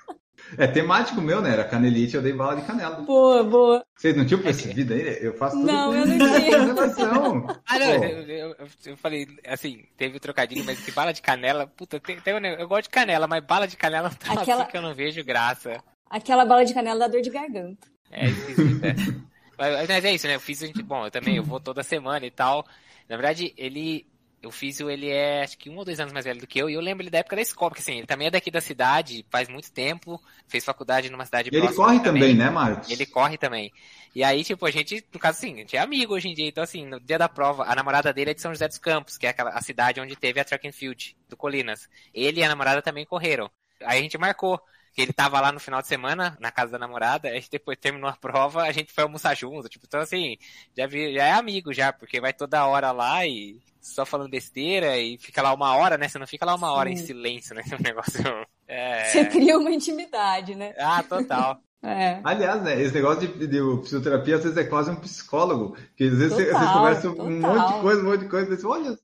É 0.57 0.67
temático 0.67 1.21
meu, 1.21 1.43
né? 1.43 1.53
Era 1.53 1.65
canelite, 1.65 2.17
eu 2.17 2.23
dei 2.23 2.33
bala 2.33 2.57
de 2.57 2.63
canela. 2.63 2.97
Boa, 3.03 3.45
boa. 3.45 3.85
Vocês 3.97 4.17
não 4.17 4.25
tinham 4.25 4.41
percebido 4.41 4.95
aí? 4.95 5.19
Eu 5.21 5.35
faço 5.35 5.57
tudo 5.57 5.67
Não, 5.67 5.95
eu 5.95 6.07
não 6.07 6.17
tinha. 6.95 7.59
Ah, 7.67 7.79
não, 7.79 7.87
eu, 8.05 8.23
eu- 8.29 8.57
eu- 8.87 8.97
falei, 8.97 9.27
assim, 9.47 9.85
teve 9.97 10.17
o 10.17 10.21
trocadilho, 10.21 10.65
mas 10.65 10.81
que 10.81 10.91
bala 10.93 11.13
de 11.13 11.21
canela, 11.21 11.67
puta, 11.67 12.01
tem, 12.01 12.19
tem 12.21 12.35
um 12.35 12.39
eu 12.39 12.67
gosto 12.69 12.85
de 12.85 12.89
canela, 12.91 13.27
mas 13.27 13.45
bala 13.45 13.67
de 13.69 13.77
canela 13.77 14.11
tá 14.11 14.33
Aquela- 14.33 14.63
assim 14.63 14.71
que 14.71 14.77
eu 14.77 14.83
não 14.83 14.95
vejo 14.95 15.23
graça. 15.25 15.83
Aquela 16.09 16.45
bala 16.47 16.65
de 16.65 16.73
canela 16.73 17.01
dá 17.01 17.09
dor 17.09 17.21
de 17.21 17.31
garganta. 17.31 17.87
É 18.11 18.27
esquisito, 18.29 18.85
é. 18.85 18.95
Mas, 19.59 19.89
mas 19.89 20.05
é 20.05 20.13
isso, 20.15 20.27
né? 20.27 20.37
Eu 20.37 20.41
fiz, 20.41 20.63
bom, 20.85 21.05
eu 21.05 21.11
também, 21.11 21.37
eu 21.37 21.43
vou 21.43 21.61
toda 21.61 21.83
semana 21.83 22.25
e 22.25 22.31
tal. 22.31 22.65
Na 23.09 23.17
verdade, 23.17 23.53
ele, 23.57 24.07
o 24.45 24.51
Físio, 24.51 24.91
ele 24.91 25.09
é 25.09 25.43
acho 25.43 25.59
que 25.59 25.69
um 25.69 25.77
ou 25.77 25.85
dois 25.85 25.99
anos 26.01 26.13
mais 26.13 26.25
velho 26.25 26.41
do 26.41 26.47
que 26.47 26.59
eu, 26.59 26.71
e 26.71 26.75
eu 26.75 26.81
lembro 26.81 27.03
ele 27.03 27.11
da 27.11 27.19
época 27.19 27.37
da 27.37 27.43
escola, 27.43 27.71
porque 27.71 27.83
assim, 27.83 27.99
ele 27.99 28.07
também 28.07 28.29
é 28.29 28.31
daqui 28.31 28.51
da 28.51 28.61
cidade, 28.61 29.27
faz 29.31 29.49
muito 29.49 29.73
tempo, 29.73 30.23
fez 30.47 30.65
faculdade 30.65 31.11
numa 31.11 31.25
cidade 31.25 31.51
E 31.51 31.57
ele 31.57 31.63
próxima 31.63 31.75
corre 31.75 32.01
também, 32.01 32.35
né, 32.35 32.51
Marcos? 32.51 32.89
Ele 32.89 33.07
corre 33.07 33.37
também. 33.37 33.73
E 34.15 34.25
aí, 34.25 34.43
tipo, 34.45 34.65
a 34.67 34.71
gente, 34.71 35.05
no 35.13 35.21
caso 35.21 35.39
assim, 35.39 35.55
a 35.55 35.59
gente 35.59 35.77
é 35.77 35.81
amigo 35.81 36.15
hoje 36.15 36.29
em 36.29 36.35
dia. 36.35 36.47
Então, 36.49 36.65
assim, 36.65 36.87
no 36.87 36.99
dia 37.01 37.19
da 37.19 37.29
prova, 37.29 37.65
a 37.65 37.75
namorada 37.75 38.13
dele 38.13 38.31
é 38.31 38.35
de 38.35 38.41
São 38.41 38.53
José 38.53 38.67
dos 38.67 38.79
Campos, 38.79 39.19
que 39.19 39.27
é 39.27 39.31
aquela, 39.31 39.51
a 39.51 39.61
cidade 39.61 40.01
onde 40.01 40.17
teve 40.17 40.41
a 40.41 40.45
track 40.45 40.67
and 40.67 40.73
field 40.73 41.17
do 41.29 41.37
Colinas. 41.37 41.89
Ele 42.15 42.41
e 42.41 42.45
a 42.45 42.49
namorada 42.49 42.83
também 42.83 43.05
correram. 43.05 43.51
Aí 43.83 43.99
a 43.99 44.03
gente 44.03 44.19
marcou. 44.19 44.61
Que 44.99 45.03
ele 45.03 45.13
tava 45.13 45.41
lá 45.41 45.53
no 45.53 45.61
final 45.61 45.81
de 45.81 45.87
semana, 45.87 46.37
na 46.41 46.51
casa 46.51 46.73
da 46.73 46.79
namorada, 46.81 47.29
aí 47.29 47.41
depois 47.49 47.79
terminou 47.79 48.11
a 48.11 48.17
prova, 48.17 48.65
a 48.65 48.73
gente 48.73 48.93
foi 48.93 49.05
almoçar 49.05 49.33
junto, 49.37 49.69
tipo, 49.69 49.87
então 49.87 50.01
assim, 50.01 50.37
já, 50.77 50.89
vi, 50.89 51.15
já 51.15 51.23
é 51.25 51.31
amigo 51.31 51.73
já, 51.73 51.93
porque 51.93 52.21
vai 52.21 52.33
toda 52.33 52.67
hora 52.67 52.91
lá 52.91 53.25
e 53.25 53.61
só 53.81 54.05
falando 54.05 54.29
besteira 54.29 54.99
e 54.99 55.17
fica 55.17 55.41
lá 55.41 55.55
uma 55.55 55.77
hora, 55.77 55.97
né? 55.97 56.09
Você 56.09 56.19
não 56.19 56.27
fica 56.27 56.45
lá 56.45 56.57
uma 56.57 56.73
hora 56.73 56.91
em 56.91 56.97
silêncio, 56.97 57.55
né? 57.55 57.63
Um 57.79 57.81
negócio. 57.81 58.21
É... 58.67 59.05
Você 59.05 59.25
cria 59.27 59.57
uma 59.57 59.71
intimidade, 59.71 60.57
né? 60.57 60.75
Ah, 60.77 61.01
total. 61.05 61.61
É. 61.81 62.19
Aliás, 62.25 62.61
né, 62.61 62.83
esse 62.83 62.93
negócio 62.93 63.21
de, 63.29 63.47
de 63.47 63.61
fisioterapia 63.85 64.35
às 64.35 64.43
vezes 64.43 64.59
é 64.59 64.65
quase 64.65 64.91
um 64.91 64.97
psicólogo, 64.97 65.77
que 65.97 66.03
às 66.09 66.19
vezes 66.19 66.33
você, 66.33 66.47
Total, 66.47 66.61
você 66.67 66.73
conversa 66.73 67.09
um 67.11 67.41
total. 67.41 67.55
monte 67.55 67.73
de 67.73 67.81
coisa, 67.83 68.03
um 68.03 68.05
monte 68.05 68.21
de 68.23 68.29
coisa, 68.29 68.53
e 68.53 68.57
você, 68.57 68.67
olha, 68.67 68.99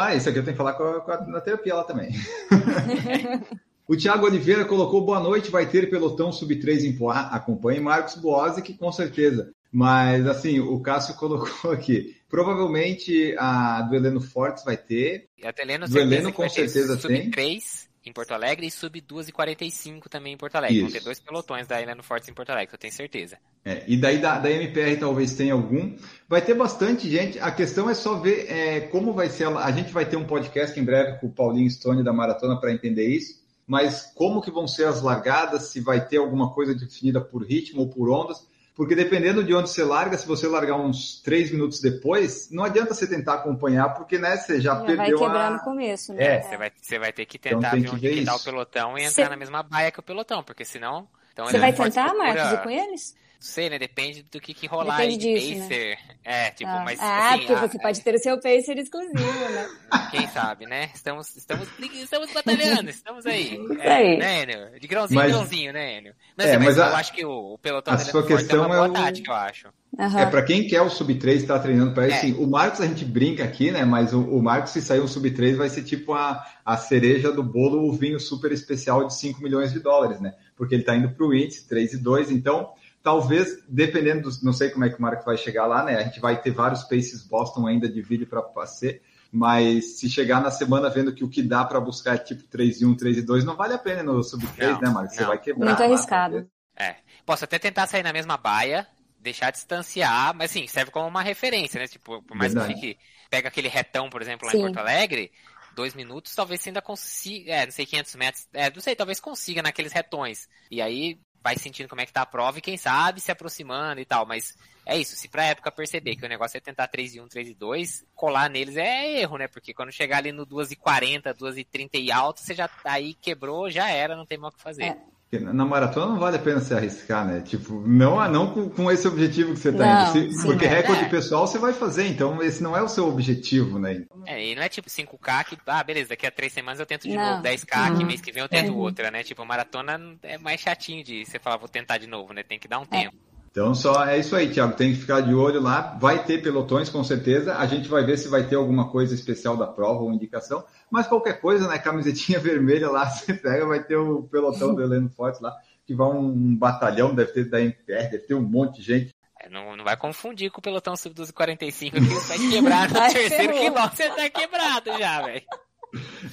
ah, 0.00 0.14
isso 0.16 0.28
aqui 0.28 0.40
eu 0.40 0.44
tenho 0.44 0.56
que 0.56 0.58
falar 0.58 0.72
com 0.72 0.82
a, 0.82 1.00
com 1.02 1.12
a- 1.12 1.26
na 1.28 1.40
terapia 1.40 1.76
lá 1.76 1.84
também. 1.84 2.10
o 3.88 3.96
Thiago 3.96 4.26
Oliveira 4.26 4.64
colocou 4.64 5.04
boa 5.04 5.20
noite, 5.20 5.50
vai 5.50 5.66
ter 5.66 5.88
pelotão 5.88 6.32
sub-3 6.32 6.84
em 6.84 6.96
Poá, 6.96 7.28
acompanhe 7.32 7.80
Marcos 7.80 8.16
Boazzi, 8.16 8.62
que 8.62 8.74
com 8.74 8.90
certeza. 8.90 9.52
Mas, 9.70 10.26
assim, 10.26 10.58
o 10.58 10.80
Cássio 10.80 11.14
colocou 11.18 11.70
aqui, 11.70 12.16
provavelmente 12.28 13.34
a 13.38 13.82
do 13.82 13.94
Heleno 13.94 14.20
Fortes 14.20 14.64
vai 14.64 14.76
ter, 14.76 15.28
E 15.38 15.46
até 15.46 15.62
Heleno, 15.62 15.86
Do 15.86 15.92
certeza 15.92 16.14
Heleno, 16.14 16.32
com 16.32 16.48
certeza 16.48 16.98
sub 16.98 17.14
tem. 17.14 17.30
3 17.30 17.86
em 18.06 18.12
Porto 18.12 18.32
Alegre 18.32 18.66
e 18.66 18.70
sub 18.70 19.00
2 19.00 19.28
e 19.28 19.32
45 19.32 20.08
também 20.08 20.34
em 20.34 20.36
Porto 20.36 20.54
Alegre. 20.54 20.78
Vão 20.78 20.88
Isso. 20.88 20.98
ter 20.98 21.04
dois 21.04 21.18
pelotões 21.18 21.66
da 21.66 21.82
Heleno 21.82 22.04
Fortes 22.04 22.28
em 22.28 22.32
Porto 22.32 22.50
Alegre, 22.50 22.72
eu 22.74 22.78
tenho 22.78 22.92
certeza. 22.92 23.36
É, 23.64 23.82
e 23.88 23.96
daí 23.96 24.18
da, 24.18 24.38
da 24.38 24.48
MPR 24.48 24.96
talvez 24.96 25.34
tenha 25.34 25.52
algum. 25.52 25.96
Vai 26.28 26.40
ter 26.40 26.54
bastante 26.54 27.10
gente. 27.10 27.38
A 27.40 27.50
questão 27.50 27.90
é 27.90 27.94
só 27.94 28.14
ver 28.14 28.46
é, 28.48 28.80
como 28.80 29.12
vai 29.12 29.28
ser. 29.28 29.48
A, 29.48 29.64
a 29.64 29.72
gente 29.72 29.92
vai 29.92 30.06
ter 30.06 30.16
um 30.16 30.24
podcast 30.24 30.78
em 30.78 30.84
breve 30.84 31.18
com 31.18 31.26
o 31.26 31.32
Paulinho 31.32 31.68
Stone 31.68 32.04
da 32.04 32.12
Maratona 32.12 32.60
para 32.60 32.72
entender 32.72 33.08
isso. 33.08 33.44
Mas 33.66 34.12
como 34.14 34.40
que 34.40 34.50
vão 34.50 34.68
ser 34.68 34.86
as 34.86 35.02
largadas, 35.02 35.64
se 35.70 35.80
vai 35.80 36.06
ter 36.06 36.18
alguma 36.18 36.52
coisa 36.52 36.74
definida 36.74 37.20
por 37.20 37.42
ritmo 37.42 37.80
ou 37.82 37.88
por 37.88 38.08
ondas. 38.08 38.46
Porque 38.76 38.94
dependendo 38.94 39.42
de 39.42 39.54
onde 39.54 39.70
você 39.70 39.82
larga, 39.82 40.18
se 40.18 40.26
você 40.26 40.46
largar 40.46 40.76
uns 40.76 41.20
três 41.22 41.50
minutos 41.50 41.80
depois, 41.80 42.50
não 42.50 42.62
adianta 42.62 42.92
você 42.92 43.06
tentar 43.06 43.34
acompanhar, 43.36 43.88
porque 43.94 44.18
né, 44.18 44.36
você 44.36 44.60
já, 44.60 44.74
Já 44.74 44.82
vai 44.82 44.96
perdeu 44.96 45.18
quebrar 45.18 45.46
a... 45.46 45.50
no 45.52 45.60
começo, 45.60 46.12
né? 46.12 46.36
É, 46.36 46.42
Você 46.42 46.56
vai, 46.58 46.72
você 46.78 46.98
vai 46.98 47.12
ter 47.12 47.24
que 47.24 47.38
Então 47.38 47.58
tentar 47.58 47.70
tem 47.70 47.80
ver 47.80 47.88
que 47.88 47.94
onde 47.94 48.10
que 48.10 48.24
tá 48.24 48.36
o 48.36 48.40
pelotão 48.40 48.98
e 48.98 49.02
entrar 49.02 49.24
Cê- 49.24 49.30
na 49.30 49.36
mesma 49.36 49.62
baia 49.62 49.90
que 49.90 49.98
o 49.98 50.02
pelotão, 50.02 50.42
porque 50.42 50.64
senão. 50.64 51.08
Então, 51.32 51.46
Você 51.46 51.58
vai 51.58 51.72
tentar, 51.72 52.14
Marcos, 52.14 52.52
ir 52.52 52.62
com 52.62 52.70
eles? 52.70 53.16
Não 53.46 53.52
sei, 53.52 53.70
né? 53.70 53.78
Depende 53.78 54.24
do 54.24 54.40
que, 54.40 54.52
que 54.52 54.66
rolar 54.66 54.96
Depende 54.96 55.28
aí 55.28 55.34
de 55.34 55.40
disso, 55.40 55.54
né? 55.54 55.60
pacer. 55.68 55.98
É, 56.24 56.50
tipo, 56.50 56.68
ah, 56.70 56.82
mas 56.84 56.98
ah, 57.00 57.28
assim, 57.28 57.38
porque 57.38 57.52
a- 57.52 57.60
você 57.68 57.78
pode 57.78 58.00
ter 58.00 58.14
o 58.14 58.18
seu 58.18 58.36
pacer 58.40 58.76
exclusivo, 58.76 59.48
né? 59.50 59.68
quem 60.10 60.26
sabe, 60.28 60.66
né? 60.66 60.90
Estamos, 60.92 61.34
estamos, 61.36 61.68
estamos 61.94 62.32
batalhando, 62.32 62.90
estamos 62.90 63.24
aí. 63.24 63.56
É, 63.78 63.92
aí. 63.92 64.16
Né, 64.18 64.42
Enio? 64.42 64.80
De 64.80 64.88
grãozinho 64.88 65.20
Mas- 65.20 65.30
em 65.30 65.32
grãozinho, 65.34 65.72
né, 65.72 65.98
Enio? 65.98 66.12
Mas, 66.36 66.46
É, 66.48 66.50
assim, 66.56 66.64
mas 66.64 66.76
mas 66.76 66.78
a- 66.86 66.90
eu 66.90 66.96
acho 66.96 67.12
que 67.12 67.24
o, 67.24 67.54
o 67.54 67.58
pelotão 67.58 67.94
a 67.94 67.96
dele 67.96 68.10
sua 68.10 68.20
é 68.20 68.24
uma 68.24 68.28
questão 68.36 68.64
boa 68.66 68.76
é 68.76 68.80
o- 68.88 68.92
tática, 68.92 69.30
eu 69.30 69.34
acho. 69.36 69.68
Aham. 69.98 70.20
É, 70.20 70.26
para 70.26 70.42
quem 70.42 70.66
quer 70.66 70.82
o 70.82 70.90
Sub-3 70.90 71.36
está 71.36 71.58
treinando 71.58 71.94
para 71.94 72.08
isso, 72.08 72.16
É. 72.16 72.20
sim. 72.22 72.32
O 72.34 72.46
Marcos 72.50 72.80
a 72.82 72.86
gente 72.86 73.04
brinca 73.04 73.44
aqui, 73.44 73.70
né? 73.70 73.82
Mas 73.84 74.12
o, 74.12 74.20
o 74.20 74.42
Marcos, 74.42 74.72
se 74.72 74.82
sair 74.82 75.00
um 75.00 75.06
Sub-3, 75.08 75.54
vai 75.56 75.70
ser 75.70 75.84
tipo 75.84 76.12
a, 76.12 76.44
a 76.64 76.76
cereja 76.76 77.32
do 77.32 77.42
bolo, 77.42 77.88
o 77.88 77.92
vinho 77.92 78.18
super 78.20 78.50
especial 78.52 79.06
de 79.06 79.14
5 79.14 79.40
milhões 79.42 79.72
de 79.72 79.78
dólares, 79.78 80.20
né? 80.20 80.34
Porque 80.54 80.74
ele 80.74 80.82
está 80.82 80.94
indo 80.96 81.10
para 81.10 81.24
o 81.26 81.32
índice 81.32 81.66
3 81.68 81.94
e 81.94 81.98
2, 81.98 82.30
então 82.30 82.72
talvez, 83.06 83.62
dependendo 83.68 84.22
dos. 84.22 84.42
Não 84.42 84.52
sei 84.52 84.68
como 84.68 84.84
é 84.84 84.90
que 84.90 84.98
o 84.98 85.00
Marcos 85.00 85.24
vai 85.24 85.36
chegar 85.36 85.64
lá, 85.64 85.84
né? 85.84 85.94
A 85.94 86.02
gente 86.02 86.18
vai 86.18 86.42
ter 86.42 86.50
vários 86.50 86.82
Paces 86.82 87.22
Boston 87.22 87.64
ainda 87.64 87.88
de 87.88 88.02
vídeo 88.02 88.26
para 88.26 88.42
passer. 88.42 89.00
Mas 89.30 90.00
se 90.00 90.10
chegar 90.10 90.40
na 90.40 90.50
semana 90.50 90.90
vendo 90.90 91.14
que 91.14 91.22
o 91.22 91.28
que 91.28 91.40
dá 91.40 91.64
para 91.64 91.78
buscar 91.78 92.16
é 92.16 92.18
tipo 92.18 92.42
3 92.42 92.80
e 92.80 92.84
1, 92.84 92.96
3 92.96 93.18
e 93.18 93.22
2, 93.22 93.44
não 93.44 93.54
vale 93.54 93.74
a 93.74 93.78
pena 93.78 94.02
no 94.02 94.20
Sub-3, 94.24 94.72
Não, 94.72 94.80
né, 94.80 94.88
Marcos? 94.90 95.14
Você 95.14 95.20
não. 95.20 95.28
vai 95.28 95.38
quebrar. 95.38 95.66
Muito 95.66 95.82
arriscado. 95.84 96.50
É. 96.74 96.96
Posso 97.24 97.44
até 97.44 97.60
tentar 97.60 97.86
sair 97.86 98.02
na 98.02 98.12
mesma 98.12 98.36
baia, 98.36 98.88
deixar 99.20 99.52
distanciar, 99.52 100.34
mas 100.34 100.50
assim, 100.50 100.66
serve 100.66 100.90
como 100.90 101.06
uma 101.06 101.22
referência, 101.22 101.78
né? 101.78 101.86
Tipo, 101.86 102.20
por 102.22 102.36
mais 102.36 102.52
Verdade. 102.52 102.74
que 102.74 102.80
fique. 102.80 102.98
Pega 103.30 103.48
aquele 103.48 103.68
retão, 103.68 104.10
por 104.10 104.20
exemplo, 104.20 104.46
lá 104.46 104.52
Sim. 104.52 104.58
em 104.58 104.62
Porto 104.62 104.78
Alegre, 104.78 105.30
dois 105.76 105.94
minutos, 105.94 106.34
talvez 106.34 106.60
você 106.60 106.70
ainda 106.70 106.82
consiga. 106.82 107.52
É, 107.52 107.66
não 107.66 107.72
sei, 107.72 107.86
500 107.86 108.14
metros. 108.16 108.48
É, 108.52 108.68
não 108.68 108.80
sei, 108.80 108.96
talvez 108.96 109.20
consiga 109.20 109.62
naqueles 109.62 109.92
retões. 109.92 110.48
E 110.70 110.82
aí 110.82 111.20
vai 111.46 111.56
sentindo 111.56 111.88
como 111.88 112.00
é 112.00 112.06
que 112.06 112.12
tá 112.12 112.22
a 112.22 112.26
prova 112.26 112.58
e 112.58 112.60
quem 112.60 112.76
sabe 112.76 113.20
se 113.20 113.30
aproximando 113.30 114.00
e 114.00 114.04
tal. 114.04 114.26
Mas 114.26 114.58
é 114.84 114.98
isso, 114.98 115.14
se 115.14 115.28
pra 115.28 115.44
época 115.44 115.70
perceber 115.70 116.16
que 116.16 116.26
o 116.26 116.28
negócio 116.28 116.56
é 116.56 116.60
tentar 116.60 116.88
3 116.88 117.14
e 117.14 117.20
1, 117.20 117.28
3 117.28 117.48
e 117.50 117.54
2, 117.54 118.04
colar 118.16 118.50
neles 118.50 118.76
é 118.76 119.20
erro, 119.20 119.38
né? 119.38 119.46
Porque 119.46 119.72
quando 119.72 119.92
chegar 119.92 120.18
ali 120.18 120.32
no 120.32 120.44
2 120.44 120.72
e 120.72 120.76
40, 120.76 121.32
2 121.32 121.58
e 121.58 121.64
30 121.64 121.98
e 121.98 122.10
alto, 122.10 122.40
você 122.40 122.52
já 122.52 122.68
aí 122.84 123.14
quebrou, 123.14 123.70
já 123.70 123.88
era, 123.88 124.16
não 124.16 124.26
tem 124.26 124.36
mais 124.36 124.54
o 124.54 124.56
que 124.56 124.62
fazer. 124.64 124.86
É. 124.86 124.98
Na 125.32 125.64
maratona 125.64 126.06
não 126.06 126.20
vale 126.20 126.36
a 126.36 126.40
pena 126.40 126.60
se 126.60 126.72
arriscar, 126.72 127.26
né? 127.26 127.40
Tipo, 127.40 127.80
não, 127.86 128.30
não 128.30 128.52
com, 128.52 128.70
com 128.70 128.90
esse 128.90 129.08
objetivo 129.08 129.54
que 129.54 129.58
você 129.58 129.72
tá 129.72 129.84
Não, 129.84 130.16
indo. 130.16 130.32
Sim, 130.32 130.42
porque 130.46 130.64
é. 130.64 130.68
recorde 130.68 131.04
pessoal 131.10 131.46
você 131.48 131.58
vai 131.58 131.72
fazer, 131.72 132.06
então 132.06 132.40
esse 132.40 132.62
não 132.62 132.76
é 132.76 132.82
o 132.82 132.88
seu 132.88 133.08
objetivo, 133.08 133.78
né? 133.78 134.04
É, 134.24 134.52
e 134.52 134.54
não 134.54 134.62
é 134.62 134.68
tipo 134.68 134.88
5K 134.88 135.44
que, 135.44 135.58
ah, 135.66 135.82
beleza, 135.82 136.10
daqui 136.10 136.26
a 136.26 136.30
três 136.30 136.52
semanas 136.52 136.78
eu 136.78 136.86
tento 136.86 137.08
de 137.08 137.14
Não. 137.16 137.30
novo 137.30 137.42
10K, 137.42 137.90
que 137.96 138.02
Uhum. 138.02 138.06
mês 138.06 138.20
que 138.20 138.30
vem 138.30 138.42
eu 138.42 138.48
tento 138.48 138.68
É. 138.68 138.72
outra, 138.72 139.10
né? 139.10 139.24
Tipo, 139.24 139.44
maratona 139.44 140.16
é 140.22 140.38
mais 140.38 140.60
chatinho 140.60 141.02
de 141.02 141.24
você 141.26 141.40
falar, 141.40 141.56
vou 141.56 141.68
tentar 141.68 141.98
de 141.98 142.06
novo, 142.06 142.32
né? 142.32 142.44
Tem 142.44 142.58
que 142.58 142.68
dar 142.68 142.78
um 142.78 142.84
É. 142.84 142.86
tempo. 142.86 143.16
Então 143.56 143.74
só 143.74 144.04
é 144.04 144.18
isso 144.18 144.36
aí, 144.36 144.50
Thiago. 144.50 144.76
Tem 144.76 144.92
que 144.92 145.00
ficar 145.00 145.22
de 145.22 145.32
olho 145.32 145.62
lá. 145.62 145.96
Vai 145.98 146.22
ter 146.22 146.42
pelotões, 146.42 146.90
com 146.90 147.02
certeza. 147.02 147.56
A 147.56 147.64
gente 147.64 147.88
vai 147.88 148.04
ver 148.04 148.18
se 148.18 148.28
vai 148.28 148.46
ter 148.46 148.54
alguma 148.54 148.90
coisa 148.90 149.14
especial 149.14 149.56
da 149.56 149.66
prova 149.66 150.02
ou 150.02 150.12
indicação. 150.12 150.62
Mas 150.90 151.06
qualquer 151.06 151.40
coisa, 151.40 151.66
né? 151.66 151.78
Camisetinha 151.78 152.36
vermelha 152.38 152.90
lá, 152.90 153.08
você 153.08 153.32
pega, 153.32 153.64
vai 153.64 153.82
ter 153.82 153.96
o 153.96 154.24
pelotão 154.24 154.74
do 154.74 154.82
Heleno 154.82 155.08
Forte 155.08 155.42
lá, 155.42 155.56
que 155.86 155.94
vai 155.94 156.06
um 156.06 156.54
batalhão, 156.54 157.14
deve 157.14 157.32
ter 157.32 157.48
da 157.48 157.58
MPR, 157.58 158.10
deve 158.10 158.26
ter 158.26 158.34
um 158.34 158.42
monte 158.42 158.76
de 158.76 158.82
gente. 158.82 159.14
É, 159.40 159.48
não, 159.48 159.74
não 159.74 159.84
vai 159.84 159.96
confundir 159.96 160.50
com 160.50 160.58
o 160.58 160.62
pelotão 160.62 160.94
sub 160.94 161.14
1245 161.14 161.96
que 161.96 162.00
vai 162.28 162.38
quebrar 162.50 162.90
no 162.90 162.94
terceiro 163.10 163.54
quilômetro, 163.54 163.96
você 163.96 164.10
tá 164.10 164.28
quebrado 164.28 164.98
já, 164.98 165.22
velho. 165.22 165.42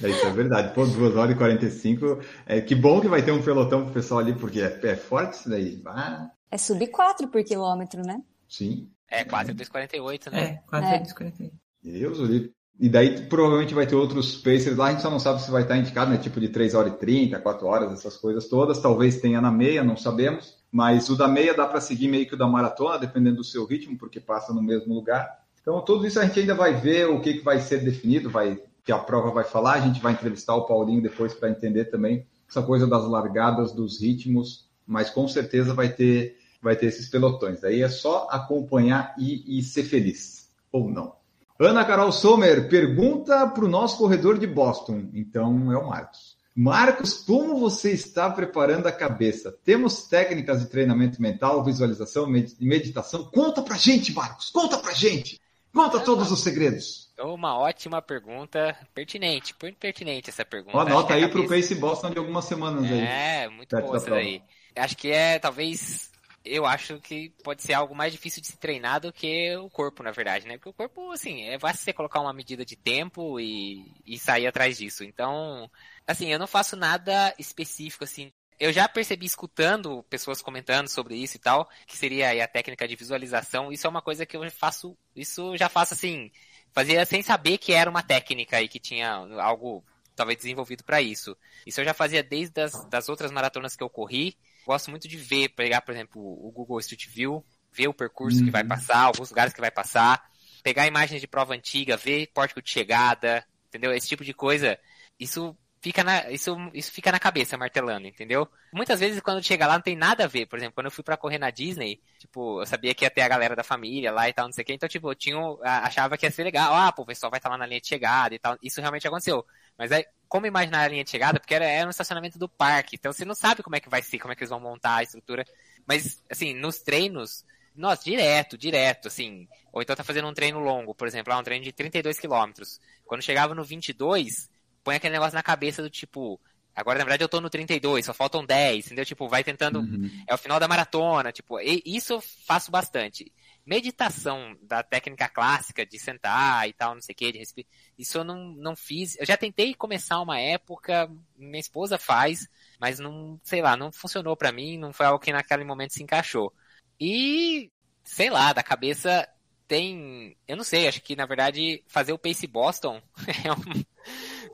É 0.02 0.08
isso, 0.08 0.26
é 0.26 0.30
verdade. 0.30 0.74
Pô, 0.74 0.86
2 0.86 1.16
horas 1.16 1.34
e 1.34 1.38
45. 1.38 2.20
É, 2.46 2.60
que 2.60 2.74
bom 2.74 3.00
que 3.00 3.08
vai 3.08 3.22
ter 3.22 3.32
um 3.32 3.42
pelotão 3.42 3.84
pro 3.84 3.94
pessoal 3.94 4.20
ali, 4.20 4.34
porque 4.34 4.60
é, 4.60 4.80
é 4.82 4.96
forte 4.96 5.34
isso 5.34 5.48
daí. 5.48 5.80
Ah, 5.86 6.30
É 6.50 6.58
sub 6.58 6.86
4 6.86 7.28
por 7.28 7.42
quilômetro, 7.44 8.02
né? 8.02 8.22
sim. 8.48 8.88
É, 9.10 9.22
4,248, 9.22 10.30
né? 10.30 10.60
É, 10.72 10.76
4,41. 10.76 11.50
Deus, 11.82 12.18
o 12.18 12.24
livre. 12.24 12.52
E 12.80 12.88
daí 12.88 13.28
provavelmente 13.28 13.72
vai 13.74 13.86
ter 13.86 13.94
outros 13.94 14.36
pacers 14.36 14.76
lá, 14.76 14.86
a 14.86 14.90
gente 14.90 15.02
só 15.02 15.10
não 15.10 15.20
sabe 15.20 15.40
se 15.40 15.50
vai 15.50 15.62
estar 15.62 15.76
indicado, 15.76 16.10
né? 16.10 16.18
Tipo 16.18 16.40
de 16.40 16.48
3 16.48 16.74
horas 16.74 16.94
e 16.94 16.96
30, 16.96 17.38
4 17.38 17.66
horas, 17.66 17.92
essas 17.92 18.16
coisas 18.16 18.48
todas. 18.48 18.80
Talvez 18.80 19.20
tenha 19.20 19.40
na 19.40 19.52
meia, 19.52 19.84
não 19.84 19.96
sabemos. 19.96 20.58
Mas 20.72 21.08
o 21.08 21.16
da 21.16 21.28
meia 21.28 21.54
dá 21.54 21.66
para 21.66 21.80
seguir 21.80 22.08
meio 22.08 22.26
que 22.26 22.34
o 22.34 22.36
da 22.36 22.48
maratona, 22.48 22.98
dependendo 22.98 23.36
do 23.36 23.44
seu 23.44 23.64
ritmo, 23.64 23.96
porque 23.96 24.18
passa 24.18 24.52
no 24.52 24.60
mesmo 24.60 24.92
lugar. 24.92 25.44
Então, 25.62 25.80
tudo 25.82 26.04
isso 26.04 26.18
a 26.18 26.26
gente 26.26 26.40
ainda 26.40 26.54
vai 26.54 26.74
ver 26.74 27.06
o 27.08 27.20
que, 27.20 27.34
que 27.34 27.44
vai 27.44 27.60
ser 27.60 27.84
definido, 27.84 28.28
vai, 28.28 28.60
que 28.84 28.92
a 28.92 28.98
prova 28.98 29.30
vai 29.30 29.44
falar. 29.44 29.74
A 29.74 29.80
gente 29.80 30.00
vai 30.00 30.12
entrevistar 30.12 30.54
o 30.54 30.66
Paulinho 30.66 31.02
depois 31.02 31.32
para 31.34 31.50
entender 31.50 31.86
também 31.86 32.26
essa 32.48 32.62
coisa 32.62 32.86
das 32.86 33.04
largadas, 33.04 33.72
dos 33.72 34.00
ritmos. 34.00 34.68
Mas 34.86 35.08
com 35.10 35.26
certeza 35.26 35.72
vai 35.72 35.88
ter, 35.88 36.36
vai 36.60 36.76
ter 36.76 36.86
esses 36.86 37.08
pelotões. 37.08 37.60
Daí 37.60 37.82
é 37.82 37.88
só 37.88 38.28
acompanhar 38.30 39.14
e, 39.18 39.58
e 39.58 39.62
ser 39.62 39.84
feliz. 39.84 40.50
Ou 40.70 40.90
não. 40.90 41.14
Ana 41.58 41.84
Carol 41.84 42.12
Sommer 42.12 42.68
pergunta 42.68 43.46
para 43.46 43.64
o 43.64 43.68
nosso 43.68 43.96
corredor 43.96 44.38
de 44.38 44.46
Boston. 44.46 45.04
Então 45.14 45.72
é 45.72 45.78
o 45.78 45.88
Marcos. 45.88 46.34
Marcos, 46.56 47.14
como 47.14 47.58
você 47.58 47.90
está 47.92 48.30
preparando 48.30 48.86
a 48.86 48.92
cabeça? 48.92 49.56
Temos 49.64 50.04
técnicas 50.06 50.60
de 50.60 50.66
treinamento 50.66 51.20
mental, 51.20 51.64
visualização, 51.64 52.26
med- 52.28 52.54
meditação? 52.60 53.24
Conta 53.24 53.62
pra 53.62 53.76
gente, 53.76 54.12
Marcos. 54.12 54.50
Conta 54.50 54.78
pra 54.78 54.92
gente. 54.92 55.40
Conta 55.72 55.98
todos 55.98 56.30
os 56.30 56.40
segredos. 56.42 57.03
Uma 57.18 57.56
ótima 57.56 58.02
pergunta, 58.02 58.76
pertinente, 58.92 59.54
muito 59.62 59.76
pertinente 59.78 60.30
essa 60.30 60.44
pergunta. 60.44 60.76
Ó, 60.76 60.80
Acho 60.80 60.90
Anota 60.90 61.06
que 61.06 61.12
a 61.12 61.16
aí 61.16 61.28
pro 61.28 61.44
cabeça- 61.44 61.68
Pace 61.68 61.74
Boston 61.80 62.10
de 62.10 62.18
algumas 62.18 62.44
semanas 62.44 62.84
aí. 62.90 63.00
É, 63.00 63.48
muito 63.48 63.76
boa 63.76 63.96
essa 63.96 64.10
daí. 64.10 64.42
Acho 64.76 64.96
que 64.96 65.10
é, 65.12 65.38
talvez, 65.38 66.10
eu 66.44 66.66
acho 66.66 66.98
que 67.00 67.30
pode 67.44 67.62
ser 67.62 67.72
algo 67.74 67.94
mais 67.94 68.12
difícil 68.12 68.42
de 68.42 68.48
se 68.48 68.56
treinar 68.56 69.00
do 69.00 69.12
que 69.12 69.56
o 69.56 69.70
corpo, 69.70 70.02
na 70.02 70.10
verdade, 70.10 70.46
né? 70.48 70.56
Porque 70.56 70.70
o 70.70 70.72
corpo, 70.72 71.12
assim, 71.12 71.42
é 71.44 71.58
fácil 71.58 71.84
você 71.84 71.92
colocar 71.92 72.20
uma 72.20 72.32
medida 72.32 72.64
de 72.64 72.74
tempo 72.74 73.38
e, 73.38 73.92
e 74.04 74.18
sair 74.18 74.48
atrás 74.48 74.76
disso. 74.76 75.04
Então, 75.04 75.70
assim, 76.06 76.32
eu 76.32 76.38
não 76.38 76.48
faço 76.48 76.74
nada 76.76 77.32
específico, 77.38 78.02
assim. 78.02 78.32
Eu 78.58 78.72
já 78.72 78.88
percebi 78.88 79.26
escutando 79.26 80.02
pessoas 80.04 80.40
comentando 80.40 80.88
sobre 80.88 81.16
isso 81.16 81.36
e 81.36 81.40
tal, 81.40 81.68
que 81.86 81.96
seria 81.96 82.28
aí 82.28 82.40
a 82.40 82.48
técnica 82.48 82.86
de 82.86 82.94
visualização. 82.96 83.72
Isso 83.72 83.86
é 83.86 83.90
uma 83.90 84.02
coisa 84.02 84.24
que 84.26 84.36
eu 84.36 84.48
faço, 84.50 84.96
isso 85.14 85.56
já 85.56 85.68
faço 85.68 85.94
assim, 85.94 86.30
fazia 86.74 87.04
sem 87.06 87.22
saber 87.22 87.58
que 87.58 87.72
era 87.72 87.88
uma 87.90 88.02
técnica 88.02 88.60
e 88.60 88.68
que 88.68 88.80
tinha 88.80 89.10
algo 89.40 89.84
talvez 90.14 90.38
desenvolvido 90.38 90.84
para 90.84 91.00
isso. 91.02 91.36
Isso 91.66 91.80
eu 91.80 91.84
já 91.84 91.94
fazia 91.94 92.22
desde 92.22 92.60
as 92.60 92.84
das 92.86 93.08
outras 93.08 93.30
maratonas 93.32 93.76
que 93.76 93.82
eu 93.82 93.90
corri. 93.90 94.36
Gosto 94.66 94.90
muito 94.90 95.08
de 95.08 95.16
ver, 95.16 95.50
pegar, 95.50 95.80
por 95.82 95.92
exemplo, 95.92 96.20
o 96.22 96.50
Google 96.52 96.78
Street 96.80 97.06
View, 97.08 97.44
ver 97.72 97.88
o 97.88 97.94
percurso 97.94 98.42
que 98.42 98.50
vai 98.50 98.62
Uhum. 98.62 98.68
passar, 98.68 99.00
alguns 99.02 99.30
lugares 99.30 99.52
que 99.52 99.60
vai 99.60 99.70
passar, 99.70 100.22
pegar 100.62 100.86
imagens 100.86 101.20
de 101.20 101.26
prova 101.26 101.54
antiga, 101.54 101.96
ver 101.96 102.28
pórtico 102.32 102.62
de 102.62 102.70
chegada, 102.70 103.44
entendeu? 103.68 103.92
Esse 103.92 104.08
tipo 104.08 104.24
de 104.24 104.32
coisa. 104.34 104.78
Isso 105.18 105.56
fica 105.84 106.02
na, 106.02 106.30
isso, 106.30 106.56
isso 106.72 106.90
fica 106.90 107.12
na 107.12 107.18
cabeça 107.18 107.58
martelando, 107.58 108.06
entendeu? 108.06 108.48
Muitas 108.72 109.00
vezes 109.00 109.20
quando 109.20 109.42
chega 109.42 109.66
lá 109.66 109.74
não 109.74 109.82
tem 109.82 109.94
nada 109.94 110.24
a 110.24 110.26
ver. 110.26 110.46
Por 110.46 110.58
exemplo, 110.58 110.74
quando 110.74 110.86
eu 110.86 110.90
fui 110.90 111.04
pra 111.04 111.14
correr 111.14 111.36
na 111.36 111.50
Disney, 111.50 112.00
tipo, 112.18 112.62
eu 112.62 112.66
sabia 112.66 112.94
que 112.94 113.04
ia 113.04 113.10
ter 113.10 113.20
a 113.20 113.28
galera 113.28 113.54
da 113.54 113.62
família 113.62 114.10
lá 114.10 114.26
e 114.26 114.32
tal, 114.32 114.46
não 114.46 114.52
sei 114.52 114.62
o 114.62 114.64
que. 114.64 114.72
Então, 114.72 114.88
tipo, 114.88 115.10
eu 115.10 115.14
tinha, 115.14 115.36
achava 115.62 116.16
que 116.16 116.24
ia 116.24 116.30
ser 116.30 116.42
legal. 116.42 116.74
Ah, 116.74 116.90
pô, 116.90 117.02
o 117.02 117.06
pessoal 117.06 117.28
vai 117.28 117.38
estar 117.38 117.50
lá 117.50 117.58
na 117.58 117.66
linha 117.66 117.82
de 117.82 117.86
chegada 117.86 118.34
e 118.34 118.38
tal. 118.38 118.56
Isso 118.62 118.80
realmente 118.80 119.06
aconteceu. 119.06 119.44
Mas 119.76 119.92
aí, 119.92 120.06
como 120.26 120.46
imaginar 120.46 120.84
a 120.84 120.88
linha 120.88 121.04
de 121.04 121.10
chegada? 121.10 121.38
Porque 121.38 121.54
era, 121.54 121.66
era 121.66 121.86
um 121.86 121.90
estacionamento 121.90 122.38
do 122.38 122.48
parque. 122.48 122.96
Então 122.96 123.12
você 123.12 123.26
não 123.26 123.34
sabe 123.34 123.62
como 123.62 123.76
é 123.76 123.80
que 123.80 123.90
vai 123.90 124.00
ser, 124.00 124.18
como 124.18 124.32
é 124.32 124.36
que 124.36 124.42
eles 124.42 124.50
vão 124.50 124.60
montar 124.60 124.96
a 124.96 125.02
estrutura. 125.02 125.44
Mas, 125.86 126.22
assim, 126.30 126.54
nos 126.54 126.78
treinos, 126.78 127.44
nossa, 127.76 128.04
direto, 128.04 128.56
direto, 128.56 129.08
assim. 129.08 129.46
Ou 129.70 129.82
então 129.82 129.94
tá 129.94 130.02
fazendo 130.02 130.28
um 130.28 130.32
treino 130.32 130.60
longo, 130.60 130.94
por 130.94 131.06
exemplo, 131.06 131.30
ah, 131.30 131.38
um 131.38 131.42
treino 131.42 131.62
de 131.62 131.72
32 131.72 132.18
quilômetros. 132.18 132.80
Quando 133.04 133.20
chegava 133.20 133.54
no 133.54 133.62
22, 133.62 134.48
põe 134.84 134.96
aquele 134.96 135.14
negócio 135.14 135.34
na 135.34 135.42
cabeça 135.42 135.82
do 135.82 135.90
tipo, 135.90 136.40
agora 136.74 136.98
na 136.98 137.04
verdade 137.04 137.24
eu 137.24 137.28
tô 137.28 137.40
no 137.40 137.50
32, 137.50 138.06
só 138.06 138.14
faltam 138.14 138.44
10, 138.46 138.86
entendeu? 138.86 139.04
Tipo, 139.06 139.28
vai 139.28 139.44
tentando, 139.44 139.80
Uhum. 139.80 140.10
é 140.28 140.34
o 140.34 140.38
final 140.38 140.60
da 140.60 140.68
maratona, 140.68 141.32
tipo, 141.32 141.60
e- 141.60 141.82
isso 141.86 142.14
eu 142.14 142.20
faço 142.46 142.70
bastante. 142.70 143.32
Meditação 143.66 144.56
da 144.62 144.82
técnica 144.82 145.28
clássica 145.28 145.86
de 145.86 145.98
sentar 145.98 146.68
e 146.68 146.72
tal, 146.74 146.94
não 146.94 147.00
sei 147.02 147.14
o 147.14 147.16
que, 147.16 147.32
de 147.32 147.38
respirar, 147.38 147.68
isso 147.98 148.18
eu 148.18 148.24
não, 148.24 148.36
não 148.54 148.76
fiz. 148.76 149.16
Eu 149.18 149.26
já 149.26 149.36
tentei 149.36 149.74
começar 149.74 150.20
uma 150.20 150.38
época, 150.38 151.10
minha 151.36 151.60
esposa 151.60 151.98
faz, 151.98 152.46
mas 152.78 152.98
não, 152.98 153.40
sei 153.42 153.62
lá, 153.62 153.76
não 153.76 153.90
funcionou 153.92 154.36
pra 154.36 154.52
mim, 154.52 154.78
não 154.78 154.92
foi 154.92 155.06
algo 155.06 155.18
que 155.18 155.32
naquele 155.32 155.64
momento 155.64 155.94
se 155.94 156.02
encaixou. 156.02 156.52
E, 157.00 157.70
sei 158.02 158.30
lá, 158.30 158.52
da 158.52 158.62
cabeça 158.62 159.28
tem, 159.66 160.36
eu 160.46 160.56
não 160.56 160.64
sei, 160.64 160.88
acho 160.88 161.00
que 161.02 161.16
na 161.16 161.26
verdade 161.26 161.82
fazer 161.88 162.12
o 162.12 162.18
Pace 162.18 162.46
Boston 162.46 163.00
é 163.44 163.52
um, 163.52 163.84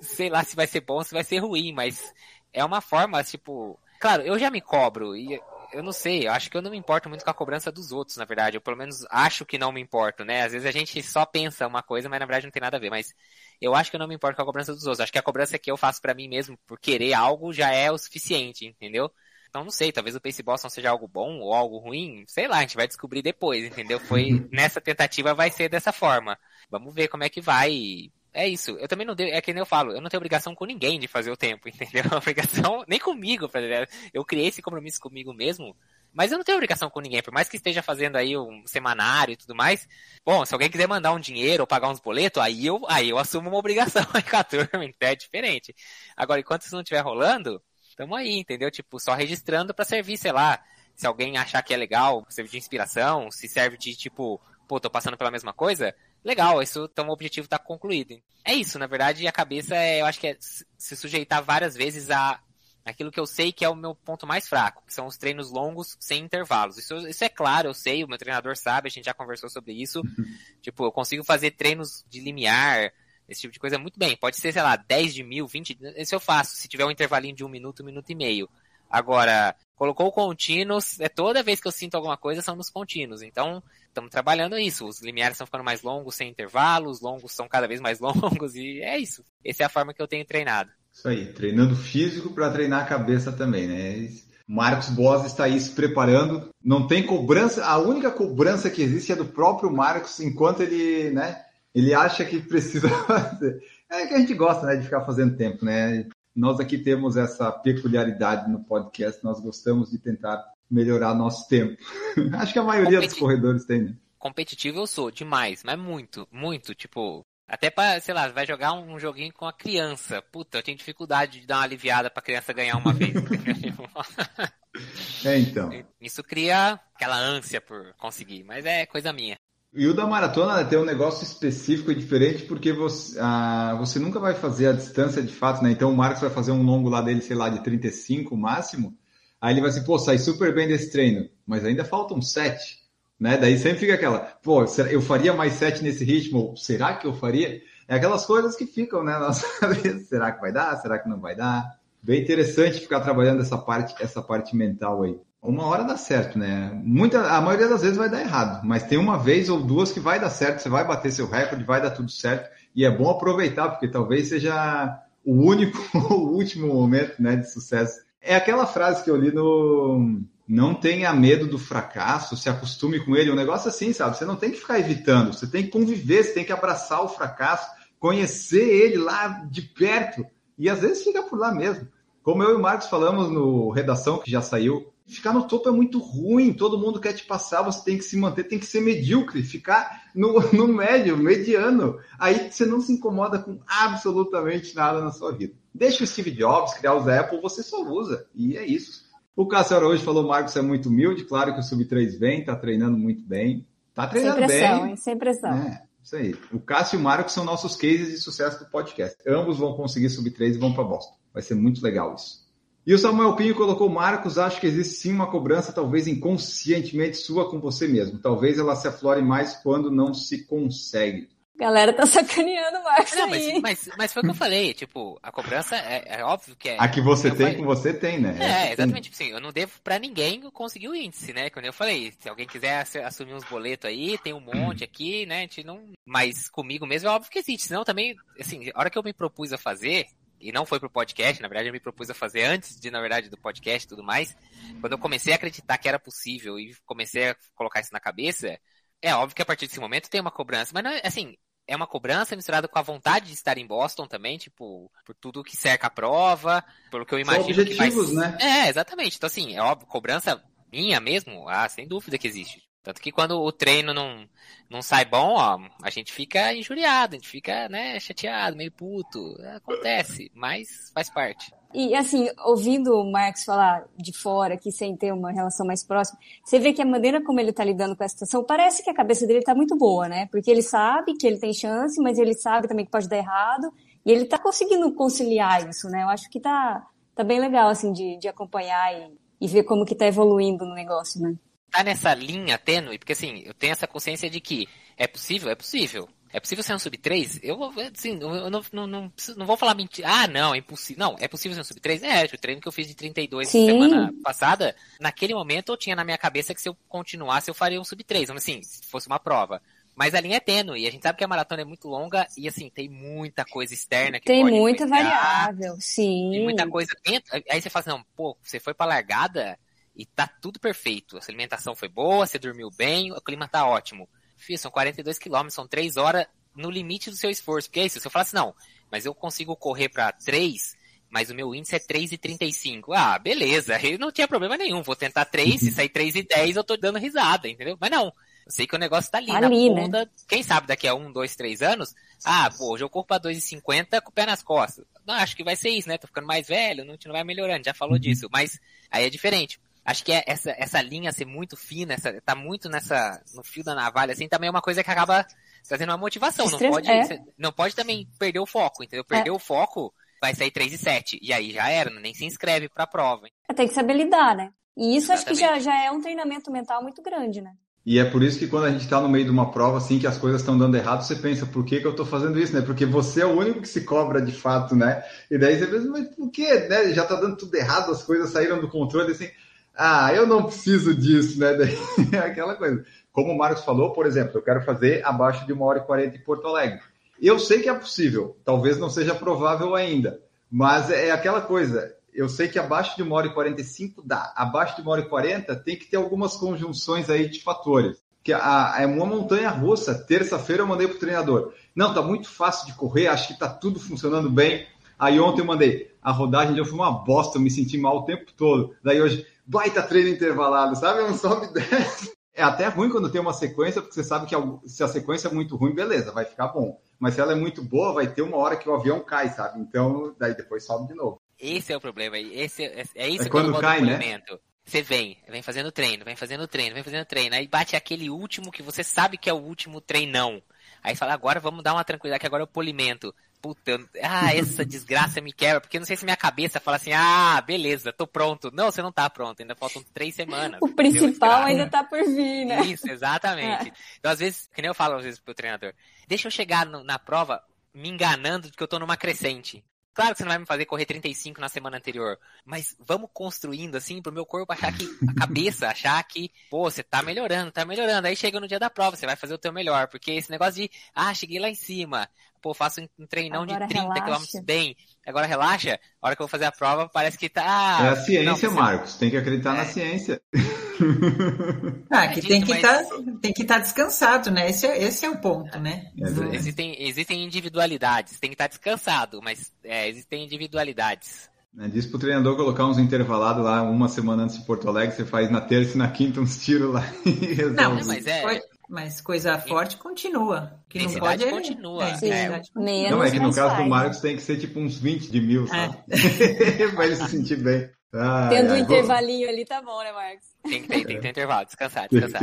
sei 0.00 0.28
lá 0.30 0.44
se 0.44 0.56
vai 0.56 0.66
ser 0.66 0.80
bom, 0.80 1.02
se 1.02 1.12
vai 1.12 1.24
ser 1.24 1.38
ruim, 1.38 1.72
mas 1.72 2.12
é 2.52 2.64
uma 2.64 2.80
forma, 2.80 3.22
tipo, 3.24 3.78
claro, 4.00 4.22
eu 4.22 4.38
já 4.38 4.50
me 4.50 4.60
cobro 4.60 5.16
e 5.16 5.40
eu 5.72 5.82
não 5.82 5.92
sei, 5.92 6.26
eu 6.26 6.32
acho 6.32 6.50
que 6.50 6.56
eu 6.56 6.62
não 6.62 6.70
me 6.70 6.76
importo 6.76 7.08
muito 7.08 7.24
com 7.24 7.30
a 7.30 7.34
cobrança 7.34 7.70
dos 7.70 7.92
outros, 7.92 8.16
na 8.16 8.24
verdade, 8.24 8.56
eu 8.56 8.60
pelo 8.60 8.76
menos 8.76 9.04
acho 9.10 9.46
que 9.46 9.58
não 9.58 9.70
me 9.72 9.80
importo, 9.80 10.24
né? 10.24 10.42
Às 10.42 10.52
vezes 10.52 10.66
a 10.66 10.70
gente 10.72 11.00
só 11.02 11.24
pensa 11.24 11.66
uma 11.66 11.82
coisa, 11.82 12.08
mas 12.08 12.18
na 12.20 12.26
verdade 12.26 12.46
não 12.46 12.50
tem 12.52 12.60
nada 12.62 12.76
a 12.76 12.80
ver, 12.80 12.90
mas 12.90 13.14
eu 13.60 13.74
acho 13.74 13.90
que 13.90 13.96
eu 13.96 14.00
não 14.00 14.08
me 14.08 14.14
importo 14.14 14.36
com 14.36 14.42
a 14.42 14.44
cobrança 14.46 14.72
dos 14.74 14.84
outros, 14.86 15.00
acho 15.00 15.12
que 15.12 15.18
a 15.18 15.22
cobrança 15.22 15.58
que 15.58 15.70
eu 15.70 15.76
faço 15.76 16.00
pra 16.00 16.14
mim 16.14 16.28
mesmo 16.28 16.58
por 16.66 16.78
querer 16.80 17.12
algo 17.14 17.52
já 17.52 17.70
é 17.72 17.90
o 17.90 17.98
suficiente, 17.98 18.66
entendeu? 18.66 19.10
Então 19.50 19.64
não 19.64 19.70
sei, 19.70 19.90
talvez 19.90 20.14
o 20.14 20.20
Pace 20.20 20.44
Boston 20.44 20.68
seja 20.68 20.90
algo 20.90 21.08
bom 21.08 21.40
ou 21.40 21.52
algo 21.52 21.78
ruim, 21.78 22.24
sei 22.28 22.46
lá, 22.46 22.58
a 22.58 22.60
gente 22.60 22.76
vai 22.76 22.86
descobrir 22.86 23.20
depois, 23.20 23.64
entendeu? 23.64 23.98
Foi 23.98 24.48
nessa 24.52 24.80
tentativa 24.80 25.34
vai 25.34 25.50
ser 25.50 25.68
dessa 25.68 25.92
forma. 25.92 26.38
Vamos 26.70 26.94
ver 26.94 27.08
como 27.08 27.24
é 27.24 27.28
que 27.28 27.40
vai. 27.40 28.12
É 28.32 28.46
isso. 28.46 28.70
Eu 28.78 28.86
também 28.86 29.04
não 29.04 29.14
dei, 29.16 29.32
é 29.32 29.40
que 29.40 29.52
nem 29.52 29.58
eu 29.58 29.66
falo, 29.66 29.90
eu 29.90 30.00
não 30.00 30.08
tenho 30.08 30.20
obrigação 30.20 30.54
com 30.54 30.64
ninguém 30.64 31.00
de 31.00 31.08
fazer 31.08 31.32
o 31.32 31.36
tempo, 31.36 31.66
entendeu? 31.68 32.04
Obrigação 32.16 32.84
nem 32.86 33.00
comigo, 33.00 33.48
dizer. 33.48 33.88
eu 34.14 34.24
criei 34.24 34.46
esse 34.46 34.62
compromisso 34.62 35.00
comigo 35.00 35.34
mesmo, 35.34 35.76
mas 36.12 36.30
eu 36.30 36.38
não 36.38 36.44
tenho 36.44 36.56
obrigação 36.56 36.88
com 36.88 37.00
ninguém, 37.00 37.20
por 37.20 37.34
mais 37.34 37.48
que 37.48 37.56
esteja 37.56 37.82
fazendo 37.82 38.14
aí 38.16 38.36
um 38.36 38.64
semanário 38.66 39.32
e 39.32 39.36
tudo 39.36 39.56
mais. 39.56 39.88
Bom, 40.24 40.46
se 40.46 40.54
alguém 40.54 40.70
quiser 40.70 40.86
mandar 40.86 41.12
um 41.12 41.18
dinheiro 41.18 41.64
ou 41.64 41.66
pagar 41.66 41.88
uns 41.88 41.98
boletos, 41.98 42.40
aí 42.40 42.66
eu, 42.66 42.80
aí 42.88 43.10
eu 43.10 43.18
assumo 43.18 43.48
uma 43.48 43.58
obrigação 43.58 44.06
aí 44.14 44.22
com 44.22 44.36
a 44.36 44.44
turma, 44.44 44.84
então 44.84 45.08
é 45.08 45.16
diferente. 45.16 45.74
Agora, 46.16 46.38
enquanto 46.38 46.62
isso 46.62 46.74
não 46.74 46.82
estiver 46.82 47.00
rolando, 47.00 47.60
tamo 48.00 48.14
aí, 48.14 48.38
entendeu? 48.38 48.70
Tipo, 48.70 48.98
só 48.98 49.12
registrando 49.12 49.74
pra 49.74 49.84
servir, 49.84 50.16
sei 50.16 50.32
lá, 50.32 50.58
se 50.96 51.06
alguém 51.06 51.36
achar 51.36 51.62
que 51.62 51.74
é 51.74 51.76
legal, 51.76 52.24
serve 52.30 52.50
de 52.50 52.56
inspiração, 52.56 53.30
se 53.30 53.46
serve 53.46 53.76
de 53.76 53.94
tipo, 53.94 54.40
pô, 54.66 54.80
tô 54.80 54.88
passando 54.88 55.18
pela 55.18 55.30
mesma 55.30 55.52
coisa, 55.52 55.94
legal, 56.24 56.62
isso, 56.62 56.88
então 56.90 57.08
o 57.08 57.12
objetivo 57.12 57.46
tá 57.46 57.58
concluído. 57.58 58.18
É 58.42 58.54
isso, 58.54 58.78
na 58.78 58.86
verdade, 58.86 59.26
a 59.26 59.32
cabeça 59.32 59.76
é, 59.76 60.00
eu 60.00 60.06
acho 60.06 60.18
que 60.18 60.28
é 60.28 60.36
se 60.40 60.64
se 60.78 60.96
sujeitar 60.96 61.44
várias 61.44 61.74
vezes 61.74 62.10
a 62.10 62.40
aquilo 62.82 63.10
que 63.10 63.20
eu 63.20 63.26
sei 63.26 63.52
que 63.52 63.66
é 63.66 63.68
o 63.68 63.76
meu 63.76 63.94
ponto 63.94 64.26
mais 64.26 64.48
fraco, 64.48 64.82
que 64.86 64.94
são 64.94 65.06
os 65.06 65.18
treinos 65.18 65.50
longos 65.50 65.98
sem 66.00 66.24
intervalos. 66.24 66.78
Isso, 66.78 67.06
isso 67.06 67.22
é 67.22 67.28
claro, 67.28 67.68
eu 67.68 67.74
sei, 67.74 68.02
o 68.02 68.08
meu 68.08 68.16
treinador 68.16 68.56
sabe, 68.56 68.88
a 68.88 68.90
gente 68.90 69.04
já 69.04 69.12
conversou 69.12 69.50
sobre 69.50 69.74
isso. 69.74 70.00
tipo, 70.62 70.86
eu 70.86 70.90
consigo 70.90 71.22
fazer 71.22 71.50
treinos 71.50 72.02
de 72.08 72.18
limiar, 72.20 72.90
esse 73.30 73.42
tipo 73.42 73.52
de 73.52 73.60
coisa 73.60 73.78
muito 73.78 73.98
bem. 73.98 74.16
Pode 74.16 74.36
ser, 74.36 74.52
sei 74.52 74.62
lá, 74.62 74.76
10 74.76 75.14
de 75.14 75.22
mil, 75.22 75.46
20, 75.46 75.78
isso 75.96 76.14
eu 76.14 76.20
faço, 76.20 76.56
se 76.56 76.68
tiver 76.68 76.84
um 76.84 76.90
intervalinho 76.90 77.34
de 77.34 77.44
um 77.44 77.48
minuto, 77.48 77.82
um 77.82 77.86
minuto 77.86 78.10
e 78.10 78.14
meio. 78.14 78.48
Agora, 78.90 79.54
colocou 79.76 80.10
contínuos, 80.10 80.98
é 80.98 81.08
toda 81.08 81.44
vez 81.44 81.60
que 81.60 81.68
eu 81.68 81.72
sinto 81.72 81.94
alguma 81.94 82.16
coisa 82.16 82.42
são 82.42 82.56
nos 82.56 82.68
contínuos. 82.68 83.22
Então, 83.22 83.62
estamos 83.86 84.10
trabalhando 84.10 84.58
isso. 84.58 84.86
Os 84.86 85.00
limiares 85.00 85.36
estão 85.36 85.46
ficando 85.46 85.62
mais 85.62 85.82
longos 85.82 86.16
sem 86.16 86.28
intervalos, 86.28 86.96
os 86.96 87.00
longos 87.00 87.32
são 87.32 87.48
cada 87.48 87.68
vez 87.68 87.80
mais 87.80 88.00
longos 88.02 88.56
e 88.56 88.80
é 88.80 88.98
isso. 88.98 89.24
Essa 89.44 89.62
é 89.62 89.66
a 89.66 89.70
forma 89.70 89.94
que 89.94 90.02
eu 90.02 90.08
tenho 90.08 90.24
treinado. 90.24 90.70
Isso 90.92 91.08
aí, 91.08 91.32
treinando 91.32 91.76
físico 91.76 92.34
para 92.34 92.50
treinar 92.50 92.82
a 92.82 92.86
cabeça 92.86 93.30
também, 93.30 93.68
né? 93.68 94.08
Marcos 94.44 94.88
Boas 94.88 95.24
está 95.24 95.44
aí 95.44 95.60
se 95.60 95.70
preparando. 95.70 96.48
Não 96.62 96.88
tem 96.88 97.06
cobrança, 97.06 97.64
a 97.64 97.78
única 97.78 98.10
cobrança 98.10 98.68
que 98.68 98.82
existe 98.82 99.12
é 99.12 99.16
do 99.16 99.24
próprio 99.24 99.72
Marcos, 99.72 100.18
enquanto 100.18 100.62
ele, 100.62 101.10
né, 101.12 101.40
ele 101.74 101.94
acha 101.94 102.24
que 102.24 102.40
precisa 102.40 102.88
fazer. 103.06 103.62
É 103.90 104.06
que 104.06 104.14
a 104.14 104.18
gente 104.18 104.34
gosta, 104.34 104.66
né, 104.66 104.76
de 104.76 104.84
ficar 104.84 105.04
fazendo 105.04 105.36
tempo, 105.36 105.64
né? 105.64 106.06
Nós 106.34 106.60
aqui 106.60 106.78
temos 106.78 107.16
essa 107.16 107.50
peculiaridade 107.50 108.50
no 108.50 108.64
podcast, 108.64 109.22
nós 109.24 109.40
gostamos 109.40 109.90
de 109.90 109.98
tentar 109.98 110.44
melhorar 110.70 111.14
nosso 111.14 111.48
tempo. 111.48 111.76
Acho 112.38 112.52
que 112.52 112.58
a 112.58 112.64
maioria 112.64 113.00
dos 113.00 113.14
corredores 113.14 113.64
tem, 113.64 113.82
né? 113.82 113.96
Competitivo 114.18 114.78
eu 114.78 114.86
sou, 114.86 115.10
demais, 115.10 115.64
mas 115.64 115.78
muito, 115.78 116.28
muito, 116.30 116.74
tipo, 116.74 117.22
até 117.48 117.68
pra, 117.68 117.98
sei 118.00 118.14
lá, 118.14 118.28
vai 118.28 118.46
jogar 118.46 118.74
um 118.74 118.98
joguinho 118.98 119.32
com 119.32 119.44
a 119.44 119.52
criança. 119.52 120.22
Puta, 120.22 120.58
eu 120.58 120.62
tenho 120.62 120.78
dificuldade 120.78 121.40
de 121.40 121.46
dar 121.48 121.56
uma 121.56 121.64
aliviada 121.64 122.08
pra 122.08 122.22
criança 122.22 122.52
ganhar 122.52 122.76
uma 122.76 122.92
vez. 122.92 123.12
é, 125.26 125.38
então. 125.38 125.70
Isso 126.00 126.22
cria 126.22 126.78
aquela 126.94 127.18
ânsia 127.18 127.60
por 127.60 127.92
conseguir, 127.94 128.44
mas 128.44 128.64
é 128.64 128.86
coisa 128.86 129.12
minha. 129.12 129.34
E 129.72 129.86
o 129.86 129.94
da 129.94 130.06
maratona 130.06 130.56
né, 130.56 130.64
tem 130.64 130.78
um 130.78 130.84
negócio 130.84 131.22
específico 131.22 131.92
e 131.92 131.94
diferente 131.94 132.42
porque 132.44 132.72
você, 132.72 133.18
ah, 133.20 133.76
você 133.78 133.98
nunca 133.98 134.18
vai 134.18 134.34
fazer 134.34 134.68
a 134.68 134.72
distância 134.72 135.22
de 135.22 135.32
fato, 135.32 135.62
né? 135.62 135.70
Então 135.70 135.92
o 135.92 135.96
Marcos 135.96 136.20
vai 136.20 136.30
fazer 136.30 136.50
um 136.50 136.62
longo 136.62 136.88
lá 136.88 137.00
dele, 137.00 137.20
sei 137.20 137.36
lá, 137.36 137.48
de 137.48 137.62
35 137.62 138.36
máximo. 138.36 138.96
Aí 139.40 139.54
ele 139.54 139.60
vai 139.60 139.70
assim, 139.70 139.84
pô, 139.84 139.98
sai 139.98 140.18
super 140.18 140.54
bem 140.54 140.66
desse 140.66 140.90
treino, 140.90 141.28
mas 141.46 141.64
ainda 141.64 141.84
faltam 141.84 142.20
sete 142.20 142.80
né? 143.20 143.36
Daí 143.36 143.58
sempre 143.58 143.80
fica 143.80 143.94
aquela, 143.94 144.20
pô, 144.42 144.64
eu 144.90 145.02
faria 145.02 145.34
mais 145.34 145.52
sete 145.52 145.82
nesse 145.82 146.02
ritmo? 146.04 146.56
Será 146.56 146.96
que 146.96 147.06
eu 147.06 147.12
faria? 147.12 147.60
É 147.86 147.96
aquelas 147.96 148.24
coisas 148.24 148.56
que 148.56 148.64
ficam, 148.64 149.04
né? 149.04 149.18
Nossa 149.18 149.46
será 150.08 150.32
que 150.32 150.40
vai 150.40 150.50
dar? 150.50 150.74
Será 150.76 150.98
que 150.98 151.08
não 151.08 151.20
vai 151.20 151.36
dar? 151.36 151.78
Bem 152.02 152.22
interessante 152.22 152.80
ficar 152.80 153.00
trabalhando 153.00 153.42
essa 153.42 153.58
parte, 153.58 153.94
essa 154.02 154.22
parte 154.22 154.56
mental 154.56 155.02
aí. 155.02 155.20
Uma 155.42 155.64
hora 155.66 155.84
dá 155.84 155.96
certo, 155.96 156.38
né? 156.38 156.70
Muita, 156.84 157.22
a 157.22 157.40
maioria 157.40 157.68
das 157.68 157.80
vezes 157.80 157.96
vai 157.96 158.10
dar 158.10 158.20
errado, 158.20 158.62
mas 158.62 158.82
tem 158.82 158.98
uma 158.98 159.18
vez 159.18 159.48
ou 159.48 159.60
duas 159.62 159.90
que 159.90 159.98
vai 159.98 160.20
dar 160.20 160.28
certo, 160.28 160.60
você 160.60 160.68
vai 160.68 160.86
bater 160.86 161.10
seu 161.10 161.26
recorde, 161.26 161.64
vai 161.64 161.80
dar 161.80 161.92
tudo 161.92 162.10
certo, 162.10 162.50
e 162.74 162.84
é 162.84 162.90
bom 162.90 163.08
aproveitar, 163.08 163.70
porque 163.70 163.88
talvez 163.88 164.28
seja 164.28 165.02
o 165.24 165.32
único 165.32 165.78
ou 166.10 166.34
último 166.34 166.74
momento 166.74 167.20
né, 167.22 167.36
de 167.36 167.50
sucesso. 167.50 168.00
É 168.20 168.34
aquela 168.34 168.66
frase 168.66 169.02
que 169.02 169.10
eu 169.10 169.16
li 169.16 169.32
no, 169.32 170.20
não 170.46 170.74
tenha 170.74 171.12
medo 171.14 171.46
do 171.46 171.58
fracasso, 171.58 172.36
se 172.36 172.50
acostume 172.50 172.98
com 173.00 173.16
ele, 173.16 173.30
um 173.30 173.36
negócio 173.36 173.68
assim, 173.68 173.94
sabe? 173.94 174.18
Você 174.18 174.26
não 174.26 174.36
tem 174.36 174.50
que 174.50 174.58
ficar 174.58 174.78
evitando, 174.78 175.32
você 175.32 175.46
tem 175.46 175.62
que 175.62 175.70
conviver, 175.70 176.22
você 176.22 176.34
tem 176.34 176.44
que 176.44 176.52
abraçar 176.52 177.02
o 177.02 177.08
fracasso, 177.08 177.66
conhecer 177.98 178.68
ele 178.68 178.98
lá 178.98 179.46
de 179.50 179.62
perto, 179.62 180.26
e 180.58 180.68
às 180.68 180.80
vezes 180.80 181.02
fica 181.02 181.22
por 181.22 181.38
lá 181.38 181.54
mesmo. 181.54 181.88
Como 182.22 182.42
eu 182.42 182.50
e 182.50 182.54
o 182.54 182.60
Marcos 182.60 182.88
falamos 182.88 183.30
no 183.30 183.70
Redação, 183.70 184.18
que 184.18 184.30
já 184.30 184.42
saiu, 184.42 184.89
ficar 185.10 185.32
no 185.32 185.46
topo 185.46 185.68
é 185.68 185.72
muito 185.72 185.98
ruim, 185.98 186.52
todo 186.52 186.78
mundo 186.78 187.00
quer 187.00 187.12
te 187.12 187.24
passar, 187.24 187.62
você 187.62 187.84
tem 187.84 187.98
que 187.98 188.04
se 188.04 188.16
manter, 188.16 188.44
tem 188.44 188.58
que 188.58 188.66
ser 188.66 188.80
medíocre, 188.80 189.42
ficar 189.42 190.04
no, 190.14 190.40
no 190.52 190.68
médio, 190.68 191.16
mediano. 191.16 191.98
Aí 192.18 192.50
você 192.50 192.64
não 192.64 192.80
se 192.80 192.92
incomoda 192.92 193.38
com 193.38 193.58
absolutamente 193.66 194.74
nada 194.74 195.00
na 195.00 195.10
sua 195.10 195.32
vida. 195.32 195.54
Deixa 195.74 196.04
o 196.04 196.06
Steve 196.06 196.30
Jobs 196.30 196.74
criar 196.74 196.94
os 196.94 197.08
Apple, 197.08 197.40
você 197.40 197.62
só 197.62 197.82
usa, 197.82 198.26
e 198.34 198.56
é 198.56 198.64
isso. 198.64 199.08
O 199.34 199.46
Cássio 199.46 199.76
Araújo 199.76 200.02
falou, 200.02 200.26
Marcos 200.26 200.54
é 200.56 200.62
muito 200.62 200.88
humilde, 200.88 201.24
claro 201.24 201.54
que 201.54 201.60
o 201.60 201.62
Sub-3 201.62 202.18
vem, 202.18 202.44
tá 202.44 202.54
treinando 202.54 202.98
muito 202.98 203.24
bem. 203.24 203.66
Tá 203.94 204.06
treinando 204.06 204.38
Sem 204.38 204.46
pressão, 204.46 204.82
bem. 204.82 204.90
Hein? 204.90 204.96
Sem 204.96 205.18
pressão. 205.18 205.52
É, 205.52 205.82
isso 206.02 206.16
aí. 206.16 206.34
O 206.52 206.60
Cássio 206.60 206.98
e 206.98 207.00
o 207.00 207.02
Marcos 207.02 207.32
são 207.32 207.44
nossos 207.44 207.76
cases 207.76 208.10
de 208.10 208.18
sucesso 208.18 208.58
do 208.58 208.70
podcast. 208.70 209.16
Ambos 209.26 209.58
vão 209.58 209.74
conseguir 209.74 210.10
Sub-3 210.10 210.54
e 210.54 210.58
vão 210.58 210.74
para 210.74 210.84
Boston. 210.84 211.16
Vai 211.32 211.42
ser 211.42 211.54
muito 211.54 211.82
legal 211.82 212.14
isso. 212.14 212.49
E 212.90 212.92
o 212.92 212.98
Samuel 212.98 213.36
Pinho 213.36 213.54
colocou, 213.54 213.88
Marcos, 213.88 214.36
acho 214.36 214.60
que 214.60 214.66
existe 214.66 214.94
sim 214.94 215.12
uma 215.12 215.30
cobrança, 215.30 215.72
talvez 215.72 216.08
inconscientemente 216.08 217.18
sua 217.18 217.48
com 217.48 217.60
você 217.60 217.86
mesmo. 217.86 218.18
Talvez 218.18 218.58
ela 218.58 218.74
se 218.74 218.88
aflore 218.88 219.22
mais 219.22 219.54
quando 219.62 219.92
não 219.92 220.12
se 220.12 220.44
consegue 220.44 221.28
galera 221.60 221.92
tá 221.92 222.06
sacaneando 222.06 222.78
o 222.78 222.82
Marcos 222.82 223.14
não, 223.14 223.32
aí. 223.32 223.60
Mas, 223.60 223.86
mas, 223.86 223.96
mas, 223.98 224.12
foi 224.14 224.22
o 224.22 224.24
que 224.24 224.30
eu 224.30 224.34
falei, 224.34 224.72
tipo, 224.72 225.18
a 225.22 225.30
cobrança 225.30 225.76
é, 225.76 226.20
é 226.20 226.24
óbvio 226.24 226.56
que 226.56 226.70
é. 226.70 226.76
A 226.78 226.88
que 226.88 227.02
você 227.02 227.30
tem, 227.30 227.54
com 227.54 227.64
você 227.64 227.92
tem, 227.92 228.18
né? 228.18 228.36
É, 228.40 228.72
exatamente. 228.72 229.10
Tipo 229.10 229.14
assim, 229.14 229.30
eu 229.30 229.40
não 229.40 229.52
devo 229.52 229.72
pra 229.84 229.98
ninguém 229.98 230.40
conseguir 230.50 230.88
o 230.88 230.94
índice, 230.94 231.34
né? 231.34 231.50
Quando 231.50 231.66
eu 231.66 231.72
falei, 231.72 232.14
se 232.18 232.30
alguém 232.30 232.46
quiser 232.46 232.86
assumir 233.04 233.34
uns 233.34 233.44
boletos 233.44 233.88
aí, 233.90 234.16
tem 234.16 234.32
um 234.32 234.40
monte 234.40 234.82
aqui, 234.82 235.26
né? 235.26 235.38
A 235.38 235.40
gente 235.40 235.62
não. 235.62 235.82
Mas 236.06 236.48
comigo 236.48 236.86
mesmo 236.86 237.10
é 237.10 237.12
óbvio 237.12 237.30
que 237.30 237.38
existe. 237.38 237.66
Senão 237.66 237.84
também, 237.84 238.16
assim, 238.40 238.70
a 238.74 238.80
hora 238.80 238.88
que 238.88 238.98
eu 238.98 239.02
me 239.02 239.12
propus 239.12 239.52
a 239.52 239.58
fazer, 239.58 240.06
e 240.40 240.52
não 240.52 240.64
foi 240.64 240.80
pro 240.80 240.90
podcast, 240.90 241.40
na 241.42 241.48
verdade 241.48 241.68
eu 241.68 241.72
me 241.72 241.80
propus 241.80 242.10
a 242.10 242.14
fazer 242.14 242.44
antes 242.44 242.80
de, 242.80 242.90
na 242.90 243.00
verdade, 243.00 243.28
do 243.28 243.36
podcast 243.36 243.84
e 243.84 243.88
tudo 243.88 244.02
mais. 244.02 244.36
Quando 244.80 244.92
eu 244.92 244.98
comecei 244.98 245.32
a 245.32 245.36
acreditar 245.36 245.78
que 245.78 245.88
era 245.88 245.98
possível 245.98 246.58
e 246.58 246.74
comecei 246.86 247.30
a 247.30 247.36
colocar 247.54 247.80
isso 247.80 247.92
na 247.92 248.00
cabeça, 248.00 248.58
é 249.02 249.14
óbvio 249.14 249.36
que 249.36 249.42
a 249.42 249.46
partir 249.46 249.66
desse 249.66 249.80
momento 249.80 250.08
tem 250.08 250.20
uma 250.20 250.30
cobrança, 250.30 250.72
mas 250.74 250.84
não 250.84 250.90
é, 250.90 251.00
assim, 251.04 251.36
é 251.66 251.76
uma 251.76 251.86
cobrança 251.86 252.34
misturada 252.34 252.66
com 252.66 252.78
a 252.78 252.82
vontade 252.82 253.26
de 253.26 253.34
estar 253.34 253.56
em 253.56 253.66
Boston 253.66 254.06
também, 254.06 254.38
tipo, 254.38 254.90
por 255.04 255.14
tudo 255.14 255.44
que 255.44 255.56
cerca 255.56 255.86
a 255.86 255.90
prova, 255.90 256.64
pelo 256.90 257.06
que 257.06 257.14
eu 257.14 257.18
imagino 257.18 257.54
São 257.54 257.62
objetivos, 257.62 258.08
que 258.08 258.14
vai... 258.16 258.30
né? 258.30 258.38
É, 258.40 258.68
exatamente. 258.68 259.16
Então, 259.16 259.26
assim, 259.26 259.54
é 259.54 259.62
óbvio, 259.62 259.86
cobrança 259.86 260.42
minha 260.72 261.00
mesmo, 261.00 261.48
ah, 261.48 261.68
sem 261.68 261.86
dúvida 261.86 262.18
que 262.18 262.26
existe. 262.26 262.62
Tanto 262.82 263.00
que 263.00 263.12
quando 263.12 263.38
o 263.38 263.52
treino 263.52 263.92
não, 263.92 264.26
não 264.70 264.80
sai 264.80 265.04
bom, 265.04 265.34
ó, 265.34 265.58
a 265.82 265.90
gente 265.90 266.12
fica 266.12 266.54
injuriado, 266.54 267.14
a 267.14 267.18
gente 267.18 267.28
fica, 267.28 267.68
né, 267.68 268.00
chateado, 268.00 268.56
meio 268.56 268.72
puto. 268.72 269.36
Acontece, 269.54 270.30
mas 270.34 270.90
faz 270.94 271.10
parte. 271.10 271.52
E 271.74 271.94
assim, 271.94 272.28
ouvindo 272.44 272.94
o 272.94 273.12
Marcos 273.12 273.44
falar 273.44 273.84
de 273.96 274.12
fora, 274.16 274.54
aqui 274.54 274.72
sem 274.72 274.96
ter 274.96 275.12
uma 275.12 275.30
relação 275.30 275.66
mais 275.66 275.84
próxima, 275.84 276.18
você 276.42 276.58
vê 276.58 276.72
que 276.72 276.82
a 276.82 276.86
maneira 276.86 277.22
como 277.22 277.38
ele 277.38 277.50
está 277.50 277.62
lidando 277.62 277.94
com 277.94 278.02
essa 278.02 278.14
situação, 278.14 278.42
parece 278.42 278.82
que 278.82 278.90
a 278.90 278.94
cabeça 278.94 279.26
dele 279.26 279.40
está 279.40 279.54
muito 279.54 279.76
boa, 279.76 280.08
né? 280.08 280.26
Porque 280.32 280.50
ele 280.50 280.62
sabe 280.62 281.14
que 281.14 281.26
ele 281.26 281.38
tem 281.38 281.52
chance, 281.52 282.00
mas 282.00 282.18
ele 282.18 282.34
sabe 282.34 282.66
também 282.66 282.84
que 282.84 282.90
pode 282.90 283.08
dar 283.08 283.18
errado, 283.18 283.72
e 284.04 284.10
ele 284.10 284.24
está 284.24 284.38
conseguindo 284.38 284.92
conciliar 284.94 285.68
isso, 285.68 285.88
né? 285.88 286.02
Eu 286.02 286.08
acho 286.08 286.28
que 286.30 286.40
tá, 286.40 286.84
tá 287.14 287.22
bem 287.22 287.38
legal, 287.38 287.68
assim, 287.68 287.92
de, 287.92 288.16
de 288.16 288.26
acompanhar 288.26 288.92
e, 288.92 289.12
e 289.42 289.46
ver 289.46 289.64
como 289.64 289.84
que 289.84 289.94
tá 289.94 290.06
evoluindo 290.06 290.64
no 290.64 290.74
negócio, 290.74 291.20
né? 291.20 291.36
Tá 291.70 291.84
nessa 291.84 292.14
linha 292.14 292.58
tênue, 292.58 292.98
porque 292.98 293.12
assim, 293.12 293.42
eu 293.44 293.54
tenho 293.54 293.72
essa 293.72 293.86
consciência 293.86 294.28
de 294.28 294.40
que 294.40 294.68
é 294.96 295.06
possível, 295.06 295.50
é 295.50 295.54
possível. 295.54 296.08
É 296.32 296.38
possível 296.38 296.62
ser 296.62 296.74
um 296.74 296.78
sub 296.78 296.96
3? 296.96 297.40
Eu, 297.42 297.60
assim, 297.92 298.18
eu 298.20 298.50
não, 298.50 298.62
não, 298.72 298.86
não, 298.86 299.12
não, 299.36 299.46
vou 299.46 299.56
falar 299.56 299.74
mentira. 299.74 300.08
Ah, 300.08 300.28
não, 300.28 300.54
é 300.54 300.58
impossível. 300.58 301.04
Não, 301.04 301.16
é 301.18 301.26
possível 301.26 301.56
ser 301.56 301.60
um 301.60 301.64
sub 301.64 301.80
3? 301.80 302.02
É, 302.04 302.24
o 302.24 302.38
treino 302.38 302.60
que 302.60 302.68
eu 302.68 302.72
fiz 302.72 302.86
de 302.86 302.94
32 302.94 303.48
Sim. 303.48 303.66
semana 303.66 304.14
passada, 304.22 304.76
naquele 305.00 305.34
momento 305.34 305.72
eu 305.72 305.76
tinha 305.76 305.96
na 305.96 306.04
minha 306.04 306.16
cabeça 306.16 306.54
que 306.54 306.62
se 306.62 306.68
eu 306.68 306.76
continuasse 306.88 307.50
eu 307.50 307.54
faria 307.54 307.80
um 307.80 307.84
sub 307.84 308.02
3. 308.04 308.28
Vamos 308.28 308.44
assim, 308.44 308.62
se 308.62 308.86
fosse 308.86 309.08
uma 309.08 309.18
prova. 309.18 309.60
Mas 309.96 310.14
a 310.14 310.20
linha 310.20 310.36
é 310.36 310.40
tênue, 310.40 310.80
e 310.80 310.86
a 310.86 310.90
gente 310.90 311.02
sabe 311.02 311.18
que 311.18 311.24
a 311.24 311.28
maratona 311.28 311.62
é 311.62 311.64
muito 311.64 311.88
longa 311.88 312.26
e 312.36 312.46
assim, 312.46 312.70
tem 312.70 312.88
muita 312.88 313.44
coisa 313.44 313.74
externa 313.74 314.20
que 314.20 314.26
Tem 314.26 314.44
muita 314.44 314.86
variável, 314.86 315.76
sim. 315.80 316.30
Tem 316.30 316.44
muita 316.44 316.66
coisa 316.68 316.92
dentro. 317.04 317.42
Aí 317.50 317.60
você 317.60 317.68
fala 317.68 317.80
assim, 317.80 317.90
não, 317.90 318.04
pô, 318.14 318.36
você 318.40 318.60
foi 318.60 318.72
pra 318.72 318.86
largada 318.86 319.58
e 320.00 320.06
tá 320.06 320.26
tudo 320.26 320.58
perfeito. 320.58 321.18
A 321.18 321.20
sua 321.20 321.30
alimentação 321.30 321.76
foi 321.76 321.86
boa, 321.86 322.26
você 322.26 322.38
dormiu 322.38 322.70
bem, 322.70 323.12
o 323.12 323.20
clima 323.20 323.46
tá 323.46 323.66
ótimo 323.66 324.08
Fih, 324.34 324.56
são 324.56 324.70
42 324.70 325.18
quilômetros, 325.18 325.52
são 325.52 325.68
3 325.68 325.98
horas 325.98 326.26
no 326.56 326.70
limite 326.70 327.10
do 327.10 327.16
seu 327.16 327.28
esforço. 327.28 327.68
Porque 327.68 327.80
é 327.80 327.84
isso, 327.84 328.00
se 328.00 328.06
eu 328.06 328.10
falasse, 328.10 328.34
não, 328.34 328.54
mas 328.90 329.04
eu 329.04 329.14
consigo 329.14 329.54
correr 329.54 329.90
para 329.90 330.10
3, 330.10 330.74
mas 331.10 331.28
o 331.28 331.34
meu 331.34 331.54
índice 331.54 331.76
é 331.76 331.78
3,35. 331.78 332.94
Ah, 332.94 333.18
beleza, 333.18 333.76
aí 333.76 333.98
não 333.98 334.10
tinha 334.10 334.26
problema 334.26 334.56
nenhum. 334.56 334.82
Vou 334.82 334.96
tentar 334.96 335.26
3, 335.26 335.60
se 335.60 335.70
sair 335.70 335.90
3,10 335.90 336.56
eu 336.56 336.64
tô 336.64 336.78
dando 336.78 336.98
risada, 336.98 337.46
entendeu? 337.46 337.76
Mas 337.78 337.90
não. 337.90 338.06
Eu 338.06 338.52
sei 338.52 338.66
que 338.66 338.74
o 338.74 338.78
negócio 338.78 339.10
tá 339.10 339.18
ali, 339.18 339.26
tá 339.26 339.42
na 339.42 339.48
ali, 339.48 339.68
ponta. 339.68 339.98
Né? 339.98 340.10
Quem 340.26 340.42
sabe 340.42 340.66
daqui 340.66 340.88
a 340.88 340.94
1, 340.94 341.12
2, 341.12 341.36
3 341.36 341.60
anos, 341.60 341.94
ah, 342.24 342.50
pô, 342.50 342.72
hoje 342.72 342.82
eu 342.82 342.88
corro 342.88 343.04
pra 343.04 343.20
2,50 343.20 344.00
com 344.00 344.08
o 344.08 344.14
pé 344.14 344.24
nas 344.24 344.42
costas. 344.42 344.86
Não, 345.06 345.14
acho 345.16 345.36
que 345.36 345.44
vai 345.44 345.54
ser 345.54 345.68
isso, 345.68 345.86
né? 345.86 345.98
Tô 345.98 346.06
ficando 346.06 346.26
mais 346.26 346.48
velho, 346.48 346.86
não, 346.86 346.96
não 347.04 347.12
vai 347.12 347.24
melhorando, 347.24 347.62
já 347.62 347.74
falou 347.74 347.98
disso. 347.98 348.26
Mas 348.32 348.58
aí 348.90 349.04
é 349.04 349.10
diferente 349.10 349.60
acho 349.84 350.04
que 350.04 350.12
é 350.12 350.22
essa, 350.26 350.50
essa 350.56 350.82
linha 350.82 351.12
ser 351.12 351.24
muito 351.24 351.56
fina, 351.56 351.94
essa, 351.94 352.20
tá 352.20 352.34
muito 352.34 352.68
nessa, 352.68 353.22
no 353.34 353.42
fio 353.42 353.64
da 353.64 353.74
navalha, 353.74 354.12
assim, 354.12 354.28
também 354.28 354.48
é 354.48 354.50
uma 354.50 354.62
coisa 354.62 354.84
que 354.84 354.90
acaba 354.90 355.26
trazendo 355.66 355.90
uma 355.90 355.98
motivação. 355.98 356.48
Não 356.50 356.58
pode, 356.58 356.90
é. 356.90 357.22
não 357.38 357.52
pode 357.52 357.74
também 357.74 358.08
perder 358.18 358.40
o 358.40 358.46
foco, 358.46 358.84
entendeu? 358.84 359.04
Perder 359.04 359.30
é. 359.30 359.32
o 359.32 359.38
foco, 359.38 359.92
vai 360.20 360.34
sair 360.34 360.50
3 360.50 360.72
e 360.72 360.78
7. 360.78 361.18
E 361.22 361.32
aí 361.32 361.50
já 361.50 361.68
era, 361.68 361.90
nem 361.90 362.14
se 362.14 362.24
inscreve 362.24 362.68
pra 362.68 362.86
prova. 362.86 363.26
Hein? 363.26 363.32
É, 363.48 363.54
tem 363.54 363.68
que 363.68 363.74
saber 363.74 363.94
lidar, 363.94 364.36
né? 364.36 364.50
E 364.76 364.96
isso 364.96 365.12
Exatamente. 365.12 365.44
acho 365.44 365.54
que 365.54 365.62
já, 365.64 365.72
já 365.72 365.84
é 365.84 365.90
um 365.90 366.00
treinamento 366.00 366.50
mental 366.50 366.82
muito 366.82 367.02
grande, 367.02 367.40
né? 367.40 367.52
E 367.84 367.98
é 367.98 368.04
por 368.04 368.22
isso 368.22 368.38
que 368.38 368.46
quando 368.46 368.64
a 368.64 368.70
gente 368.70 368.82
está 368.82 369.00
no 369.00 369.08
meio 369.08 369.24
de 369.24 369.30
uma 369.30 369.50
prova, 369.50 369.78
assim, 369.78 369.98
que 369.98 370.06
as 370.06 370.18
coisas 370.18 370.42
estão 370.42 370.56
dando 370.56 370.76
errado, 370.76 371.02
você 371.02 371.16
pensa, 371.16 371.46
por 371.46 371.64
que, 371.64 371.80
que 371.80 371.86
eu 371.86 371.92
estou 371.92 372.04
fazendo 372.04 372.38
isso, 372.38 372.54
né? 372.54 372.60
Porque 372.60 372.84
você 372.84 373.22
é 373.22 373.26
o 373.26 373.38
único 373.38 373.62
que 373.62 373.68
se 373.68 373.84
cobra 373.84 374.20
de 374.20 374.32
fato, 374.32 374.76
né? 374.76 375.02
E 375.30 375.38
daí 375.38 375.58
você 375.58 375.66
pensa, 375.66 375.88
mas 375.88 376.06
por 376.08 376.30
quê? 376.30 376.66
Né? 376.68 376.92
Já 376.92 377.04
está 377.04 377.16
dando 377.16 377.38
tudo 377.38 377.54
errado, 377.54 377.90
as 377.90 378.02
coisas 378.02 378.30
saíram 378.30 378.60
do 378.60 378.68
controle, 378.68 379.12
assim 379.12 379.30
ah, 379.76 380.12
eu 380.14 380.26
não 380.26 380.44
preciso 380.44 380.94
disso, 380.94 381.38
né? 381.38 381.50
Aquela 382.24 382.54
coisa. 382.54 382.84
Como 383.12 383.32
o 383.32 383.38
Marcos 383.38 383.64
falou, 383.64 383.92
por 383.92 384.06
exemplo, 384.06 384.38
eu 384.38 384.42
quero 384.42 384.62
fazer 384.62 385.04
abaixo 385.04 385.46
de 385.46 385.52
uma 385.52 385.64
hora 385.64 385.78
e 385.78 385.82
quarenta 385.82 386.16
em 386.16 386.20
Porto 386.20 386.46
Alegre. 386.46 386.80
Eu 387.20 387.38
sei 387.38 387.60
que 387.60 387.68
é 387.68 387.74
possível, 387.74 388.36
talvez 388.44 388.78
não 388.78 388.88
seja 388.88 389.14
provável 389.14 389.74
ainda, 389.74 390.20
mas 390.50 390.90
é 390.90 391.10
aquela 391.10 391.40
coisa. 391.40 391.94
eu 392.14 392.28
sei 392.28 392.48
que 392.48 392.58
abaixo 392.58 392.96
de 392.96 393.02
uma 393.02 393.16
hora 393.16 393.26
e 393.26 393.34
45 393.34 394.02
dá. 394.04 394.32
Abaixo 394.36 394.76
de 394.76 394.82
uma 394.82 394.92
hora 394.92 395.02
e 395.02 395.08
40 395.08 395.54
tem 395.56 395.76
que 395.76 395.86
ter 395.86 395.96
algumas 395.96 396.36
conjunções 396.36 397.10
aí 397.10 397.28
de 397.28 397.42
fatores. 397.42 397.98
Que 398.22 398.32
é 398.32 398.86
uma 398.86 399.06
montanha 399.06 399.48
russa. 399.48 399.94
Terça-feira 399.94 400.62
eu 400.62 400.66
mandei 400.66 400.86
pro 400.86 400.98
treinador. 400.98 401.52
Não, 401.74 401.94
tá 401.94 402.02
muito 402.02 402.28
fácil 402.28 402.66
de 402.66 402.74
correr, 402.74 403.06
acho 403.06 403.28
que 403.28 403.38
tá 403.38 403.48
tudo 403.48 403.80
funcionando 403.80 404.30
bem. 404.30 404.66
Aí 404.98 405.18
ontem 405.18 405.40
eu 405.40 405.46
mandei, 405.46 405.90
a 406.02 406.12
rodagem 406.12 406.54
de 406.54 406.62
foi 406.62 406.74
uma 406.74 406.92
bosta, 406.92 407.38
eu 407.38 407.42
me 407.42 407.50
senti 407.50 407.78
mal 407.78 407.98
o 407.98 408.04
tempo 408.04 408.32
todo. 408.36 408.74
Daí 408.84 409.00
hoje, 409.00 409.26
baita 409.50 409.82
treino 409.82 410.08
intervalado, 410.08 410.76
sabe? 410.76 411.02
Um 411.02 411.14
sobe 411.14 411.46
e 411.46 411.52
desce. 411.52 412.12
É 412.32 412.42
até 412.42 412.68
ruim 412.68 412.88
quando 412.88 413.10
tem 413.10 413.20
uma 413.20 413.32
sequência, 413.32 413.82
porque 413.82 413.94
você 413.94 414.04
sabe 414.04 414.26
que 414.26 414.36
se 414.68 414.82
a 414.82 414.88
sequência 414.88 415.28
é 415.28 415.32
muito 415.32 415.56
ruim, 415.56 415.74
beleza, 415.74 416.12
vai 416.12 416.24
ficar 416.24 416.48
bom. 416.48 416.80
Mas 416.98 417.14
se 417.14 417.20
ela 417.20 417.32
é 417.32 417.34
muito 417.34 417.62
boa, 417.62 417.92
vai 417.92 418.06
ter 418.06 418.22
uma 418.22 418.36
hora 418.36 418.56
que 418.56 418.68
o 418.68 418.74
avião 418.74 419.00
cai, 419.00 419.28
sabe? 419.30 419.60
Então, 419.60 420.14
daí 420.18 420.34
depois 420.34 420.64
sobe 420.64 420.86
de 420.86 420.94
novo. 420.94 421.20
Esse 421.38 421.72
é 421.72 421.76
o 421.76 421.80
problema. 421.80 422.18
Esse, 422.18 422.62
é, 422.62 422.84
é 422.94 423.08
isso 423.08 423.22
É 423.22 423.24
que 423.24 423.30
quando 423.30 423.58
cai, 423.58 423.80
né? 423.80 424.22
Você 424.64 424.82
vem, 424.82 425.18
vem 425.28 425.42
fazendo 425.42 425.72
treino, 425.72 426.04
vem 426.04 426.14
fazendo 426.14 426.46
treino, 426.46 426.74
vem 426.74 426.84
fazendo 426.84 427.04
treino. 427.04 427.34
Aí 427.34 427.48
bate 427.48 427.74
aquele 427.74 428.08
último 428.08 428.52
que 428.52 428.62
você 428.62 428.84
sabe 428.84 429.18
que 429.18 429.28
é 429.28 429.32
o 429.32 429.42
último 429.42 429.80
treinão. 429.80 430.40
Aí 430.82 430.94
fala, 430.94 431.12
agora 431.12 431.40
vamos 431.40 431.64
dar 431.64 431.74
uma 431.74 431.84
tranquilidade, 431.84 432.20
que 432.20 432.26
agora 432.26 432.42
é 432.42 432.44
o 432.44 432.46
polimento. 432.46 433.12
Puta, 433.40 433.70
eu- 433.70 433.88
ah, 434.02 434.34
essa 434.34 434.64
desgraça 434.66 435.20
me 435.20 435.32
quebra, 435.32 435.60
porque 435.62 435.78
não 435.78 435.86
sei 435.86 435.96
se 435.96 436.04
minha 436.04 436.16
cabeça 436.16 436.60
fala 436.60 436.76
assim, 436.76 436.92
ah, 436.92 437.40
beleza, 437.40 437.92
tô 437.92 438.06
pronto. 438.06 438.50
Não, 438.52 438.70
você 438.70 438.82
não 438.82 438.92
tá 438.92 439.08
pronto, 439.08 439.40
ainda 439.40 439.54
faltam 439.54 439.82
três 439.94 440.14
semanas. 440.14 440.60
O 440.60 440.68
principal 440.68 441.42
ainda 441.44 441.66
tá 441.66 441.82
por 441.82 442.04
vir, 442.04 442.44
né? 442.44 442.60
Isso, 442.66 442.90
exatamente. 442.90 443.72
Então, 443.98 444.10
às 444.12 444.18
vezes, 444.18 444.48
que 444.54 444.60
nem 444.60 444.68
eu 444.68 444.74
falo 444.74 444.96
às 444.96 445.04
vezes 445.04 445.18
pro 445.18 445.34
treinador, 445.34 445.72
deixa 446.06 446.28
eu 446.28 446.30
chegar 446.30 446.66
no- 446.66 446.84
na 446.84 446.98
prova 446.98 447.42
me 447.72 447.88
enganando 447.88 448.50
de 448.50 448.56
que 448.56 448.62
eu 448.62 448.68
tô 448.68 448.78
numa 448.78 448.96
crescente. 448.96 449.64
Claro 449.92 450.12
que 450.12 450.18
você 450.18 450.24
não 450.24 450.30
vai 450.30 450.38
me 450.38 450.46
fazer 450.46 450.66
correr 450.66 450.86
35 450.86 451.40
na 451.40 451.48
semana 451.48 451.76
anterior, 451.76 452.16
mas 452.44 452.76
vamos 452.78 453.10
construindo 453.12 453.74
assim 453.76 454.00
pro 454.00 454.12
meu 454.12 454.24
corpo 454.24 454.52
achar 454.52 454.72
que, 454.72 454.84
a 455.06 455.12
cabeça 455.14 455.66
achar 455.68 456.02
que, 456.04 456.30
pô, 456.48 456.70
você 456.70 456.82
tá 456.82 457.02
melhorando, 457.02 457.50
tá 457.50 457.64
melhorando. 457.64 458.06
Aí 458.06 458.14
chega 458.14 458.38
no 458.38 458.46
dia 458.46 458.58
da 458.58 458.70
prova, 458.70 458.96
você 458.96 459.04
vai 459.04 459.16
fazer 459.16 459.34
o 459.34 459.38
teu 459.38 459.52
melhor, 459.52 459.88
porque 459.88 460.12
esse 460.12 460.30
negócio 460.30 460.54
de, 460.62 460.70
ah, 460.94 461.12
cheguei 461.12 461.40
lá 461.40 461.48
em 461.48 461.54
cima, 461.56 462.08
pô, 462.40 462.54
faço 462.54 462.80
um- 462.80 463.06
treinão 463.06 463.42
Agora 463.42 463.66
de 463.66 463.74
30 463.74 463.92
relaxa. 463.94 464.26
km 464.38 464.44
bem, 464.44 464.76
agora 465.06 465.26
relaxa, 465.26 465.78
a 466.00 466.06
hora 466.06 466.16
que 466.16 466.22
eu 466.22 466.26
vou 466.26 466.30
fazer 466.30 466.44
a 466.46 466.52
prova 466.52 466.88
parece 466.88 467.18
que 467.18 467.28
tá... 467.28 467.78
é 467.82 467.88
a 467.90 467.96
ciência, 467.96 468.48
não, 468.48 468.56
Marcos. 468.56 468.94
Tem 468.96 469.10
que 469.10 469.16
acreditar 469.16 469.54
na 469.54 469.62
É. 469.62 469.66
ciência. 469.66 470.20
Ah, 471.90 472.08
que 472.08 472.22
tem 472.22 472.40
que 472.40 472.48
mas- 472.54 472.62
estar 472.64 472.84
tem 473.20 473.32
que 473.34 473.42
estar 473.42 473.58
descansado, 473.58 474.30
né? 474.30 474.48
Esse 474.48 474.66
é, 474.66 474.82
esse 474.82 475.04
é 475.04 475.10
o 475.10 475.18
ponto, 475.18 475.58
né? 475.58 475.90
É. 475.98 476.34
Existem, 476.36 476.74
existem 476.82 477.22
individualidades, 477.24 478.18
tem 478.18 478.30
que 478.30 478.34
estar 478.34 478.46
descansado, 478.46 479.20
mas 479.22 479.52
é, 479.62 479.88
existem 479.88 480.24
individualidades. 480.24 481.28
Né, 481.52 481.68
Diz 481.68 481.84
pro 481.84 481.98
treinador 481.98 482.36
colocar 482.36 482.64
uns 482.64 482.78
intervalados 482.78 483.44
lá, 483.44 483.60
uma 483.62 483.88
semana 483.88 484.22
antes 484.22 484.38
de 484.38 484.44
Porto 484.46 484.68
Alegre, 484.68 484.94
você 484.96 485.04
faz 485.04 485.30
na 485.30 485.40
terça 485.40 485.74
e 485.74 485.78
na 485.78 485.90
quinta 485.90 486.20
uns 486.20 486.38
tiros 486.42 486.72
lá 486.72 486.84
e 487.04 487.10
resolve. 487.10 487.56
Não, 487.56 487.84
mas 487.86 488.06
é- 488.06 488.40
mas 488.70 489.00
coisa 489.00 489.36
forte 489.38 489.76
continua. 489.76 490.52
Que 490.68 490.78
não 490.78 490.94
pode 490.94 491.24
é- 491.24 491.30
continua, 491.30 491.84
é, 491.84 492.28
menos, 492.54 492.90
Não, 492.90 493.02
é 493.02 493.10
que 493.10 493.18
no 493.18 493.34
caso 493.34 493.56
do 493.56 493.68
Marcos 493.68 494.00
tem 494.00 494.16
que 494.16 494.22
ser 494.22 494.38
tipo 494.38 494.60
uns 494.60 494.78
20 494.78 495.10
de 495.10 495.20
mil, 495.20 495.46
sabe? 495.48 495.76
pra 496.74 496.86
ele 496.86 496.96
se 496.96 497.08
sentir 497.08 497.36
bem. 497.36 497.68
Ai, 497.92 498.28
Tendo 498.28 498.46
um 498.46 498.48
vou- 498.50 498.58
intervalinho 498.58 499.28
ali, 499.28 499.44
tá 499.44 499.60
bom, 499.60 499.82
né, 499.82 499.90
Marcos? 499.92 500.26
Tem 500.44 500.62
que 500.62 500.68
ter, 500.68 500.84
tem 500.84 500.96
que 500.96 501.02
ter 501.02 501.08
intervalo, 501.10 501.44
descansar, 501.44 501.88
descansar. 501.90 502.22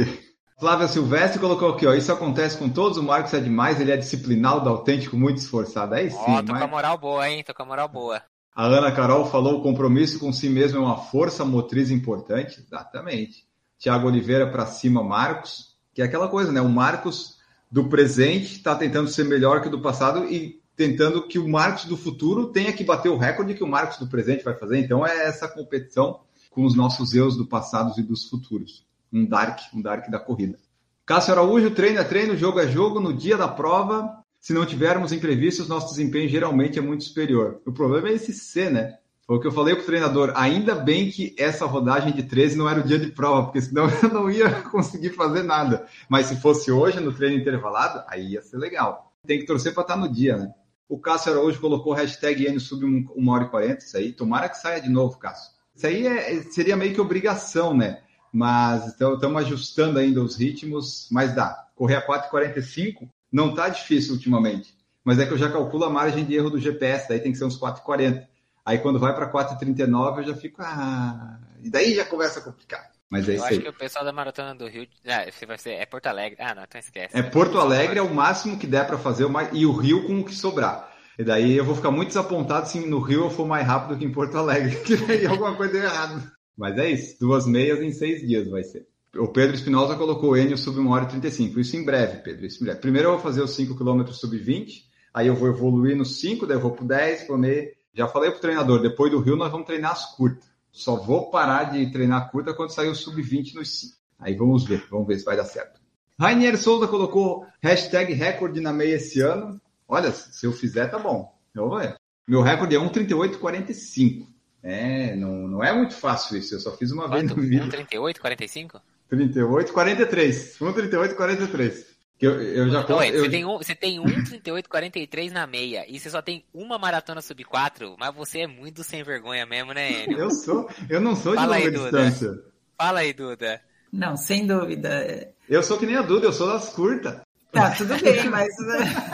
Flávia 0.59 0.87
Silvestre 0.87 1.39
colocou 1.39 1.69
aqui, 1.73 1.85
ó. 1.85 1.93
Isso 1.93 2.11
acontece 2.11 2.57
com 2.57 2.67
todos, 2.69 2.97
o 2.97 3.03
Marcos 3.03 3.33
é 3.33 3.39
demais, 3.39 3.79
ele 3.79 3.91
é 3.91 3.97
disciplinado, 3.97 4.67
autêntico, 4.69 5.15
muito 5.17 5.37
esforçado. 5.37 5.93
Aí 5.93 6.09
sim, 6.09 6.17
Ó, 6.17 6.41
tô 6.41 6.53
mas... 6.53 6.59
com 6.61 6.65
a 6.65 6.67
moral 6.67 6.97
boa, 6.97 7.29
hein? 7.29 7.43
Tô 7.43 7.53
com 7.53 7.63
a 7.63 7.65
moral 7.65 7.87
boa. 7.89 8.23
A 8.55 8.65
Ana 8.65 8.91
Carol 8.91 9.25
falou: 9.27 9.59
o 9.59 9.61
compromisso 9.61 10.17
com 10.19 10.33
si 10.33 10.49
mesmo 10.49 10.79
é 10.79 10.81
uma 10.81 10.97
força 10.97 11.45
motriz 11.45 11.91
importante. 11.91 12.59
Exatamente. 12.59 13.45
Tiago 13.77 14.07
Oliveira 14.07 14.49
para 14.49 14.65
cima, 14.65 15.03
Marcos, 15.03 15.66
que 15.97 16.01
é 16.03 16.05
aquela 16.05 16.27
coisa, 16.27 16.51
né? 16.51 16.61
O 16.61 16.69
Marcos 16.69 17.39
do 17.71 17.89
presente 17.89 18.57
está 18.57 18.75
tentando 18.75 19.09
ser 19.09 19.23
melhor 19.23 19.63
que 19.63 19.67
o 19.67 19.71
do 19.71 19.81
passado 19.81 20.25
e 20.25 20.61
tentando 20.75 21.27
que 21.27 21.39
o 21.39 21.49
Marcos 21.49 21.85
do 21.85 21.97
futuro 21.97 22.51
tenha 22.51 22.71
que 22.71 22.83
bater 22.83 23.09
o 23.09 23.17
recorde 23.17 23.55
que 23.55 23.63
o 23.63 23.67
Marcos 23.67 23.97
do 23.97 24.05
presente 24.05 24.43
vai 24.43 24.53
fazer. 24.53 24.77
Então 24.77 25.03
é 25.03 25.25
essa 25.25 25.47
competição 25.47 26.19
com 26.51 26.63
os 26.63 26.75
nossos 26.75 27.15
eus 27.15 27.35
do 27.35 27.47
passado 27.47 27.99
e 27.99 28.03
dos 28.03 28.29
futuros. 28.29 28.85
Um 29.11 29.25
dark, 29.25 29.59
um 29.73 29.81
dark 29.81 30.07
da 30.11 30.19
corrida. 30.19 30.59
Cássio 31.03 31.33
Araújo, 31.33 31.71
treino 31.71 31.97
é 31.97 32.03
treino, 32.03 32.37
jogo 32.37 32.59
é 32.59 32.67
jogo. 32.67 32.99
No 32.99 33.11
dia 33.11 33.35
da 33.35 33.47
prova, 33.47 34.23
se 34.39 34.53
não 34.53 34.67
tivermos 34.67 35.11
imprevistos, 35.11 35.67
nosso 35.67 35.89
desempenho 35.89 36.29
geralmente 36.29 36.77
é 36.77 36.81
muito 36.81 37.05
superior. 37.05 37.59
O 37.65 37.71
problema 37.71 38.09
é 38.09 38.13
esse 38.13 38.33
C, 38.33 38.69
né? 38.69 38.99
Foi 39.27 39.35
o 39.35 39.39
que 39.41 39.47
eu 39.47 39.51
falei 39.51 39.75
pro 39.75 39.85
treinador. 39.85 40.31
Ainda 40.35 40.73
bem 40.73 41.11
que 41.11 41.35
essa 41.37 41.65
rodagem 41.65 42.13
de 42.13 42.23
13 42.23 42.57
não 42.57 42.69
era 42.69 42.79
o 42.79 42.83
dia 42.83 42.97
de 42.97 43.11
prova, 43.11 43.43
porque 43.43 43.59
senão 43.59 43.89
eu 44.01 44.09
não 44.09 44.31
ia 44.31 44.49
conseguir 44.63 45.09
fazer 45.09 45.43
nada. 45.43 45.85
Mas 46.07 46.27
se 46.27 46.37
fosse 46.37 46.71
hoje, 46.71 47.01
no 47.01 47.11
treino 47.11 47.35
intervalado, 47.35 48.05
aí 48.07 48.31
ia 48.31 48.41
ser 48.41 48.55
legal. 48.57 49.11
Tem 49.25 49.37
que 49.37 49.45
torcer 49.45 49.73
para 49.73 49.81
estar 49.81 49.97
no 49.97 50.09
dia, 50.09 50.37
né? 50.37 50.53
O 50.87 50.97
Cássio 50.97 51.33
Araújo 51.33 51.59
colocou 51.59 51.91
hashtag 51.91 52.45
N 52.47 52.57
sub 52.57 52.85
1 52.85 53.27
hora 53.29 53.43
e 53.43 53.49
40, 53.49 53.83
isso 53.83 53.97
aí. 53.97 54.13
Tomara 54.13 54.47
que 54.47 54.57
saia 54.57 54.81
de 54.81 54.89
novo, 54.89 55.17
Cássio. 55.17 55.51
Isso 55.75 55.85
aí 55.85 56.07
é- 56.07 56.41
seria 56.43 56.77
meio 56.77 56.93
que 56.93 57.01
obrigação, 57.01 57.75
né? 57.75 57.99
Mas 58.31 58.87
estamos 58.87 59.41
ajustando 59.41 59.99
ainda 59.99 60.21
os 60.21 60.37
ritmos, 60.37 61.09
mas 61.11 61.35
dá. 61.35 61.65
Correr 61.75 61.95
a 61.95 62.01
4,45 62.01 63.09
não 63.29 63.53
tá 63.53 63.67
difícil 63.67 64.13
ultimamente. 64.13 64.73
Mas 65.03 65.19
é 65.19 65.25
que 65.25 65.33
eu 65.33 65.37
já 65.37 65.51
calculo 65.51 65.83
a 65.83 65.89
margem 65.89 66.23
de 66.23 66.33
erro 66.33 66.49
do 66.49 66.59
GPS, 66.59 67.09
daí 67.09 67.19
tem 67.19 67.33
que 67.33 67.37
ser 67.37 67.45
uns 67.45 67.57
4,40. 67.57 68.25
Aí 68.67 68.79
quando 68.79 68.99
vai 68.99 69.15
para 69.15 69.31
4,39 69.31 70.17
eu 70.17 70.23
já 70.25 70.35
fico, 70.35 70.61
ah, 70.61 71.39
e 71.63 71.69
daí 71.69 71.95
já 71.95 72.03
começa 72.03 72.39
a 72.39 72.43
complicar. 72.43 72.85
Mas 73.09 73.25
é 73.29 73.31
Eu 73.31 73.35
isso 73.35 73.45
acho 73.45 73.53
aí. 73.53 73.61
que 73.61 73.69
o 73.69 73.73
pessoal 73.73 74.03
da 74.03 74.11
Maratona 74.11 74.53
do 74.53 74.67
Rio. 74.67 74.85
Ah, 75.07 75.23
você 75.31 75.45
vai 75.45 75.57
ser. 75.57 75.71
É 75.75 75.85
Porto 75.85 76.07
Alegre. 76.07 76.35
Ah, 76.41 76.53
não, 76.53 76.63
então 76.63 76.77
esquece. 76.77 77.17
É 77.17 77.23
Porto 77.23 77.57
Alegre 77.57 77.97
é 77.97 78.01
o 78.01 78.13
máximo 78.13 78.59
que 78.59 78.67
der 78.67 78.85
para 78.85 78.97
fazer 78.97 79.25
mais- 79.29 79.47
e 79.53 79.65
o 79.65 79.71
Rio 79.71 80.05
com 80.05 80.19
o 80.19 80.25
que 80.25 80.35
sobrar. 80.35 80.91
E 81.17 81.23
daí 81.23 81.55
eu 81.55 81.63
vou 81.63 81.75
ficar 81.75 81.91
muito 81.91 82.09
desapontado 82.09 82.67
se 82.67 82.77
no 82.85 82.99
Rio 82.99 83.21
eu 83.23 83.29
for 83.29 83.47
mais 83.47 83.65
rápido 83.65 83.97
que 83.97 84.03
em 84.03 84.11
Porto 84.11 84.37
Alegre, 84.37 84.75
que 84.83 84.97
daí 84.97 85.25
alguma 85.25 85.55
coisa 85.55 85.71
deu 85.71 85.83
errado. 85.83 86.29
Mas 86.57 86.77
é 86.77 86.89
isso, 86.91 87.17
duas 87.21 87.45
meias 87.47 87.79
em 87.81 87.91
seis 87.93 88.19
dias 88.27 88.49
vai 88.49 88.63
ser. 88.63 88.85
O 89.15 89.29
Pedro 89.29 89.55
Espinosa 89.55 89.95
colocou 89.95 90.31
o 90.31 90.37
Enio 90.37 90.57
sub 90.57 90.77
1 90.77 90.89
hora 90.91 91.05
e 91.05 91.07
35. 91.07 91.59
Isso 91.61 91.77
em 91.77 91.85
breve, 91.85 92.17
Pedro. 92.17 92.45
Isso 92.45 92.61
em 92.61 92.65
breve. 92.65 92.81
Primeiro 92.81 93.07
eu 93.07 93.13
vou 93.13 93.21
fazer 93.21 93.41
os 93.41 93.51
5 93.55 93.75
km 93.75 94.05
sub 94.11 94.37
20, 94.37 94.83
aí 95.13 95.27
eu 95.27 95.35
vou 95.35 95.47
evoluir 95.47 95.95
nos 95.95 96.19
5, 96.19 96.45
daí 96.45 96.57
eu 96.57 96.61
vou 96.61 96.71
pro 96.71 96.85
10, 96.85 97.23
pro 97.23 97.37
meio. 97.37 97.76
Já 97.97 98.07
falei 98.07 98.29
pro 98.29 98.39
treinador, 98.39 98.79
depois 98.79 99.11
do 99.11 99.19
Rio 99.19 99.35
nós 99.35 99.51
vamos 99.51 99.65
treinar 99.65 99.93
as 99.93 100.15
curtas. 100.15 100.47
Só 100.71 100.95
vou 100.95 101.31
parar 101.31 101.71
de 101.71 101.91
treinar 101.91 102.29
curta 102.29 102.53
quando 102.53 102.69
sair 102.69 102.89
o 102.89 102.95
sub 102.95 103.19
20 103.19 103.55
nos 103.55 103.79
5. 103.79 103.97
Aí 104.19 104.35
vamos 104.35 104.63
ver, 104.63 104.85
vamos 104.91 105.07
ver 105.07 105.17
se 105.17 105.25
vai 105.25 105.35
dar 105.35 105.45
certo. 105.45 105.81
Rainier 106.19 106.55
Souza 106.59 106.87
colocou 106.87 107.47
hashtag 107.59 108.13
recorde 108.13 108.61
na 108.61 108.71
meia 108.71 108.97
esse 108.97 109.19
ano. 109.21 109.59
Olha, 109.87 110.11
se 110.11 110.45
eu 110.45 110.51
fizer, 110.51 110.85
tá 110.91 110.99
bom. 110.99 111.35
Eu 111.55 111.69
vou 111.69 111.79
ver. 111.79 111.95
Meu 112.27 112.43
recorde 112.43 112.75
é 112.75 112.79
1,38,45. 112.79 114.27
É, 114.61 115.15
não, 115.15 115.47
não 115.47 115.63
é 115.63 115.73
muito 115.73 115.95
fácil 115.95 116.37
isso. 116.37 116.53
Eu 116.53 116.59
só 116.59 116.77
fiz 116.77 116.91
uma 116.91 117.07
vez 117.07 117.23
Quanto? 117.23 117.35
no 117.35 117.41
vídeo. 117.41 117.65
1,38, 117.65 118.19
45? 118.19 118.81
38, 119.09 119.73
43. 119.73 120.57
1,38, 120.59 121.15
43. 121.15 121.96
Que 122.17 122.25
eu, 122.25 122.41
eu 122.41 122.69
já 122.69 122.81
Então, 122.81 122.97
conto. 122.97 123.03
é, 123.03 123.09
eu- 123.15 123.19
você 123.23 123.29
tem 123.29 123.45
um, 123.45 123.57
você 123.57 123.75
tem 123.75 123.99
1,38, 123.99 124.67
43 124.67 125.31
na 125.31 125.45
meia. 125.45 125.85
E 125.87 125.99
você 125.99 126.09
só 126.09 126.21
tem 126.21 126.43
uma 126.53 126.77
maratona 126.79 127.21
sub 127.21 127.43
4, 127.43 127.95
mas 127.99 128.15
você 128.15 128.39
é 128.41 128.47
muito 128.47 128.83
sem 128.83 129.03
vergonha 129.03 129.45
mesmo, 129.45 129.71
né, 129.73 130.03
Enio? 130.05 130.17
eu 130.19 130.31
sou, 130.31 130.67
eu 130.89 130.99
não 130.99 131.15
sou 131.15 131.33
de 131.33 131.37
Fala 131.41 131.55
longa 131.57 131.67
aí, 131.67 131.71
Duda. 131.73 132.03
distância. 132.09 132.43
Fala 132.77 132.99
aí, 133.01 133.13
Duda. 133.13 133.61
Não, 133.93 134.17
sem 134.17 134.45
dúvida. 134.47 135.31
Eu 135.47 135.61
sou 135.63 135.77
que 135.77 135.85
nem 135.85 135.95
a 135.95 136.01
Duda, 136.01 136.25
eu 136.25 136.33
sou 136.33 136.47
das 136.47 136.69
curtas. 136.69 137.21
Tá, 137.51 137.71
tudo 137.71 137.95
bem, 137.97 138.29
mas 138.29 138.53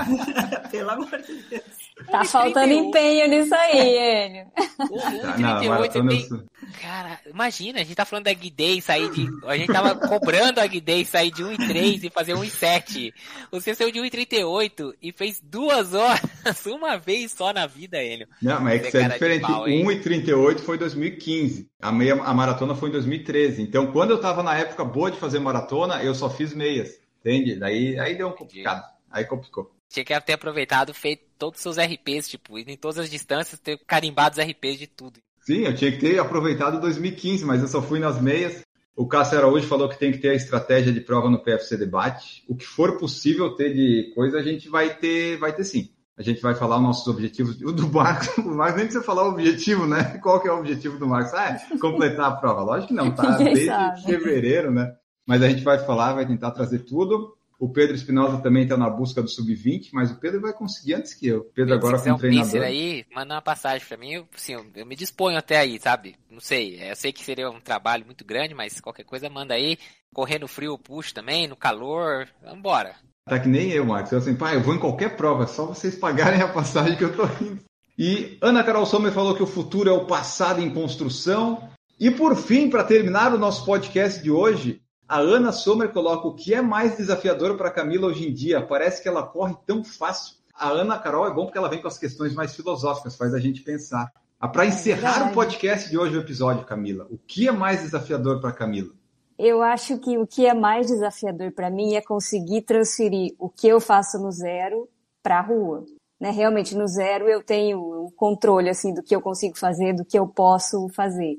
pelo 0.71 0.89
amor 0.89 1.21
de 1.21 1.34
Deus. 1.49 1.63
Tá 2.09 2.25
faltando 2.25 2.73
empenho 2.73 3.29
nisso 3.29 3.53
aí, 3.53 4.25
Enio. 4.25 4.45
O 4.91 5.21
Tá, 5.21 5.38
não, 5.38 5.61
1,38 5.61 5.67
maratona 5.67 5.88
você 5.91 5.97
eu 5.97 6.07
tem... 6.07 6.27
sou. 6.27 6.43
Cara, 6.81 7.19
imagina, 7.27 7.79
a 7.79 7.84
gente 7.84 7.95
tá 7.95 8.05
falando 8.05 8.25
da 8.25 8.34
Guidei 8.34 8.81
sair 8.81 9.09
de. 9.11 9.27
A 9.45 9.57
gente 9.57 9.71
tava 9.71 9.95
cobrando 9.95 10.59
a 10.59 10.65
Guidei 10.65 11.05
sair 11.05 11.31
de 11.31 11.43
1,3 11.43 12.03
e 12.03 12.09
fazer 12.09 12.34
1,7. 12.34 13.13
Você 13.51 13.75
saiu 13.75 13.91
de 13.91 13.99
1,38 13.99 14.93
e 15.01 15.11
fez 15.11 15.39
duas 15.41 15.93
horas, 15.93 16.21
uma 16.65 16.97
vez 16.97 17.31
só 17.31 17.53
na 17.53 17.67
vida, 17.67 18.03
Enio. 18.03 18.27
Não, 18.41 18.59
mas 18.59 18.75
é 18.75 18.79
que 18.79 18.88
isso 18.88 18.97
é 18.97 19.09
diferente. 19.09 19.41
pau, 19.41 19.67
hein? 19.67 19.86
1,38 19.86 20.59
foi 20.59 20.75
em 20.75 20.79
2015. 20.79 21.69
A, 21.81 21.91
meia, 21.91 22.15
a 22.15 22.34
maratona 22.34 22.73
foi 22.75 22.89
em 22.89 22.93
2013. 22.93 23.61
Então, 23.61 23.91
quando 23.91 24.11
eu 24.11 24.19
tava 24.19 24.41
na 24.41 24.57
época 24.57 24.84
boa 24.84 25.11
de 25.11 25.19
fazer 25.19 25.39
maratona, 25.39 26.03
eu 26.03 26.15
só 26.15 26.29
fiz 26.29 26.53
meias. 26.53 27.03
Entende? 27.24 27.55
Daí 27.55 27.97
aí 27.97 28.15
deu 28.15 28.28
um 28.28 28.34
complicado. 28.34 28.84
Aí 29.09 29.24
complicou. 29.26 29.71
Tinha 29.89 30.03
que 30.03 30.21
ter 30.21 30.34
aproveitado, 30.34 30.93
feito 30.93 31.24
todos 31.38 31.59
os 31.59 31.76
seus 31.76 31.78
RPs, 31.78 32.28
tipo, 32.28 32.57
em 32.57 32.76
todas 32.76 32.97
as 32.97 33.09
distâncias, 33.09 33.59
ter 33.59 33.80
carimbado 33.86 34.39
os 34.39 34.45
RPs 34.45 34.80
de 34.80 34.88
tudo. 34.88 35.19
Sim, 35.41 35.59
eu 35.65 35.76
tinha 35.76 35.91
que 35.91 35.99
ter 35.99 36.19
aproveitado 36.19 36.82
2015, 36.82 37.45
mas 37.45 37.61
eu 37.61 37.67
só 37.67 37.82
fui 37.82 37.99
nas 37.99 38.19
meias. 38.19 38.63
O 38.95 39.07
Cássio 39.07 39.38
Araújo 39.38 39.67
falou 39.67 39.89
que 39.89 39.99
tem 39.99 40.11
que 40.11 40.17
ter 40.17 40.30
a 40.30 40.36
estratégia 40.36 40.91
de 40.91 41.01
prova 41.01 41.30
no 41.30 41.43
PFC 41.43 41.78
Debate. 41.78 42.43
O 42.47 42.55
que 42.55 42.65
for 42.65 42.97
possível 42.97 43.55
ter 43.55 43.74
de 43.74 44.11
coisa, 44.15 44.38
a 44.38 44.43
gente 44.43 44.69
vai 44.69 44.95
ter, 44.95 45.38
vai 45.38 45.53
ter 45.53 45.63
sim. 45.63 45.89
A 46.17 46.21
gente 46.21 46.41
vai 46.41 46.53
falar 46.53 46.78
os 46.78 46.84
nossos 46.84 47.07
objetivos. 47.07 47.59
O 47.61 47.71
do 47.71 47.91
Marcos, 47.91 48.38
o 48.38 48.55
Marcos 48.55 48.78
nem 48.78 48.86
precisa 48.86 49.03
falar 49.03 49.26
o 49.26 49.32
objetivo, 49.32 49.88
né? 49.88 50.19
Qual 50.21 50.39
que 50.39 50.47
é 50.47 50.51
o 50.51 50.59
objetivo 50.59 50.97
do 50.99 51.07
Marcos? 51.07 51.34
Ah, 51.34 51.59
é 51.71 51.78
completar 51.78 52.32
a 52.32 52.36
prova. 52.36 52.61
Lógico 52.61 52.89
que 52.89 52.93
não, 52.93 53.11
tá 53.13 53.38
desde 53.38 54.05
fevereiro, 54.05 54.71
né? 54.71 54.93
Mas 55.26 55.41
a 55.41 55.49
gente 55.49 55.63
vai 55.63 55.80
falar, 55.80 56.13
vai 56.13 56.26
tentar 56.26 56.51
trazer 56.51 56.80
tudo. 56.80 57.36
O 57.59 57.69
Pedro 57.69 57.95
Espinosa 57.95 58.41
também 58.41 58.63
está 58.63 58.76
na 58.76 58.89
busca 58.89 59.21
do 59.21 59.30
sub-20, 59.30 59.91
mas 59.93 60.11
o 60.11 60.19
Pedro 60.19 60.41
vai 60.41 60.51
conseguir 60.51 60.95
antes 60.95 61.13
que 61.13 61.28
eu. 61.28 61.39
O 61.39 61.43
Pedro 61.45 61.74
agora 61.74 61.97
com 61.97 62.11
um 62.11 62.17
treinador. 62.17 62.61
aí, 62.61 63.05
manda 63.15 63.36
uma 63.36 63.41
passagem 63.41 63.88
para 63.88 63.95
mim, 63.95 64.11
eu, 64.11 64.28
assim, 64.36 64.53
eu, 64.76 64.86
me 64.86 64.95
disponho 64.97 65.38
até 65.38 65.57
aí, 65.57 65.80
sabe? 65.80 66.17
Não 66.30 66.41
sei, 66.41 66.78
eu 66.91 66.95
sei 66.95 67.13
que 67.13 67.24
seria 67.24 67.49
um 67.49 67.61
trabalho 67.61 68.05
muito 68.05 68.26
grande, 68.26 68.53
mas 68.53 68.82
qualquer 68.82 69.05
coisa 69.05 69.30
manda 69.30 69.53
aí. 69.53 69.78
Correr 70.13 70.39
no 70.39 70.47
frio 70.47 70.74
eu 70.74 70.78
puxo 70.78 71.13
também, 71.13 71.47
no 71.47 71.55
calor, 71.55 72.28
vambora. 72.43 72.95
Tá 73.26 73.39
que 73.39 73.47
nem 73.47 73.71
eu, 73.71 73.86
Marcos. 73.86 74.11
Eu 74.11 74.17
assim, 74.17 74.36
pai, 74.36 74.57
eu 74.57 74.61
vou 74.61 74.76
em 74.76 74.80
qualquer 74.80 75.15
prova, 75.15 75.43
é 75.43 75.47
só 75.47 75.65
vocês 75.65 75.95
pagarem 75.95 76.41
a 76.41 76.49
passagem 76.51 76.97
que 76.97 77.03
eu 77.05 77.15
tô 77.15 77.24
indo. 77.41 77.63
E 77.97 78.38
Ana 78.41 78.63
Carol 78.63 78.86
Sommer 78.86 79.13
falou 79.13 79.36
que 79.36 79.43
o 79.43 79.47
futuro 79.47 79.89
é 79.89 79.93
o 79.93 80.05
passado 80.05 80.59
em 80.59 80.74
construção. 80.74 81.69
E 81.97 82.11
por 82.11 82.36
fim, 82.36 82.69
para 82.69 82.84
terminar 82.84 83.34
o 83.34 83.38
nosso 83.38 83.63
podcast 83.63 84.21
de 84.21 84.30
hoje, 84.30 84.82
a 85.14 85.20
Ana 85.20 85.51
Sommer 85.51 85.93
coloca 85.93 86.28
o 86.28 86.34
que 86.34 86.55
é 86.55 86.61
mais 86.61 86.97
desafiador 86.97 87.55
para 87.55 87.70
Camila 87.70 88.07
hoje 88.07 88.28
em 88.28 88.34
dia. 88.34 88.66
Parece 88.66 88.99
que 88.99 89.07
ela 89.07 89.22
corre 89.22 89.55
tão 89.64 89.84
fácil. 89.84 90.38
A 90.55 90.70
Ana 90.70 90.97
Carol 90.97 91.28
é 91.28 91.32
bom 91.32 91.45
porque 91.45 91.57
ela 91.59 91.70
vem 91.70 91.80
com 91.80 91.88
as 91.88 91.99
questões 91.99 92.34
mais 92.34 92.55
filosóficas, 92.55 93.16
faz 93.16 93.32
a 93.32 93.39
gente 93.39 93.61
pensar. 93.61 94.11
Ah, 94.39 94.47
para 94.47 94.66
encerrar 94.66 95.28
é 95.28 95.30
o 95.30 95.32
podcast 95.32 95.88
de 95.88 95.99
hoje, 95.99 96.18
o 96.18 96.22
episódio, 96.22 96.66
Camila, 96.66 97.05
o 97.11 97.20
que 97.28 97.47
é 97.47 97.51
mais 97.51 97.84
desafiador 97.84 98.41
para 98.41 98.51
Camila? 98.51 98.89
Eu 99.38 99.61
acho 99.61 99.99
que 99.99 100.18
o 100.18 100.26
que 100.26 100.47
é 100.47 100.53
mais 100.55 100.88
desafiador 100.88 101.51
para 101.51 101.70
mim 101.70 101.93
é 101.93 102.01
conseguir 102.01 102.64
transferir 102.64 103.36
o 103.38 103.47
que 103.49 103.68
eu 103.68 103.80
faço 103.80 104.18
no 104.18 104.32
zero 104.32 104.89
para 105.22 105.38
a 105.38 105.41
rua. 105.41 105.86
Né? 106.20 106.32
Realmente, 106.32 106.76
no 106.76 106.88
zero 106.88 107.30
eu 107.30 107.43
tenho 107.43 107.78
o 107.78 108.11
controle 108.14 108.68
assim 108.68 108.91
do 108.91 109.03
que 109.03 109.16
eu 109.16 109.22
consigo 109.22 109.59
fazer, 109.59 109.93
do 109.93 110.03
que 110.03 110.18
eu 110.18 110.28
posso 110.28 110.89
fazer. 110.89 111.38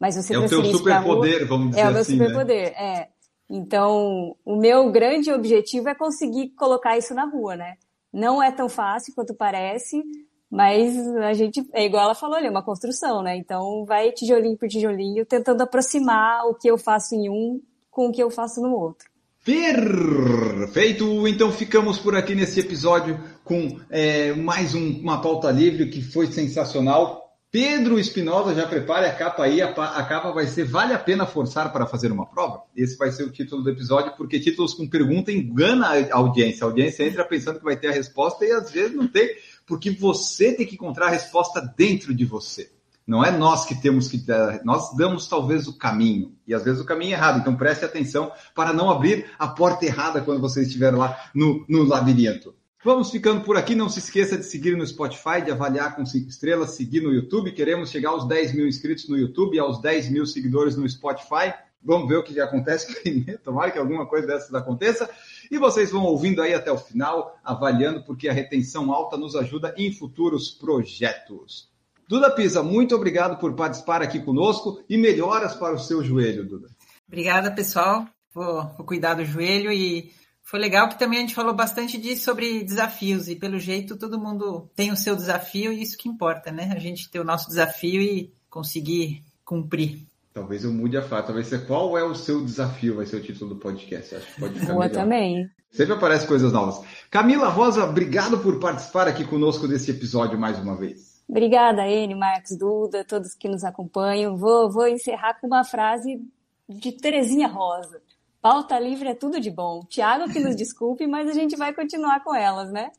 Mas 0.00 0.16
você 0.16 0.34
é 0.34 0.38
o 0.38 0.48
teu 0.48 0.64
superpoder, 0.64 1.46
vamos 1.46 1.70
dizer 1.70 1.82
assim. 1.82 1.86
É 1.86 1.90
o 1.90 1.92
meu 1.92 2.00
assim, 2.00 2.16
né? 2.16 2.24
superpoder, 2.24 2.70
né? 2.70 3.00
é. 3.02 3.08
Então, 3.50 4.36
o 4.44 4.56
meu 4.56 4.90
grande 4.90 5.30
objetivo 5.32 5.88
é 5.88 5.94
conseguir 5.94 6.50
colocar 6.50 6.96
isso 6.96 7.12
na 7.12 7.24
rua, 7.24 7.56
né? 7.56 7.76
Não 8.12 8.42
é 8.42 8.50
tão 8.50 8.68
fácil 8.68 9.12
quanto 9.14 9.34
parece, 9.34 10.02
mas 10.50 10.96
a 11.16 11.32
gente, 11.32 11.68
é 11.72 11.84
igual 11.84 12.04
ela 12.04 12.14
falou 12.14 12.36
ali, 12.36 12.46
é 12.46 12.50
uma 12.50 12.64
construção, 12.64 13.22
né? 13.22 13.36
Então, 13.36 13.84
vai 13.84 14.10
tijolinho 14.12 14.56
por 14.56 14.68
tijolinho, 14.68 15.26
tentando 15.26 15.62
aproximar 15.62 16.46
o 16.46 16.54
que 16.54 16.68
eu 16.68 16.78
faço 16.78 17.14
em 17.14 17.28
um 17.28 17.60
com 17.90 18.08
o 18.08 18.12
que 18.12 18.22
eu 18.22 18.30
faço 18.30 18.62
no 18.62 18.72
outro. 18.72 19.10
Perfeito! 19.44 21.26
Então 21.26 21.50
ficamos 21.50 21.98
por 21.98 22.14
aqui 22.14 22.34
nesse 22.34 22.60
episódio 22.60 23.18
com 23.42 23.80
é, 23.88 24.34
mais 24.34 24.74
um, 24.74 25.00
uma 25.00 25.20
pauta 25.20 25.50
livre 25.50 25.88
que 25.88 26.02
foi 26.02 26.26
sensacional. 26.26 27.19
Pedro 27.52 27.98
Espinosa, 27.98 28.54
já 28.54 28.64
prepare 28.64 29.06
a 29.06 29.12
capa 29.12 29.42
aí. 29.42 29.60
A, 29.60 29.72
capa 29.72 30.30
vai 30.30 30.46
ser 30.46 30.64
Vale 30.64 30.94
a 30.94 30.98
pena 30.98 31.26
forçar 31.26 31.72
para 31.72 31.84
fazer 31.84 32.12
uma 32.12 32.24
prova? 32.24 32.62
Esse 32.76 32.96
vai 32.96 33.10
ser 33.10 33.24
o 33.24 33.32
título 33.32 33.64
do 33.64 33.70
episódio, 33.70 34.12
porque 34.16 34.38
títulos 34.38 34.72
com 34.72 34.88
pergunta 34.88 35.32
engana 35.32 35.88
a 35.88 36.16
audiência. 36.16 36.64
A 36.64 36.68
audiência 36.68 37.02
entra 37.04 37.24
pensando 37.24 37.58
que 37.58 37.64
vai 37.64 37.76
ter 37.76 37.88
a 37.88 37.92
resposta 37.92 38.44
e 38.44 38.52
às 38.52 38.70
vezes 38.70 38.94
não 38.94 39.08
tem, 39.08 39.34
porque 39.66 39.90
você 39.90 40.52
tem 40.52 40.64
que 40.64 40.76
encontrar 40.76 41.06
a 41.06 41.10
resposta 41.10 41.60
dentro 41.76 42.14
de 42.14 42.24
você. 42.24 42.70
Não 43.04 43.24
é 43.24 43.32
nós 43.32 43.64
que 43.64 43.74
temos 43.74 44.06
que 44.06 44.18
dar, 44.18 44.62
nós 44.64 44.94
damos 44.96 45.26
talvez 45.26 45.66
o 45.66 45.76
caminho, 45.76 46.36
e 46.46 46.54
às 46.54 46.62
vezes 46.62 46.80
o 46.80 46.84
caminho 46.84 47.14
é 47.14 47.14
errado. 47.14 47.40
Então 47.40 47.56
preste 47.56 47.84
atenção 47.84 48.30
para 48.54 48.72
não 48.72 48.88
abrir 48.88 49.26
a 49.36 49.48
porta 49.48 49.84
errada 49.84 50.20
quando 50.20 50.40
você 50.40 50.62
estiver 50.62 50.94
lá 50.94 51.18
no, 51.34 51.64
no 51.68 51.82
labirinto. 51.82 52.54
Vamos 52.82 53.10
ficando 53.10 53.42
por 53.42 53.58
aqui. 53.58 53.74
Não 53.74 53.90
se 53.90 53.98
esqueça 53.98 54.38
de 54.38 54.44
seguir 54.44 54.74
no 54.74 54.86
Spotify, 54.86 55.42
de 55.44 55.50
avaliar 55.50 55.94
com 55.94 56.06
cinco 56.06 56.30
estrelas, 56.30 56.70
seguir 56.70 57.02
no 57.02 57.12
YouTube. 57.12 57.52
Queremos 57.52 57.90
chegar 57.90 58.08
aos 58.08 58.26
10 58.26 58.54
mil 58.54 58.66
inscritos 58.66 59.06
no 59.06 59.18
YouTube 59.18 59.54
e 59.54 59.60
aos 59.60 59.82
10 59.82 60.10
mil 60.10 60.24
seguidores 60.24 60.76
no 60.76 60.88
Spotify. 60.88 61.52
Vamos 61.82 62.08
ver 62.08 62.16
o 62.16 62.22
que 62.22 62.40
acontece 62.40 62.90
primeiro. 63.02 63.38
Tomara 63.40 63.70
que 63.70 63.78
alguma 63.78 64.06
coisa 64.06 64.26
dessas 64.26 64.54
aconteça. 64.54 65.10
E 65.50 65.58
vocês 65.58 65.90
vão 65.90 66.04
ouvindo 66.04 66.40
aí 66.40 66.54
até 66.54 66.72
o 66.72 66.78
final, 66.78 67.38
avaliando, 67.44 68.02
porque 68.02 68.30
a 68.30 68.32
retenção 68.32 68.90
alta 68.90 69.18
nos 69.18 69.36
ajuda 69.36 69.74
em 69.76 69.92
futuros 69.92 70.50
projetos. 70.50 71.68
Duda 72.08 72.30
Pisa, 72.30 72.62
muito 72.62 72.94
obrigado 72.94 73.38
por 73.38 73.52
participar 73.54 74.00
aqui 74.00 74.20
conosco 74.20 74.82
e 74.88 74.96
melhoras 74.96 75.54
para 75.54 75.74
o 75.74 75.78
seu 75.78 76.02
joelho, 76.02 76.46
Duda. 76.46 76.68
Obrigada, 77.06 77.50
pessoal. 77.50 78.06
Vou, 78.32 78.62
vou 78.76 78.86
cuidar 78.86 79.14
do 79.14 79.24
joelho 79.24 79.70
e 79.70 80.12
foi 80.50 80.58
legal 80.58 80.88
que 80.88 80.98
também 80.98 81.18
a 81.18 81.20
gente 81.20 81.34
falou 81.34 81.54
bastante 81.54 81.96
disso 81.96 82.24
sobre 82.24 82.64
desafios 82.64 83.28
e 83.28 83.36
pelo 83.36 83.56
jeito 83.56 83.96
todo 83.96 84.18
mundo 84.18 84.68
tem 84.74 84.90
o 84.90 84.96
seu 84.96 85.14
desafio 85.14 85.72
e 85.72 85.80
isso 85.80 85.96
que 85.96 86.08
importa, 86.08 86.50
né? 86.50 86.72
A 86.74 86.78
gente 86.80 87.08
ter 87.08 87.20
o 87.20 87.24
nosso 87.24 87.46
desafio 87.46 88.02
e 88.02 88.32
conseguir 88.50 89.22
cumprir. 89.44 90.04
Talvez 90.34 90.64
eu 90.64 90.72
mude 90.72 90.96
a 90.96 91.02
frase, 91.02 91.26
talvez 91.26 91.46
ser 91.46 91.68
qual 91.68 91.96
é 91.96 92.02
o 92.02 92.16
seu 92.16 92.44
desafio, 92.44 92.96
vai 92.96 93.06
ser 93.06 93.18
o 93.18 93.22
título 93.22 93.54
do 93.54 93.60
podcast. 93.60 94.16
Acho 94.16 94.26
que 94.26 94.40
pode 94.40 94.54
ficar 94.58 94.72
Boa 94.72 94.88
melhor. 94.88 95.00
também. 95.00 95.50
Sempre 95.70 95.94
aparecem 95.94 96.26
coisas 96.26 96.52
novas. 96.52 96.84
Camila 97.08 97.48
Rosa, 97.48 97.84
obrigado 97.84 98.40
por 98.40 98.58
participar 98.58 99.06
aqui 99.06 99.24
conosco 99.24 99.68
desse 99.68 99.92
episódio 99.92 100.36
mais 100.36 100.58
uma 100.58 100.74
vez. 100.74 101.22
Obrigada, 101.28 101.86
Ene, 101.86 102.16
Marcos, 102.16 102.58
Duda, 102.58 103.04
todos 103.04 103.36
que 103.36 103.48
nos 103.48 103.62
acompanham. 103.62 104.36
Vou, 104.36 104.68
vou 104.68 104.88
encerrar 104.88 105.34
com 105.40 105.46
uma 105.46 105.62
frase 105.62 106.20
de 106.68 106.90
Terezinha 106.90 107.46
Rosa. 107.46 108.02
Pauta 108.42 108.78
livre 108.78 109.08
é 109.08 109.14
tudo 109.14 109.38
de 109.38 109.50
bom. 109.50 109.84
Tiago 109.86 110.32
que 110.32 110.40
nos 110.40 110.56
desculpe, 110.56 111.06
mas 111.06 111.28
a 111.28 111.32
gente 111.32 111.56
vai 111.56 111.74
continuar 111.74 112.24
com 112.24 112.34
elas, 112.34 112.72
né? 112.72 112.90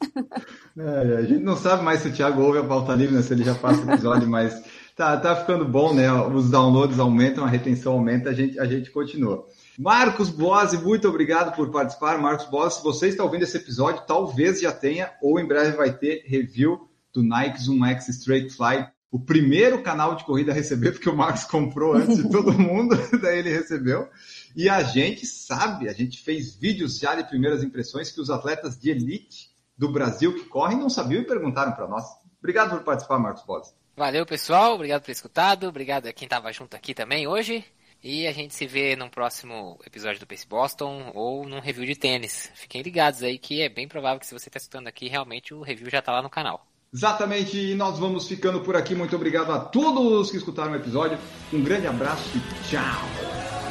É, 0.77 1.17
a 1.17 1.21
gente 1.23 1.43
não 1.43 1.57
sabe 1.57 1.83
mais 1.83 2.01
se 2.01 2.09
o 2.09 2.13
Tiago 2.13 2.43
ouve 2.43 2.59
a 2.59 2.63
pauta 2.63 2.93
livre, 2.93 3.15
né? 3.15 3.23
Se 3.23 3.33
ele 3.33 3.43
já 3.43 3.55
passa 3.55 3.83
o 3.83 3.91
episódio, 3.91 4.27
mas 4.29 4.61
tá, 4.95 5.17
tá 5.17 5.35
ficando 5.35 5.65
bom, 5.65 5.95
né? 5.95 6.11
Os 6.11 6.51
downloads 6.51 6.99
aumentam, 6.99 7.43
a 7.43 7.47
retenção 7.47 7.93
aumenta, 7.93 8.29
a 8.29 8.33
gente, 8.33 8.59
a 8.59 8.65
gente 8.65 8.91
continua. 8.91 9.43
Marcos 9.79 10.29
Bose, 10.29 10.77
muito 10.77 11.07
obrigado 11.07 11.55
por 11.55 11.71
participar. 11.71 12.19
Marcos 12.19 12.45
Bose, 12.45 12.77
se 12.77 12.83
você 12.83 13.07
está 13.07 13.23
ouvindo 13.23 13.41
esse 13.41 13.57
episódio, 13.57 14.03
talvez 14.05 14.61
já 14.61 14.71
tenha, 14.71 15.11
ou 15.23 15.39
em 15.39 15.47
breve 15.47 15.75
vai 15.75 15.91
ter 15.91 16.23
review 16.27 16.87
do 17.11 17.23
Nike 17.23 17.63
Zoom 17.63 17.83
X 17.85 18.09
Straight 18.09 18.55
Fly. 18.55 18.85
O 19.11 19.19
primeiro 19.19 19.81
canal 19.81 20.15
de 20.15 20.23
corrida 20.23 20.51
a 20.51 20.55
receber, 20.55 20.91
porque 20.91 21.09
o 21.09 21.15
Marcos 21.15 21.45
comprou 21.45 21.95
antes 21.95 22.17
de 22.17 22.29
todo 22.29 22.53
mundo, 22.57 22.95
daí 23.19 23.39
ele 23.39 23.49
recebeu. 23.49 24.07
E 24.55 24.69
a 24.69 24.83
gente 24.83 25.25
sabe, 25.25 25.89
a 25.89 25.93
gente 25.93 26.21
fez 26.21 26.55
vídeos 26.55 26.99
já 26.99 27.15
de 27.15 27.23
primeiras 27.23 27.63
impressões 27.63 28.11
que 28.11 28.21
os 28.21 28.29
atletas 28.29 28.77
de 28.77 28.89
elite 28.89 29.49
do 29.77 29.91
Brasil 29.91 30.33
que 30.33 30.45
correm 30.45 30.77
não 30.77 30.89
sabiam 30.89 31.21
e 31.21 31.25
perguntaram 31.25 31.71
para 31.71 31.87
nós. 31.87 32.05
Obrigado 32.39 32.71
por 32.71 32.83
participar, 32.83 33.19
Marcos 33.19 33.43
Bosa. 33.43 33.73
Valeu, 33.95 34.25
pessoal. 34.25 34.75
Obrigado 34.75 35.01
por 35.01 35.07
ter 35.07 35.11
escutado. 35.11 35.67
Obrigado 35.67 36.07
a 36.07 36.13
quem 36.13 36.25
estava 36.25 36.51
junto 36.51 36.75
aqui 36.75 36.93
também 36.93 37.27
hoje. 37.27 37.63
E 38.03 38.25
a 38.25 38.31
gente 38.31 38.55
se 38.55 38.65
vê 38.65 38.95
no 38.95 39.09
próximo 39.09 39.79
episódio 39.85 40.19
do 40.19 40.25
Pace 40.25 40.47
Boston 40.47 41.11
ou 41.13 41.47
num 41.47 41.59
review 41.59 41.85
de 41.85 41.95
tênis. 41.95 42.51
Fiquem 42.55 42.81
ligados 42.81 43.21
aí 43.21 43.37
que 43.37 43.61
é 43.61 43.69
bem 43.69 43.87
provável 43.87 44.19
que 44.19 44.25
se 44.25 44.33
você 44.33 44.49
está 44.49 44.57
escutando 44.57 44.87
aqui, 44.87 45.07
realmente 45.07 45.53
o 45.53 45.61
review 45.61 45.89
já 45.89 45.99
está 45.99 46.11
lá 46.11 46.21
no 46.21 46.29
canal. 46.29 46.65
Exatamente, 46.93 47.57
e 47.57 47.75
nós 47.75 47.99
vamos 47.99 48.27
ficando 48.27 48.61
por 48.61 48.75
aqui. 48.75 48.95
Muito 48.95 49.15
obrigado 49.15 49.51
a 49.51 49.59
todos 49.59 50.31
que 50.31 50.37
escutaram 50.37 50.73
o 50.73 50.75
episódio. 50.75 51.17
Um 51.53 51.63
grande 51.63 51.87
abraço 51.87 52.29
e 52.35 52.69
tchau! 52.69 53.70